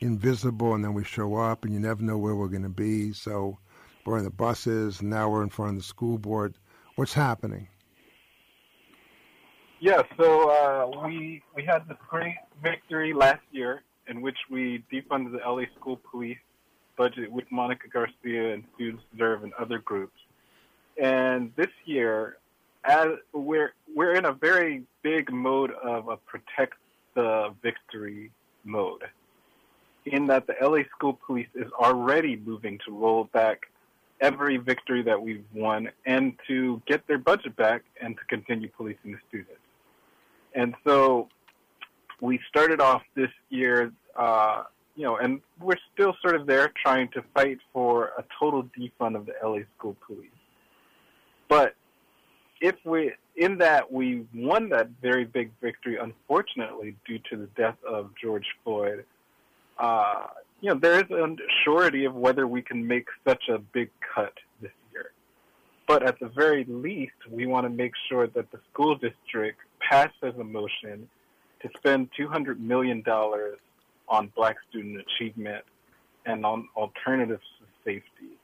invisible, 0.00 0.74
and 0.74 0.84
then 0.84 0.94
we 0.94 1.04
show 1.04 1.34
up, 1.36 1.64
and 1.64 1.72
you 1.72 1.80
never 1.80 2.02
know 2.02 2.18
where 2.18 2.34
we're 2.34 2.48
going 2.48 2.62
to 2.62 2.68
be. 2.68 3.12
So, 3.12 3.58
we're 4.04 4.18
in 4.18 4.24
the 4.24 4.30
buses, 4.30 5.00
and 5.00 5.10
now 5.10 5.28
we're 5.28 5.42
in 5.42 5.48
front 5.48 5.72
of 5.72 5.76
the 5.76 5.82
school 5.82 6.18
board. 6.18 6.54
What's 6.96 7.12
happening? 7.12 7.68
Yeah, 9.80 10.02
so 10.16 10.50
uh, 10.50 11.06
we 11.08 11.42
we 11.56 11.64
had 11.64 11.88
this 11.88 11.98
great 12.08 12.36
victory 12.62 13.12
last 13.12 13.42
year 13.50 13.82
in 14.06 14.22
which 14.22 14.36
we 14.50 14.84
defunded 14.92 15.32
the 15.32 15.38
LA 15.38 15.64
School 15.78 16.00
Police 16.08 16.38
budget 16.96 17.30
with 17.30 17.50
Monica 17.50 17.88
Garcia 17.88 18.54
and 18.54 18.64
Students 18.74 19.02
Deserve 19.12 19.44
and 19.44 19.52
other 19.54 19.78
groups. 19.78 20.18
And 21.02 21.52
this 21.56 21.70
year, 21.84 22.36
as 22.84 23.08
we're 23.32 23.74
we're 23.94 24.14
in 24.14 24.24
a 24.24 24.32
very 24.32 24.82
big 25.02 25.32
mode 25.32 25.72
of 25.82 26.08
a 26.08 26.16
protect 26.16 26.74
the 27.14 27.54
victory 27.62 28.30
mode, 28.64 29.02
in 30.06 30.26
that 30.26 30.46
the 30.46 30.54
LA 30.60 30.82
School 30.96 31.18
Police 31.26 31.48
is 31.54 31.70
already 31.72 32.36
moving 32.36 32.78
to 32.86 32.92
roll 32.92 33.24
back 33.32 33.62
every 34.20 34.56
victory 34.56 35.02
that 35.02 35.20
we've 35.20 35.44
won 35.52 35.90
and 36.06 36.34
to 36.46 36.80
get 36.86 37.06
their 37.08 37.18
budget 37.18 37.56
back 37.56 37.82
and 38.00 38.16
to 38.16 38.24
continue 38.24 38.68
policing 38.68 39.12
the 39.12 39.18
students. 39.28 39.60
And 40.54 40.74
so 40.86 41.28
we 42.20 42.38
started 42.48 42.80
off 42.80 43.02
this 43.16 43.30
year, 43.50 43.92
uh, 44.16 44.62
you 44.94 45.04
know, 45.04 45.16
and 45.16 45.40
we're 45.60 45.76
still 45.92 46.14
sort 46.22 46.36
of 46.36 46.46
there 46.46 46.72
trying 46.82 47.08
to 47.08 47.24
fight 47.34 47.58
for 47.72 48.12
a 48.16 48.24
total 48.38 48.62
defund 48.78 49.16
of 49.16 49.26
the 49.26 49.32
LA 49.42 49.60
School 49.76 49.96
Police. 50.06 50.30
But 51.48 51.74
if 52.62 52.76
we, 52.84 53.12
in 53.36 53.58
that 53.58 53.92
we 53.92 54.24
won 54.32 54.68
that 54.70 54.88
very 55.02 55.24
big 55.24 55.50
victory, 55.60 55.98
unfortunately, 56.00 56.96
due 57.06 57.18
to 57.30 57.36
the 57.36 57.48
death 57.56 57.76
of 57.86 58.10
George 58.22 58.46
Floyd, 58.62 59.04
uh, 59.78 60.28
you 60.60 60.70
know, 60.70 60.78
there 60.78 60.94
is 60.94 61.10
a 61.10 61.36
surety 61.64 62.04
of 62.04 62.14
whether 62.14 62.46
we 62.46 62.62
can 62.62 62.86
make 62.86 63.06
such 63.26 63.42
a 63.48 63.58
big 63.58 63.90
cut 64.14 64.32
this 64.60 64.70
year. 64.92 65.10
But 65.88 66.04
at 66.04 66.20
the 66.20 66.28
very 66.28 66.64
least, 66.68 67.12
we 67.28 67.46
want 67.46 67.66
to 67.66 67.70
make 67.70 67.92
sure 68.08 68.28
that 68.28 68.52
the 68.52 68.60
school 68.72 68.94
district 68.94 69.58
passes 69.80 70.34
a 70.38 70.44
motion 70.44 71.08
to 71.62 71.68
spend 71.76 72.10
$200 72.18 72.60
million 72.60 73.02
on 74.08 74.32
black 74.36 74.56
student 74.70 75.00
achievement 75.00 75.64
and 76.26 76.46
on 76.46 76.68
alternatives 76.76 77.42
to 77.58 77.66
safety. 77.84 78.38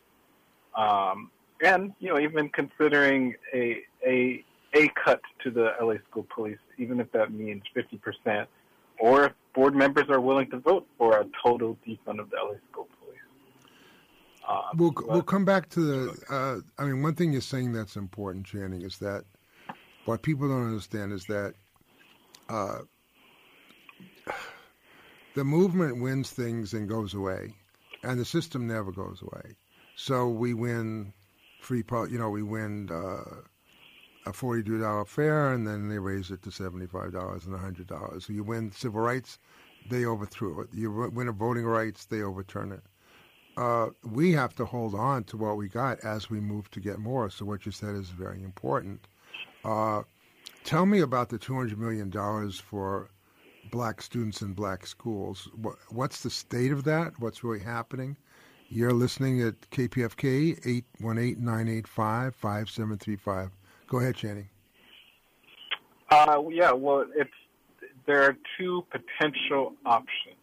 Um, 0.77 1.31
and, 1.63 1.93
you 1.99 2.09
know, 2.09 2.19
even 2.19 2.49
considering 2.51 3.35
a, 3.55 3.79
a, 4.07 4.45
a 4.75 4.89
cut 5.05 5.21
to 5.43 5.51
the 5.51 5.73
LA 5.81 5.95
School 6.11 6.27
Police, 6.35 6.59
even 6.79 7.01
if 7.01 7.11
that 7.13 7.33
means 7.33 7.63
50%, 7.77 8.47
or 9.01 9.27
if 9.27 9.33
board 9.55 9.75
members 9.75 10.09
are 10.09 10.21
willing 10.21 10.51
to 10.51 10.59
vote 10.59 10.87
for 10.97 11.19
a 11.19 11.27
total 11.43 11.77
defund 11.87 12.21
of 12.21 12.31
the 12.31 12.37
LA 12.37 12.55
School 12.71 12.89
Police. 13.01 13.21
Um, 14.49 14.63
we'll, 14.77 14.93
but, 14.93 15.09
we'll 15.09 15.23
come 15.23 15.45
back 15.45 15.69
to 15.71 15.81
the. 15.81 16.25
Uh, 16.31 16.83
I 16.83 16.87
mean, 16.87 17.03
one 17.03 17.15
thing 17.15 17.33
you're 17.33 17.41
saying 17.41 17.73
that's 17.73 17.97
important, 17.97 18.47
Channing, 18.47 18.83
is 18.83 18.99
that 18.99 19.25
what 20.05 20.23
people 20.23 20.49
don't 20.49 20.67
understand 20.67 21.13
is 21.13 21.25
that 21.25 21.55
uh, 22.49 22.79
the 25.35 25.45
movement 25.45 26.01
wins 26.01 26.31
things 26.31 26.73
and 26.73 26.89
goes 26.89 27.15
away, 27.15 27.55
and 28.03 28.19
the 28.19 28.25
system 28.25 28.67
never 28.67 28.91
goes 28.91 29.23
away. 29.23 29.55
So 29.97 30.29
we 30.29 30.55
win 30.55 31.13
free, 31.61 31.83
part. 31.83 32.11
you 32.11 32.19
know, 32.19 32.31
we 32.31 32.43
win 32.43 32.89
uh, 32.91 33.43
a 34.27 34.33
forty-two 34.33 34.81
dollar 34.81 35.05
fare, 35.05 35.53
and 35.53 35.67
then 35.67 35.89
they 35.89 35.99
raise 35.99 36.31
it 36.31 36.43
to 36.43 36.51
seventy-five 36.51 37.13
dollars 37.13 37.47
and 37.47 37.59
hundred 37.59 37.87
dollars. 37.87 38.27
So 38.27 38.33
you 38.33 38.45
win 38.45 38.73
civil 38.73 39.01
rights, 39.01 39.39
they 39.91 40.05
overthrew 40.05 40.61
it. 40.63 40.69
You 40.73 41.11
win 41.13 41.29
a 41.29 41.33
voting 41.33 41.65
rights, 41.65 42.05
they 42.07 42.23
overturn 42.23 42.73
it. 42.73 42.83
Uh, 43.57 43.89
we 44.05 44.33
have 44.33 44.55
to 44.55 44.65
hold 44.65 44.95
on 44.95 45.25
to 45.25 45.37
what 45.37 45.57
we 45.57 45.69
got 45.69 45.99
as 46.05 46.31
we 46.31 46.41
move 46.41 46.71
to 46.71 46.81
get 46.81 46.99
more. 46.99 47.29
So 47.29 47.45
what 47.45 47.67
you 47.67 47.73
said 47.73 47.97
is 47.97 48.09
very 48.11 48.43
important. 48.45 49.09
Uh, 49.65 50.03
tell 50.63 50.87
me 50.87 51.01
about 51.01 51.29
the 51.29 51.39
two 51.39 51.55
hundred 51.55 51.79
million 51.79 52.11
dollars 52.11 52.61
for 52.61 53.11
black 53.71 54.01
students 54.01 54.41
in 54.43 54.55
black 54.55 54.87
schools. 54.87 55.49
What, 55.55 55.77
what's 55.91 56.23
the 56.23 56.31
state 56.31 56.73
of 56.73 56.85
that? 56.85 57.13
What's 57.19 57.43
really 57.45 57.59
happening? 57.59 58.17
You're 58.71 58.93
listening 58.93 59.41
at 59.41 59.59
KPFK 59.71 60.85
818-985-5735. 61.01 63.51
Go 63.87 63.99
ahead, 63.99 64.14
Channing. 64.14 64.51
Uh, 66.11 66.43
yeah, 66.51 66.73
well, 66.73 67.07
it's 67.16 67.31
there 68.07 68.25
are 68.25 68.37
two 68.59 68.85
potential 68.91 69.73
options. 69.87 70.37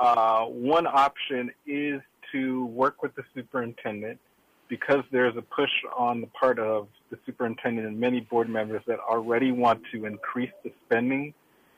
Uh, 0.00 0.44
one 0.44 0.86
option 0.86 1.50
is 1.66 2.00
to 2.32 2.66
work 2.66 3.02
with 3.02 3.12
the 3.16 3.24
superintendent 3.34 4.20
because 4.68 5.02
there's 5.10 5.36
a 5.36 5.42
push 5.42 5.70
on 5.96 6.20
the 6.20 6.28
part 6.28 6.60
of 6.60 6.86
the 7.10 7.18
superintendent 7.24 7.86
and 7.86 7.98
many 7.98 8.20
board 8.20 8.48
members 8.48 8.82
that 8.86 9.00
already 9.00 9.50
want 9.52 9.80
to 9.92 10.06
increase 10.06 10.50
the 10.64 10.72
spending 10.84 11.34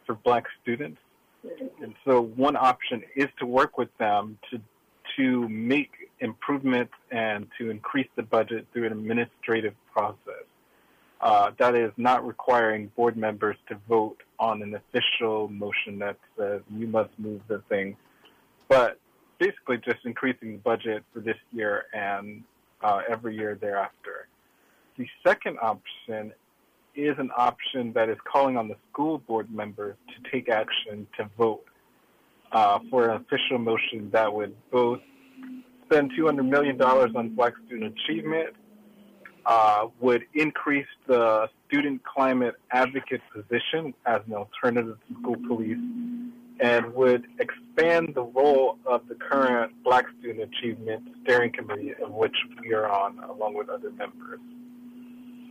for 0.06 0.14
black 0.14 0.44
students. 0.62 0.98
And 1.82 1.94
so 2.04 2.22
one 2.36 2.56
option 2.56 3.02
is 3.14 3.28
to 3.38 3.46
work 3.46 3.78
with 3.78 3.96
them 3.98 4.38
to 4.50 4.60
to 5.18 5.48
make 5.48 5.90
improvements 6.20 6.94
and 7.10 7.46
to 7.58 7.70
increase 7.70 8.08
the 8.16 8.22
budget 8.22 8.66
through 8.72 8.86
an 8.86 8.92
administrative 8.92 9.74
process. 9.92 10.44
Uh, 11.20 11.50
that 11.58 11.74
is 11.74 11.92
not 11.96 12.26
requiring 12.26 12.90
board 12.96 13.16
members 13.16 13.56
to 13.68 13.76
vote 13.88 14.22
on 14.38 14.62
an 14.62 14.74
official 14.74 15.48
motion 15.48 15.98
that 15.98 16.16
says 16.38 16.62
you 16.70 16.86
must 16.86 17.10
move 17.18 17.40
the 17.48 17.60
thing, 17.68 17.96
but 18.68 18.98
basically 19.38 19.78
just 19.78 19.98
increasing 20.04 20.52
the 20.52 20.58
budget 20.58 21.02
for 21.12 21.20
this 21.20 21.36
year 21.52 21.86
and 21.92 22.42
uh, 22.82 23.00
every 23.08 23.36
year 23.36 23.58
thereafter. 23.60 24.28
The 24.96 25.06
second 25.26 25.58
option 25.60 26.32
is 26.94 27.16
an 27.18 27.30
option 27.36 27.92
that 27.92 28.08
is 28.08 28.16
calling 28.24 28.56
on 28.56 28.68
the 28.68 28.76
school 28.90 29.18
board 29.18 29.52
members 29.52 29.96
to 30.08 30.30
take 30.30 30.48
action 30.48 31.06
to 31.16 31.28
vote 31.36 31.64
uh, 32.52 32.78
for 32.90 33.10
an 33.10 33.16
official 33.22 33.58
motion 33.58 34.10
that 34.12 34.32
would 34.32 34.54
both 34.70 35.00
spend 35.84 36.12
$200 36.12 36.48
million 36.48 36.80
on 36.80 37.34
black 37.34 37.54
student 37.66 37.94
achievement, 38.04 38.54
uh, 39.46 39.86
would 40.00 40.24
increase 40.34 40.86
the 41.06 41.48
student 41.66 42.02
climate 42.04 42.54
advocate 42.70 43.22
position 43.32 43.94
as 44.06 44.20
an 44.26 44.34
alternative 44.34 44.98
to 45.08 45.20
school 45.20 45.36
police, 45.46 45.78
and 46.60 46.92
would 46.94 47.26
expand 47.38 48.14
the 48.14 48.22
role 48.22 48.78
of 48.84 49.06
the 49.08 49.14
current 49.14 49.72
Black 49.84 50.04
Student 50.18 50.50
Achievement 50.52 51.02
Steering 51.22 51.52
Committee, 51.52 51.94
of 52.02 52.10
which 52.10 52.34
we 52.60 52.74
are 52.74 52.90
on, 52.90 53.18
along 53.20 53.54
with 53.54 53.68
other 53.68 53.90
members. 53.92 54.40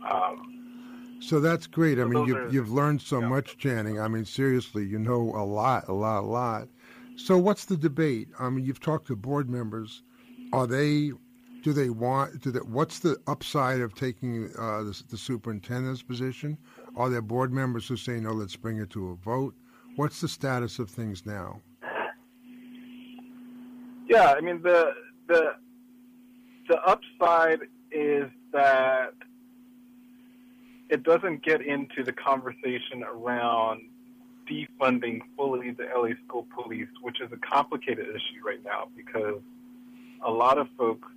Um, 0.08 1.18
so 1.20 1.40
that's 1.40 1.66
great. 1.66 1.98
So 1.98 2.04
I 2.04 2.06
mean, 2.06 2.26
you've, 2.26 2.36
are, 2.36 2.48
you've 2.48 2.70
learned 2.70 3.00
so 3.02 3.20
yeah. 3.20 3.28
much, 3.28 3.58
Channing. 3.58 4.00
I 4.00 4.08
mean, 4.08 4.24
seriously, 4.24 4.84
you 4.84 4.98
know 4.98 5.32
a 5.34 5.44
lot, 5.44 5.88
a 5.88 5.92
lot, 5.92 6.20
a 6.20 6.26
lot. 6.26 6.68
So 7.18 7.36
what's 7.36 7.64
the 7.64 7.76
debate? 7.76 8.28
I 8.38 8.48
mean, 8.48 8.64
you've 8.64 8.80
talked 8.80 9.08
to 9.08 9.16
board 9.16 9.50
members. 9.50 10.02
Are 10.52 10.66
they 10.66 11.12
do 11.62 11.72
they 11.72 11.90
want? 11.90 12.40
Do 12.40 12.50
they, 12.52 12.60
what's 12.60 13.00
the 13.00 13.16
upside 13.26 13.80
of 13.80 13.94
taking 13.94 14.50
uh, 14.58 14.84
the, 14.84 15.02
the, 15.10 15.18
superintendent's 15.18 16.02
position? 16.02 16.56
Are 16.96 17.10
there 17.10 17.20
board 17.20 17.52
members 17.52 17.88
who 17.88 17.96
say 17.96 18.20
no? 18.20 18.30
Let's 18.30 18.56
bring 18.56 18.78
it 18.78 18.90
to 18.90 19.10
a 19.10 19.16
vote. 19.16 19.54
What's 19.96 20.20
the 20.20 20.28
status 20.28 20.78
of 20.78 20.88
things 20.88 21.26
now? 21.26 21.60
Yeah, 24.08 24.34
I 24.36 24.40
mean 24.40 24.62
the 24.62 24.92
the 25.26 25.56
the 26.68 26.80
upside 26.82 27.60
is 27.90 28.30
that 28.52 29.12
it 30.88 31.02
doesn't 31.02 31.44
get 31.44 31.60
into 31.60 32.04
the 32.04 32.12
conversation 32.12 33.02
around 33.02 33.82
defunding 34.50 35.20
fully 35.36 35.70
the 35.72 35.86
LA 35.94 36.10
School 36.26 36.46
Police, 36.54 36.88
which 37.02 37.20
is 37.20 37.30
a 37.32 37.36
complicated 37.36 38.06
issue 38.08 38.44
right 38.44 38.62
now 38.64 38.88
because 38.96 39.40
a 40.24 40.30
lot 40.30 40.58
of 40.58 40.68
folks 40.76 41.08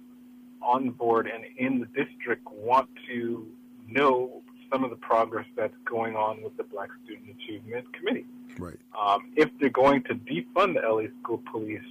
on 0.61 0.89
board 0.91 1.29
and 1.33 1.43
in 1.57 1.79
the 1.79 1.85
district 2.03 2.47
want 2.51 2.87
to 3.07 3.47
know 3.87 4.41
some 4.71 4.83
of 4.83 4.89
the 4.89 4.95
progress 4.95 5.45
that's 5.55 5.75
going 5.85 6.15
on 6.15 6.41
with 6.41 6.55
the 6.57 6.63
Black 6.63 6.89
Student 7.03 7.35
Achievement 7.35 7.85
Committee. 7.93 8.25
Right. 8.57 8.77
Um, 8.99 9.31
if 9.35 9.49
they're 9.59 9.69
going 9.69 10.03
to 10.03 10.15
defund 10.15 10.75
the 10.75 10.87
LA 10.87 11.07
School 11.21 11.41
Police, 11.51 11.81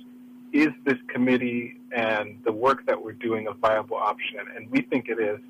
is 0.52 0.68
this 0.84 0.96
committee 1.08 1.76
and 1.92 2.38
the 2.44 2.52
work 2.52 2.86
that 2.86 3.02
we're 3.02 3.12
doing 3.12 3.46
a 3.48 3.52
viable 3.52 3.96
option? 3.96 4.40
And 4.56 4.70
we 4.70 4.82
think 4.82 5.08
it 5.08 5.20
is. 5.20 5.40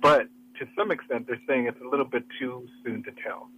But 0.00 0.28
to 0.58 0.68
some 0.76 0.90
extent, 0.90 1.26
they're 1.26 1.40
saying 1.46 1.66
it's 1.66 1.80
a 1.80 1.88
little 1.88 2.04
bit 2.04 2.24
too 2.38 2.68
soon 2.84 3.02
to 3.04 3.10
tell. 3.24 3.48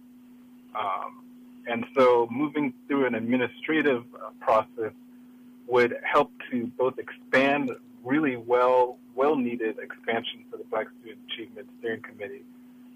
Um, 0.75 1.23
and 1.67 1.85
so 1.97 2.27
moving 2.31 2.73
through 2.87 3.05
an 3.05 3.15
administrative 3.15 4.03
uh, 4.15 4.29
process 4.39 4.93
would 5.67 5.95
help 6.03 6.31
to 6.51 6.67
both 6.77 6.97
expand 6.97 7.71
really 8.03 8.35
well, 8.35 8.97
well 9.15 9.35
needed 9.35 9.77
expansion 9.79 10.43
for 10.49 10.57
the 10.57 10.63
Black 10.65 10.87
Student 10.99 11.19
Achievement 11.31 11.67
Steering 11.79 12.01
Committee, 12.01 12.43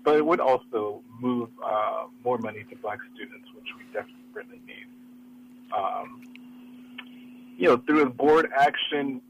but 0.03 0.15
it 0.15 0.25
would 0.25 0.39
also 0.39 1.01
move 1.19 1.49
uh, 1.63 2.05
more 2.23 2.37
money 2.37 2.65
to 2.69 2.75
Black 2.77 2.99
students, 3.13 3.47
which 3.55 3.67
we 3.77 3.83
desperately 3.93 4.59
need. 4.67 4.87
Um, 5.75 6.21
you 7.57 7.67
know, 7.67 7.77
through 7.77 8.09
board 8.09 8.51
action, 8.55 9.21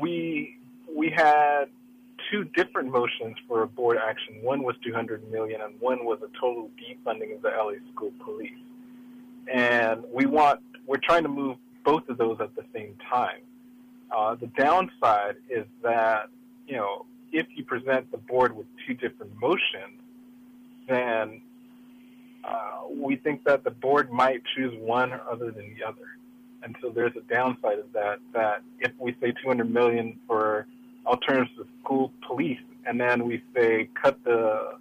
we 0.00 0.58
we 0.94 1.10
had 1.10 1.66
two 2.30 2.44
different 2.44 2.90
motions 2.90 3.36
for 3.46 3.62
a 3.62 3.66
board 3.66 3.98
action. 3.98 4.42
One 4.42 4.62
was 4.62 4.76
200 4.84 5.30
million, 5.30 5.60
and 5.60 5.80
one 5.80 6.04
was 6.04 6.18
a 6.22 6.40
total 6.40 6.70
defunding 6.78 7.34
of 7.34 7.42
the 7.42 7.48
LA 7.48 7.74
School 7.92 8.12
Police. 8.24 8.52
And 9.52 10.04
we 10.12 10.26
want 10.26 10.60
we're 10.86 10.98
trying 10.98 11.22
to 11.22 11.28
move 11.28 11.56
both 11.84 12.08
of 12.08 12.18
those 12.18 12.38
at 12.40 12.54
the 12.56 12.64
same 12.74 12.96
time. 13.10 13.40
Uh, 14.10 14.34
the 14.34 14.48
downside 14.48 15.36
is 15.48 15.64
that, 15.82 16.28
you 16.66 16.76
know, 16.76 17.06
if 17.32 17.46
you 17.54 17.64
present 17.64 18.10
the 18.10 18.18
board 18.18 18.56
with 18.56 18.66
two 18.86 18.94
different 18.94 19.32
motions, 19.40 20.00
then 20.88 21.40
uh, 22.42 22.80
we 22.92 23.16
think 23.16 23.44
that 23.44 23.62
the 23.62 23.70
board 23.70 24.10
might 24.10 24.42
choose 24.56 24.74
one 24.80 25.12
other 25.30 25.50
than 25.52 25.74
the 25.74 25.86
other. 25.86 26.08
And 26.62 26.74
so 26.82 26.90
there's 26.90 27.14
a 27.16 27.32
downside 27.32 27.78
of 27.78 27.92
that, 27.92 28.18
that 28.34 28.62
if 28.80 28.92
we 28.98 29.14
say 29.20 29.32
200 29.42 29.70
million 29.70 30.18
for 30.26 30.66
alternatives 31.10 31.50
to 31.56 31.66
school 31.82 32.12
police, 32.26 32.60
and 32.86 33.00
then 33.00 33.26
we 33.26 33.42
say 33.54 33.88
cut 34.00 34.22
the 34.24 34.78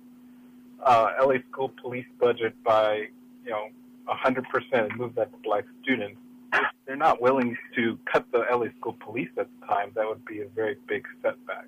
uh, 0.85 1.07
LA 1.21 1.35
school 1.51 1.71
police 1.81 2.05
budget 2.19 2.53
by, 2.63 3.07
you 3.43 3.51
know, 3.51 3.67
100% 4.07 4.43
and 4.73 4.97
move 4.97 5.15
that 5.15 5.31
to 5.31 5.37
black 5.43 5.65
students, 5.83 6.19
if 6.53 6.61
they're 6.85 6.95
not 6.95 7.21
willing 7.21 7.57
to 7.75 7.97
cut 8.11 8.25
the 8.31 8.45
LA 8.51 8.67
School 8.79 8.97
Police 8.99 9.29
at 9.37 9.47
the 9.59 9.67
time, 9.67 9.91
that 9.95 10.07
would 10.07 10.25
be 10.25 10.41
a 10.41 10.47
very 10.47 10.77
big 10.87 11.05
setback. 11.21 11.67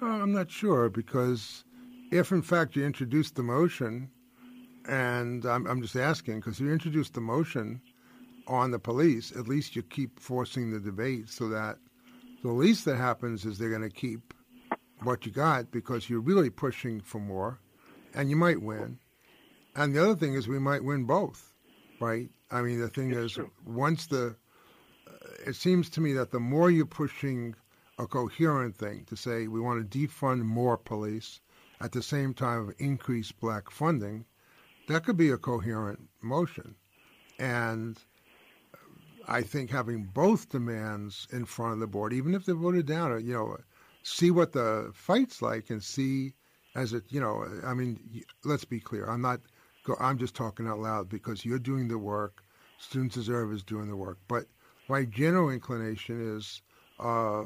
Well, 0.00 0.22
I'm 0.22 0.32
not 0.32 0.50
sure 0.50 0.88
because 0.88 1.64
if 2.12 2.30
in 2.30 2.42
fact 2.42 2.76
you 2.76 2.84
introduce 2.84 3.32
the 3.32 3.42
motion, 3.42 4.08
and 4.88 5.44
I'm, 5.44 5.66
I'm 5.66 5.82
just 5.82 5.96
asking 5.96 6.36
because 6.36 6.60
you 6.60 6.72
introduce 6.72 7.10
the 7.10 7.20
motion 7.20 7.80
on 8.46 8.70
the 8.70 8.78
police, 8.78 9.32
at 9.32 9.48
least 9.48 9.74
you 9.74 9.82
keep 9.82 10.20
forcing 10.20 10.70
the 10.70 10.78
debate 10.78 11.28
so 11.28 11.48
that 11.48 11.78
the 12.42 12.50
least 12.50 12.84
that 12.84 12.96
happens 12.96 13.44
is 13.44 13.58
they're 13.58 13.70
going 13.70 13.82
to 13.82 13.90
keep 13.90 14.34
what 15.02 15.26
you 15.26 15.32
got 15.32 15.70
because 15.70 16.08
you're 16.08 16.20
really 16.20 16.50
pushing 16.50 17.00
for 17.00 17.20
more, 17.20 17.58
and 18.14 18.30
you 18.30 18.36
might 18.36 18.62
win. 18.62 18.98
And 19.76 19.94
the 19.94 20.02
other 20.02 20.16
thing 20.16 20.34
is 20.34 20.48
we 20.48 20.58
might 20.58 20.84
win 20.84 21.04
both, 21.04 21.54
right? 22.00 22.28
I 22.50 22.62
mean, 22.62 22.80
the 22.80 22.88
thing 22.88 23.10
it's 23.10 23.18
is, 23.18 23.32
true. 23.32 23.50
once 23.64 24.06
the, 24.06 24.36
uh, 25.06 25.12
it 25.46 25.54
seems 25.54 25.88
to 25.90 26.00
me 26.00 26.12
that 26.14 26.30
the 26.30 26.40
more 26.40 26.70
you're 26.70 26.86
pushing 26.86 27.54
a 27.98 28.06
coherent 28.06 28.76
thing 28.76 29.04
to 29.06 29.16
say 29.16 29.48
we 29.48 29.60
want 29.60 29.90
to 29.90 29.98
defund 29.98 30.42
more 30.42 30.76
police 30.76 31.40
at 31.80 31.92
the 31.92 32.02
same 32.02 32.34
time 32.34 32.68
of 32.68 32.74
increase 32.78 33.32
black 33.32 33.70
funding, 33.70 34.24
that 34.88 35.04
could 35.04 35.16
be 35.16 35.30
a 35.30 35.36
coherent 35.36 36.08
motion. 36.22 36.74
And 37.38 37.98
I 39.28 39.42
think 39.42 39.70
having 39.70 40.04
both 40.04 40.48
demands 40.48 41.28
in 41.32 41.44
front 41.44 41.74
of 41.74 41.80
the 41.80 41.86
board, 41.86 42.12
even 42.12 42.34
if 42.34 42.46
they're 42.46 42.54
voted 42.54 42.86
down, 42.86 43.24
you 43.24 43.34
know, 43.34 43.58
see 44.02 44.30
what 44.30 44.52
the 44.52 44.90
fight's 44.94 45.42
like 45.42 45.70
and 45.70 45.82
see 45.82 46.34
as 46.74 46.92
it, 46.92 47.04
you 47.08 47.20
know, 47.20 47.44
I 47.64 47.74
mean, 47.74 48.24
let's 48.44 48.64
be 48.64 48.80
clear. 48.80 49.06
I'm 49.06 49.20
not 49.20 49.40
I'm 50.00 50.18
just 50.18 50.34
talking 50.34 50.66
out 50.66 50.80
loud 50.80 51.08
because 51.08 51.44
you're 51.44 51.58
doing 51.58 51.88
the 51.88 51.98
work. 51.98 52.42
Students 52.78 53.14
Deserve 53.14 53.52
is 53.52 53.62
doing 53.62 53.88
the 53.88 53.96
work. 53.96 54.18
But 54.28 54.46
my 54.88 55.04
general 55.04 55.50
inclination 55.50 56.36
is 56.36 56.62
uh, 56.98 57.44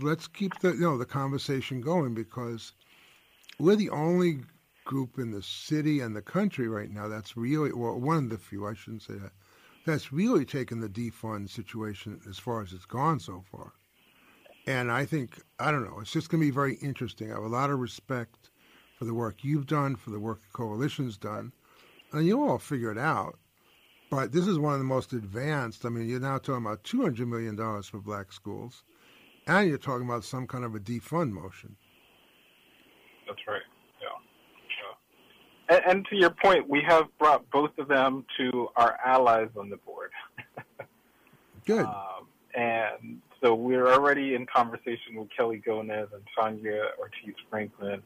let's 0.00 0.26
keep 0.28 0.58
the 0.60 0.72
you 0.72 0.80
know 0.80 0.98
the 0.98 1.04
conversation 1.04 1.80
going 1.80 2.14
because 2.14 2.72
we're 3.58 3.76
the 3.76 3.90
only 3.90 4.40
group 4.84 5.18
in 5.18 5.30
the 5.30 5.42
city 5.42 6.00
and 6.00 6.16
the 6.16 6.22
country 6.22 6.68
right 6.68 6.90
now 6.90 7.06
that's 7.06 7.36
really 7.36 7.72
well 7.72 7.98
one 8.00 8.16
of 8.16 8.30
the 8.30 8.38
few 8.38 8.66
I 8.66 8.74
shouldn't 8.74 9.02
say 9.02 9.14
that 9.14 9.32
that's 9.90 10.12
really 10.12 10.44
taken 10.44 10.80
the 10.80 10.88
defund 10.88 11.50
situation 11.50 12.20
as 12.28 12.38
far 12.38 12.62
as 12.62 12.72
it's 12.72 12.86
gone 12.86 13.20
so 13.20 13.42
far. 13.50 13.72
And 14.66 14.90
I 14.90 15.04
think 15.04 15.40
I 15.58 15.70
don't 15.70 15.84
know, 15.84 16.00
it's 16.00 16.12
just 16.12 16.28
going 16.28 16.40
to 16.40 16.46
be 16.46 16.50
very 16.52 16.74
interesting. 16.76 17.30
I 17.30 17.34
have 17.34 17.44
a 17.44 17.48
lot 17.48 17.70
of 17.70 17.78
respect 17.78 18.50
for 18.96 19.04
the 19.04 19.14
work 19.14 19.42
you've 19.42 19.66
done, 19.66 19.96
for 19.96 20.10
the 20.10 20.20
work 20.20 20.42
the 20.42 20.52
coalition's 20.52 21.16
done, 21.16 21.52
and 22.12 22.26
you'll 22.26 22.48
all 22.48 22.58
figure 22.58 22.92
it 22.92 22.98
out. 22.98 23.38
But 24.10 24.32
this 24.32 24.46
is 24.46 24.58
one 24.58 24.72
of 24.72 24.80
the 24.80 24.84
most 24.84 25.12
advanced. 25.12 25.86
I 25.86 25.88
mean, 25.88 26.08
you're 26.08 26.20
now 26.20 26.38
talking 26.38 26.66
about 26.66 26.82
$200 26.82 27.26
million 27.26 27.56
for 27.82 27.98
black 27.98 28.32
schools, 28.32 28.82
and 29.46 29.68
you're 29.68 29.78
talking 29.78 30.06
about 30.06 30.24
some 30.24 30.46
kind 30.46 30.64
of 30.64 30.74
a 30.74 30.80
defund 30.80 31.30
motion. 31.30 31.76
That's 33.26 33.40
right. 33.46 33.62
And, 35.70 35.82
and 35.86 36.06
to 36.10 36.16
your 36.16 36.30
point, 36.30 36.68
we 36.68 36.82
have 36.86 37.06
brought 37.18 37.48
both 37.50 37.70
of 37.78 37.88
them 37.88 38.26
to 38.38 38.68
our 38.76 38.98
allies 39.04 39.48
on 39.58 39.70
the 39.70 39.78
board. 39.78 40.10
Good. 41.64 41.86
Um, 41.86 42.26
and 42.54 43.20
so 43.42 43.54
we're 43.54 43.88
already 43.88 44.34
in 44.34 44.44
conversation 44.44 45.14
with 45.14 45.28
Kelly 45.34 45.62
Gonez 45.64 46.08
and 46.12 46.22
Tanya 46.36 46.88
Ortiz 46.98 47.34
Franklin 47.48 48.02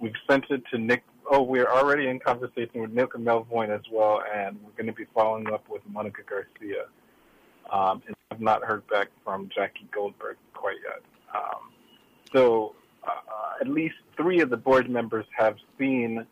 We've 0.00 0.12
sent 0.28 0.44
it 0.50 0.62
to 0.70 0.78
Nick. 0.78 1.04
Oh, 1.30 1.42
we're 1.42 1.70
already 1.70 2.08
in 2.08 2.20
conversation 2.20 2.82
with 2.82 2.90
Nick 2.90 3.12
Melvoin 3.12 3.70
as 3.70 3.80
well, 3.90 4.22
and 4.34 4.58
we're 4.62 4.72
going 4.72 4.86
to 4.86 4.92
be 4.92 5.06
following 5.14 5.50
up 5.52 5.66
with 5.68 5.82
Monica 5.88 6.22
Garcia. 6.28 6.84
Um, 7.72 8.02
and 8.06 8.14
I've 8.30 8.40
not 8.40 8.62
heard 8.62 8.86
back 8.88 9.08
from 9.24 9.48
Jackie 9.54 9.88
Goldberg 9.90 10.36
quite 10.52 10.76
yet. 10.84 11.02
Um, 11.34 11.70
so 12.34 12.74
uh, 13.02 13.60
at 13.60 13.68
least 13.68 13.94
three 14.16 14.40
of 14.40 14.50
the 14.50 14.56
board 14.56 14.90
members 14.90 15.24
have 15.36 15.56
seen 15.78 16.26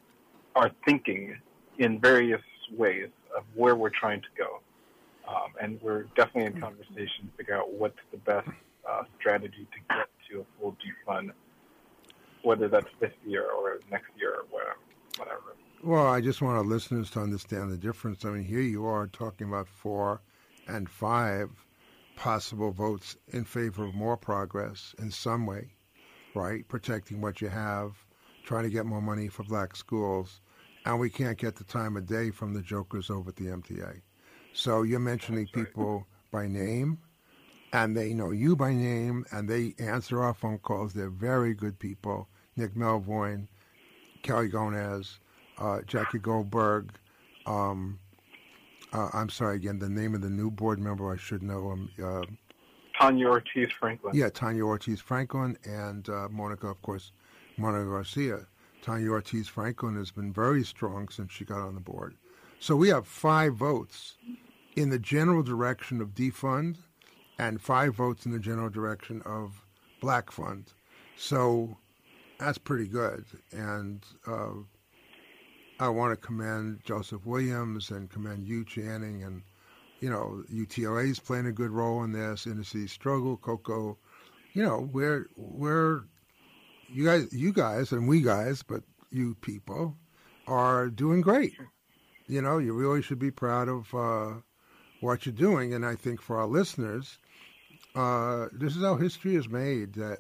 our 0.55 0.71
thinking 0.85 1.37
in 1.79 2.01
various 2.01 2.43
ways 2.77 3.09
of 3.37 3.45
where 3.55 3.75
we're 3.75 3.91
trying 3.91 4.21
to 4.21 4.29
go. 4.37 4.61
Um, 5.29 5.53
and 5.61 5.81
we're 5.81 6.03
definitely 6.17 6.53
in 6.53 6.61
conversation 6.61 7.31
to 7.31 7.37
figure 7.37 7.57
out 7.57 7.73
what's 7.73 7.99
the 8.11 8.19
best 8.19 8.49
uh, 8.89 9.05
strategy 9.19 9.67
to 9.73 9.97
get 9.97 10.09
to 10.31 10.41
a 10.41 10.45
full 10.61 10.77
defund 10.77 11.31
whether 12.43 12.69
that's 12.69 12.91
this 13.01 13.13
year 13.27 13.49
or 13.51 13.81
next 13.91 14.11
year 14.19 14.35
or 14.35 14.45
whatever. 14.51 14.77
whatever. 15.17 15.57
Well, 15.83 16.07
I 16.07 16.21
just 16.21 16.43
want 16.43 16.59
our 16.59 16.65
listeners 16.65 17.11
to 17.11 17.21
understand 17.21 17.73
the 17.73 17.77
difference. 17.77 18.25
I 18.25 18.31
mean, 18.31 18.45
here 18.45 18.61
you 18.61 18.85
are 18.87 19.07
talking 19.07 19.49
about 19.49 19.69
four 19.69 20.21
and 20.69 20.89
five 20.89 21.51
possible 22.17 22.71
votes 22.71 23.17
in 23.29 23.45
favor 23.45 23.85
of 23.85 23.95
more 23.95 24.17
progress 24.17 24.95
in 24.99 25.11
some 25.11 25.47
way, 25.47 25.75
right? 26.35 26.67
Protecting 26.69 27.21
what 27.21 27.41
you 27.41 27.49
have, 27.49 28.05
trying 28.43 28.65
to 28.65 28.71
get 28.71 28.87
more 28.87 29.03
money 29.03 29.29
for 29.29 29.43
black 29.45 29.77
schools. 29.77 30.41
and 30.85 30.99
we 30.99 31.09
can't 31.09 31.39
get 31.39 31.55
the 31.57 31.65
time 31.65 31.97
of 31.97 32.07
day 32.07 32.31
from 32.31 32.55
the 32.55 32.61
jokers 32.63 33.09
over 33.11 33.29
at 33.31 33.37
the 33.37 33.47
MTA. 33.47 34.01
So 34.53 34.83
you're 34.83 34.99
mentioning 34.99 35.45
That's 35.45 35.57
right. 35.57 35.67
people 35.67 36.07
by 36.33 36.47
name, 36.49 36.99
and 37.73 37.97
they 37.97 38.13
know 38.13 38.33
you 38.33 38.57
by 38.57 38.73
name, 38.75 39.25
and 39.31 39.49
they 39.49 39.75
answer 39.79 40.21
our 40.23 40.35
phone 40.35 40.59
calls. 40.59 40.93
They're 40.93 41.09
very 41.09 41.55
good 41.55 41.79
people. 41.79 42.29
Nick 42.57 42.75
Melvoin, 42.75 43.47
Kelly 44.23 44.49
Gonez, 44.49 45.19
uh, 45.59 45.83
Jackie 45.87 46.19
Goldberg. 46.19 46.91
Um, 47.47 47.99
uh, 48.93 49.09
I'm 49.15 49.31
sorry 49.31 49.57
again. 49.57 49.79
The 49.79 49.89
name 49.89 50.15
of 50.15 50.21
the 50.21 50.29
new 50.31 50.51
board 50.51 50.79
member 50.81 51.13
I 51.13 51.17
should 51.17 51.43
know. 51.43 51.71
Um, 51.71 51.91
uh, 52.03 52.23
Tanya 53.01 53.29
Ortiz 53.29 53.69
Franklin. 53.79 54.15
yeah, 54.15 54.29
Tanya 54.29 54.65
Ortiz 54.65 55.01
Franklin 55.01 55.57
and 55.65 56.09
uh, 56.09 56.29
Monica, 56.31 56.67
of 56.69 56.83
course, 56.83 57.13
Monica 57.57 57.91
Garcia. 57.91 58.47
Tanya 58.83 59.11
Ortiz 59.11 59.49
Franklin 59.49 59.97
has 59.97 60.11
been 60.11 60.33
very 60.33 60.65
strong 60.65 61.09
since 61.09 61.31
she 61.31 61.45
got 61.45 61.61
on 61.61 61.75
the 61.75 61.81
board. 61.81 62.17
So 62.59 62.75
we 62.75 62.89
have 62.89 63.07
five 63.07 63.55
votes 63.55 64.17
in 64.77 64.91
the 64.91 64.99
general 64.99 65.43
direction 65.43 66.01
of 66.01 66.15
defund 66.15 66.79
and 67.39 67.61
five 67.61 67.95
votes 67.95 68.27
in 68.27 68.33
the 68.33 68.39
general 68.39 68.71
direction 68.71 69.23
of 69.25 69.65
black 70.01 70.31
fund. 70.31 70.73
So 71.17 71.77
that's 72.39 72.59
pretty 72.59 72.89
good. 72.89 73.25
And 73.53 74.05
uh, 74.27 74.53
I 75.79 75.89
want 75.89 76.13
to 76.13 76.27
commend 76.27 76.81
Joseph 76.85 77.25
Williams 77.25 77.91
and 77.91 78.11
commend 78.11 78.47
you, 78.47 78.65
Channing, 78.65 79.23
and 79.23 79.43
you 80.01 80.11
know, 80.11 80.43
UTLA 80.53 81.11
is 81.11 81.21
playing 81.21 81.47
a 81.47 81.53
good 81.53 81.71
role 81.71 82.03
in 82.03 82.11
this. 82.13 82.47
Inner 82.47 82.65
City 82.65 82.89
Struggle, 82.89 83.37
Coco. 83.37 83.97
You 84.53 84.65
know, 84.65 84.89
we're 84.93 85.29
we're 85.37 86.03
you 86.93 87.05
guys, 87.05 87.33
you 87.33 87.53
guys, 87.53 87.93
and 87.93 88.07
we 88.07 88.21
guys, 88.21 88.63
but 88.63 88.83
you 89.11 89.35
people 89.37 89.97
are 90.47 90.89
doing 90.89 91.21
great. 91.21 91.55
You 92.27 92.43
know, 92.43 92.59
you 92.59 92.73
really 92.75 93.03
should 93.03 93.19
be 93.19 93.31
proud 93.31 93.69
of 93.69 93.95
uh, 93.95 94.41
what 95.01 95.27
you're 95.27 95.35
doing. 95.35 95.75
And 95.75 95.85
I 95.85 95.97
think 95.97 96.21
for 96.21 96.39
our 96.39 96.47
listeners, 96.47 97.19
uh, 97.95 98.47
this 98.53 98.77
is 98.77 98.83
how 98.83 98.97
history 98.97 99.37
is 99.37 99.49
made. 99.49 99.95
That 99.95 100.19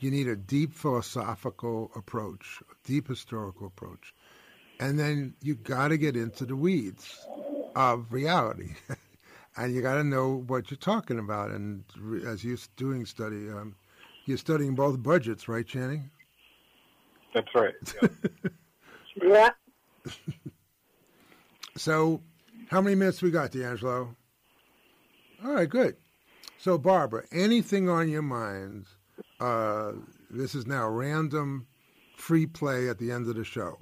you 0.00 0.10
need 0.10 0.28
a 0.28 0.36
deep 0.36 0.74
philosophical 0.74 1.90
approach, 1.96 2.62
a 2.70 2.86
deep 2.86 3.08
historical 3.08 3.66
approach, 3.66 4.14
and 4.80 4.98
then 4.98 5.34
you 5.42 5.54
got 5.54 5.88
to 5.88 5.96
get 5.96 6.16
into 6.16 6.44
the 6.44 6.56
weeds 6.56 7.26
of 7.74 8.12
reality. 8.12 8.74
and 9.56 9.74
you 9.74 9.82
got 9.82 9.94
to 9.94 10.04
know 10.04 10.42
what 10.46 10.70
you're 10.70 10.78
talking 10.78 11.18
about. 11.18 11.50
And 11.50 11.84
as 12.26 12.44
you're 12.44 12.58
doing 12.76 13.06
study, 13.06 13.48
um, 13.48 13.76
you're 14.26 14.38
studying 14.38 14.74
both 14.74 15.02
budgets, 15.02 15.48
right, 15.48 15.66
Channing? 15.66 16.10
That's 17.34 17.48
right. 17.54 17.74
Yeah. 18.02 18.08
Yeah. 19.22 19.50
So, 21.76 22.22
how 22.70 22.80
many 22.80 22.94
minutes 22.94 23.20
we 23.20 23.32
got, 23.32 23.50
D'Angelo? 23.50 24.14
All 25.44 25.52
right, 25.54 25.68
good. 25.68 25.96
So, 26.56 26.78
Barbara, 26.78 27.24
anything 27.32 27.88
on 27.88 28.08
your 28.08 28.22
mind? 28.22 28.86
Uh, 29.40 29.92
this 30.30 30.54
is 30.54 30.66
now 30.66 30.88
random, 30.88 31.66
free 32.16 32.46
play 32.46 32.88
at 32.88 32.98
the 32.98 33.10
end 33.10 33.28
of 33.28 33.34
the 33.34 33.44
show. 33.44 33.80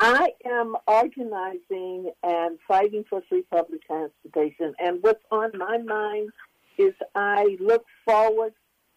I 0.00 0.28
am 0.44 0.76
organizing 0.86 2.12
and 2.22 2.58
fighting 2.68 3.04
for 3.10 3.20
free 3.28 3.42
public 3.50 3.84
transportation. 3.84 4.74
And 4.78 5.02
what's 5.02 5.24
on 5.32 5.50
my 5.58 5.78
mind 5.78 6.30
is 6.78 6.94
I 7.14 7.56
look 7.60 7.84
forward 8.04 8.52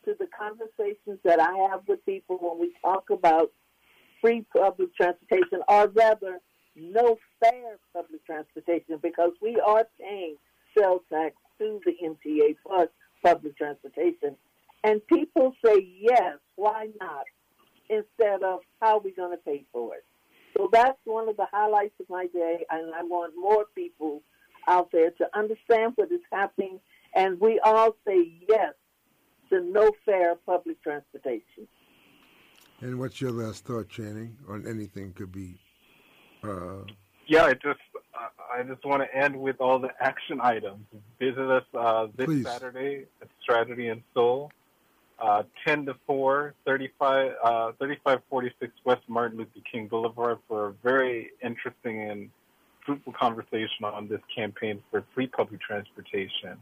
to 0.05 0.15
the 0.19 0.27
conversations 0.37 1.19
that 1.23 1.39
I 1.39 1.69
have 1.69 1.81
with 1.87 2.05
people 2.05 2.37
when 2.37 2.59
we 2.59 2.73
talk 2.83 3.09
about 3.09 3.51
free 4.21 4.45
public 4.55 4.95
transportation, 4.95 5.61
or 5.67 5.87
rather, 5.87 6.39
no 6.75 7.17
fair 7.39 7.77
public 7.93 8.25
transportation, 8.25 8.97
because 9.01 9.31
we 9.41 9.59
are 9.65 9.85
paying 9.99 10.37
sales 10.77 11.01
tax 11.11 11.35
to 11.59 11.79
the 11.85 11.93
MTA 12.03 12.55
for 12.63 12.87
public 13.23 13.57
transportation. 13.57 14.35
And 14.83 15.05
people 15.07 15.53
say, 15.63 15.87
yes, 15.99 16.37
why 16.55 16.89
not? 16.99 17.25
Instead 17.89 18.41
of 18.43 18.61
how 18.79 18.97
are 18.97 19.01
we 19.01 19.11
going 19.11 19.31
to 19.31 19.43
pay 19.43 19.65
for 19.71 19.95
it? 19.95 20.05
So 20.57 20.69
that's 20.71 20.97
one 21.05 21.29
of 21.29 21.37
the 21.37 21.47
highlights 21.51 21.99
of 21.99 22.09
my 22.09 22.27
day, 22.33 22.65
and 22.69 22.93
I 22.93 23.03
want 23.03 23.33
more 23.37 23.65
people 23.75 24.21
out 24.67 24.89
there 24.91 25.11
to 25.11 25.27
understand 25.37 25.93
what 25.95 26.11
is 26.11 26.21
happening, 26.31 26.79
and 27.13 27.39
we 27.39 27.59
all 27.63 27.95
say 28.07 28.31
yes 28.47 28.73
to 29.49 29.61
no 29.61 29.91
fare 30.05 30.35
public 30.45 30.81
transportation. 30.81 31.67
And 32.79 32.99
what's 32.99 33.21
your 33.21 33.31
last 33.31 33.65
thought, 33.65 33.89
Channing, 33.89 34.37
on 34.49 34.65
anything 34.67 35.13
could 35.13 35.31
be? 35.31 35.55
Uh, 36.43 36.83
Yeah, 37.27 37.45
I 37.45 37.53
just 37.53 37.79
I- 38.13 38.59
I 38.59 38.63
just 38.63 38.83
want 38.85 39.01
to 39.01 39.15
end 39.15 39.39
with 39.39 39.61
all 39.61 39.79
the 39.79 39.91
action 40.03 40.39
items. 40.41 40.85
Visit 41.19 41.49
us 41.49 41.63
uh, 41.73 42.07
this 42.15 42.25
Please. 42.25 42.45
Saturday 42.45 43.05
at 43.21 43.29
Strategy 43.41 43.87
and 43.87 44.03
Soul, 44.13 44.51
uh, 45.19 45.43
10 45.65 45.85
to 45.85 45.95
4, 46.05 46.53
35, 46.65 47.31
uh, 47.41 47.71
3546 47.79 48.73
West 48.83 49.03
Martin 49.07 49.37
Luther 49.37 49.61
King 49.71 49.87
Boulevard 49.87 50.39
for 50.47 50.67
a 50.67 50.73
very 50.83 51.31
interesting 51.41 52.09
and 52.09 52.29
fruitful 52.85 53.13
conversation 53.13 53.85
on 53.85 54.07
this 54.09 54.21
campaign 54.35 54.83
for 54.91 55.03
free 55.15 55.27
public 55.27 55.61
transportation. 55.61 56.57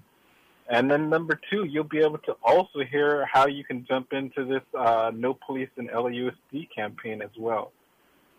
And 0.70 0.90
then 0.90 1.10
number 1.10 1.40
two, 1.50 1.66
you'll 1.66 1.84
be 1.84 1.98
able 2.00 2.20
to 2.20 2.36
also 2.44 2.82
hear 2.90 3.26
how 3.26 3.48
you 3.48 3.64
can 3.64 3.86
jump 3.88 4.14
into 4.14 4.46
this 4.46 4.62
uh, 4.78 5.12
No 5.14 5.34
Police 5.34 5.70
in 5.78 5.88
LAUSD 5.88 6.70
campaign 6.74 7.24
as 7.24 7.32
well. 7.38 7.72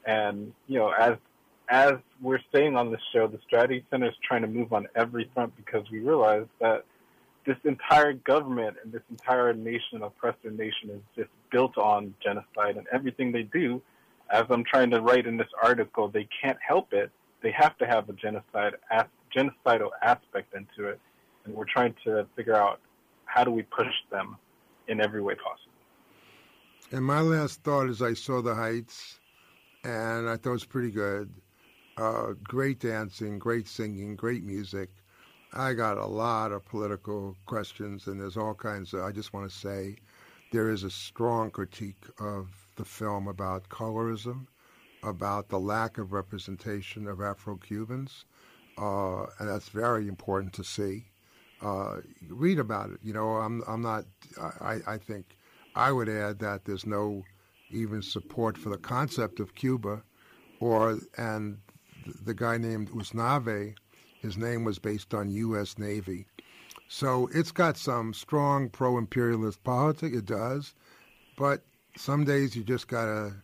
And 0.07 0.53
you 0.68 0.78
know, 0.78 0.91
as 0.91 1.16
as 1.68 1.95
we're 2.20 2.41
saying 2.53 2.76
on 2.76 2.91
this 2.91 3.01
show, 3.12 3.26
the 3.26 3.39
Strategy 3.47 3.85
Center 3.91 4.09
is 4.09 4.14
trying 4.22 4.43
to 4.43 4.49
move 4.49 4.72
on 4.72 4.87
every 4.95 5.31
front 5.35 5.57
because 5.57 5.89
we 5.91 5.99
realize 6.01 6.47
that 6.61 6.85
this 7.47 7.57
entire 7.64 8.12
government 8.12 8.76
and 8.83 8.93
this 8.93 9.03
entire 9.11 9.53
nation, 9.53 10.03
oppressor 10.03 10.51
nation, 10.51 10.91
is 10.91 11.01
just 11.16 11.31
built 11.51 11.78
on 11.78 12.14
genocide, 12.22 12.76
and 12.76 12.87
everything 12.93 13.33
they 13.33 13.43
do, 13.43 13.81
as 14.31 14.45
I'm 14.51 14.64
trying 14.64 14.91
to 14.91 15.01
write 15.01 15.26
in 15.26 15.37
this 15.37 15.49
article, 15.62 16.09
they 16.09 16.28
can't 16.43 16.59
help 16.66 16.93
it. 16.93 17.11
They 17.43 17.53
have 17.53 17.76
to 17.78 17.87
have 17.87 18.09
a 18.09 18.12
genocide 18.12 18.74
genocidal 19.35 19.91
aspect 20.03 20.55
into 20.55 20.89
it, 20.89 21.01
and 21.45 21.55
we're 21.55 21.64
trying 21.64 21.95
to 22.05 22.26
figure 22.36 22.57
out 22.57 22.80
how 23.24 23.45
do 23.45 23.51
we 23.51 23.62
push 23.62 23.93
them 24.11 24.36
in 24.88 25.01
every 25.01 25.22
way 25.22 25.34
possible. 25.34 25.72
and 26.93 27.05
my 27.05 27.20
last 27.20 27.62
thought 27.62 27.88
is 27.88 28.03
I 28.03 28.14
saw 28.14 28.43
the 28.43 28.55
Heights, 28.55 29.20
and 29.84 30.28
I 30.28 30.36
thought 30.36 30.51
it 30.51 30.53
was 30.53 30.64
pretty 30.64 30.91
good. 30.91 31.32
Uh, 31.97 32.32
great 32.43 32.80
dancing, 32.80 33.38
great 33.38 33.68
singing, 33.68 34.16
great 34.16 34.43
music. 34.43 34.91
I 35.53 35.74
got 35.74 35.99
a 35.99 36.07
lot 36.07 36.53
of 36.53 36.64
political 36.64 37.36
questions, 37.47 38.07
and 38.07 38.20
there's 38.20 38.36
all 38.36 38.55
kinds 38.55 38.95
of. 38.95 39.01
I 39.03 39.12
just 39.12 39.32
want 39.32 39.51
to 39.51 39.57
say 39.57 39.97
there 40.53 40.70
is 40.70 40.84
a 40.84 40.91
strong 40.91 41.51
critique 41.51 42.05
of 42.18 42.49
the 42.76 42.84
film 42.84 43.28
about 43.28 43.68
colorism, 43.68 44.47
about 45.03 45.49
the 45.49 45.59
lack 45.59 45.99
of 45.99 46.12
representation 46.12 47.07
of 47.07 47.20
Afro 47.20 47.57
Cubans, 47.57 48.24
uh, 48.78 49.26
and 49.38 49.49
that's 49.49 49.68
very 49.68 50.09
important 50.09 50.53
to 50.55 50.64
see. 50.64 51.10
Uh, 51.63 51.99
read 52.29 52.59
about 52.59 52.91
it. 52.91 52.99
You 53.03 53.13
know, 53.13 53.37
I'm 53.37 53.63
I'm 53.67 53.83
not. 53.83 54.05
I, 54.61 54.79
I 54.87 54.99
think 54.99 55.37
I 55.75 55.93
would 55.93 56.09
add 56.09 56.39
that 56.39 56.65
there's 56.65 56.87
no 56.87 57.25
even 57.71 58.03
support 58.03 58.57
for 58.59 58.71
the 58.71 58.79
concept 58.79 59.41
of 59.41 59.55
Cuba, 59.55 60.03
or 60.59 60.99
and 61.17 61.59
the 62.25 62.35
guy 62.35 62.57
named 62.57 62.91
Usnavi, 62.91 63.75
his 64.21 64.37
name 64.37 64.65
was 64.65 64.79
based 64.79 65.15
on 65.15 65.31
U.S. 65.31 65.79
Navy. 65.79 66.27
So 66.89 67.29
it's 67.33 67.53
got 67.53 67.77
some 67.77 68.13
strong 68.13 68.69
pro-imperialist 68.69 69.63
politics. 69.63 70.17
It 70.17 70.27
does, 70.27 70.75
but 71.37 71.63
some 71.97 72.25
days 72.25 72.57
you 72.57 72.65
just 72.65 72.89
gotta 72.89 73.35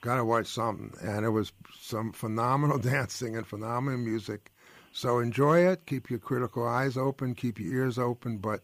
gotta 0.00 0.24
watch 0.24 0.46
something. 0.46 0.92
And 1.02 1.24
it 1.24 1.30
was 1.30 1.52
some 1.80 2.12
phenomenal 2.12 2.78
dancing 2.92 3.36
and 3.36 3.46
phenomenal 3.46 3.98
music. 3.98 4.52
So 4.92 5.18
enjoy 5.18 5.66
it. 5.66 5.86
Keep 5.86 6.10
your 6.10 6.18
critical 6.18 6.66
eyes 6.66 6.96
open. 6.96 7.34
Keep 7.34 7.58
your 7.58 7.72
ears 7.72 7.98
open. 7.98 8.38
But 8.38 8.62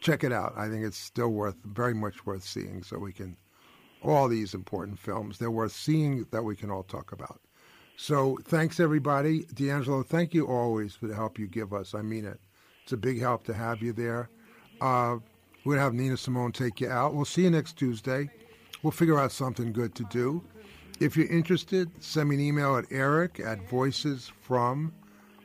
check 0.00 0.24
it 0.24 0.32
out. 0.32 0.54
I 0.56 0.68
think 0.68 0.84
it's 0.84 0.96
still 0.96 1.30
worth, 1.30 1.56
very 1.64 1.94
much 1.94 2.24
worth 2.24 2.44
seeing. 2.44 2.82
So 2.82 2.98
we 2.98 3.12
can, 3.12 3.36
all 4.02 4.28
these 4.28 4.54
important 4.54 4.98
films, 4.98 5.38
they're 5.38 5.50
worth 5.50 5.72
seeing 5.72 6.24
that 6.30 6.42
we 6.42 6.56
can 6.56 6.70
all 6.70 6.84
talk 6.84 7.12
about. 7.12 7.40
So 7.96 8.38
thanks 8.44 8.80
everybody, 8.80 9.44
D'Angelo. 9.52 10.02
Thank 10.02 10.32
you 10.32 10.46
always 10.46 10.94
for 10.94 11.06
the 11.06 11.14
help 11.14 11.38
you 11.38 11.46
give 11.46 11.74
us. 11.74 11.94
I 11.94 12.00
mean 12.00 12.24
it. 12.24 12.40
It's 12.82 12.92
a 12.92 12.96
big 12.96 13.20
help 13.20 13.44
to 13.44 13.52
have 13.52 13.82
you 13.82 13.92
there. 13.92 14.30
Uh, 14.80 15.18
gonna 15.66 15.80
have 15.80 15.92
Nina 15.92 16.16
Simone 16.16 16.52
take 16.52 16.80
you 16.80 16.88
out. 16.88 17.14
We'll 17.14 17.26
see 17.26 17.42
you 17.42 17.50
next 17.50 17.76
Tuesday. 17.76 18.30
We'll 18.82 18.90
figure 18.92 19.20
out 19.20 19.32
something 19.32 19.72
good 19.72 19.94
to 19.96 20.04
do. 20.04 20.42
If 21.00 21.16
you're 21.16 21.28
interested, 21.28 21.90
send 22.02 22.30
me 22.30 22.36
an 22.36 22.40
email 22.40 22.76
at 22.76 22.86
eric 22.90 23.40
at 23.40 23.68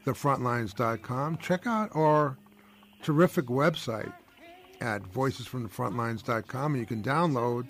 voicesfromthefrontlines.com. 0.05 1.37
Check 1.37 1.67
out 1.67 1.95
our 1.95 2.37
terrific 3.01 3.45
website 3.45 4.13
at 4.81 5.03
voicesfromthefrontlines.com 5.03 6.73
and 6.73 6.79
you 6.79 6.85
can 6.85 7.01
download 7.01 7.67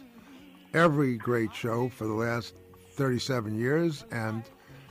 every 0.74 1.18
great 1.18 1.54
show 1.54 1.90
for 1.90 2.06
the 2.06 2.14
last 2.14 2.56
37 2.92 3.58
years. 3.58 4.06
And 4.12 4.44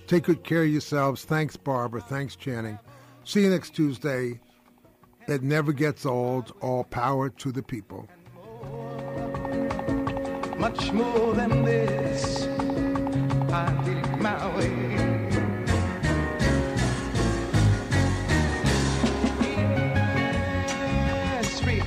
take 0.07 0.25
good 0.25 0.45
care 0.45 0.63
of 0.63 0.69
yourselves. 0.69 1.25
Thanks, 1.25 1.57
Barbara. 1.57 2.01
Thanks, 2.01 2.37
Channing. 2.37 2.79
See 3.25 3.43
you 3.43 3.51
next 3.51 3.71
Tuesday. 3.71 4.41
It 5.27 5.43
never 5.43 5.73
gets 5.73 6.05
old. 6.05 6.53
All 6.61 6.85
power 6.85 7.31
to 7.31 7.53
the 7.53 7.63
people. 7.63 8.09
Much 10.59 10.93
more 10.93 11.35
than 11.35 11.65
this, 11.65 12.47
I 13.53 13.83
did 13.85 14.21
my 14.21 14.57
way. 14.57 14.94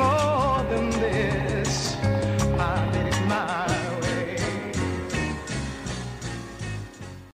along 0.00 0.25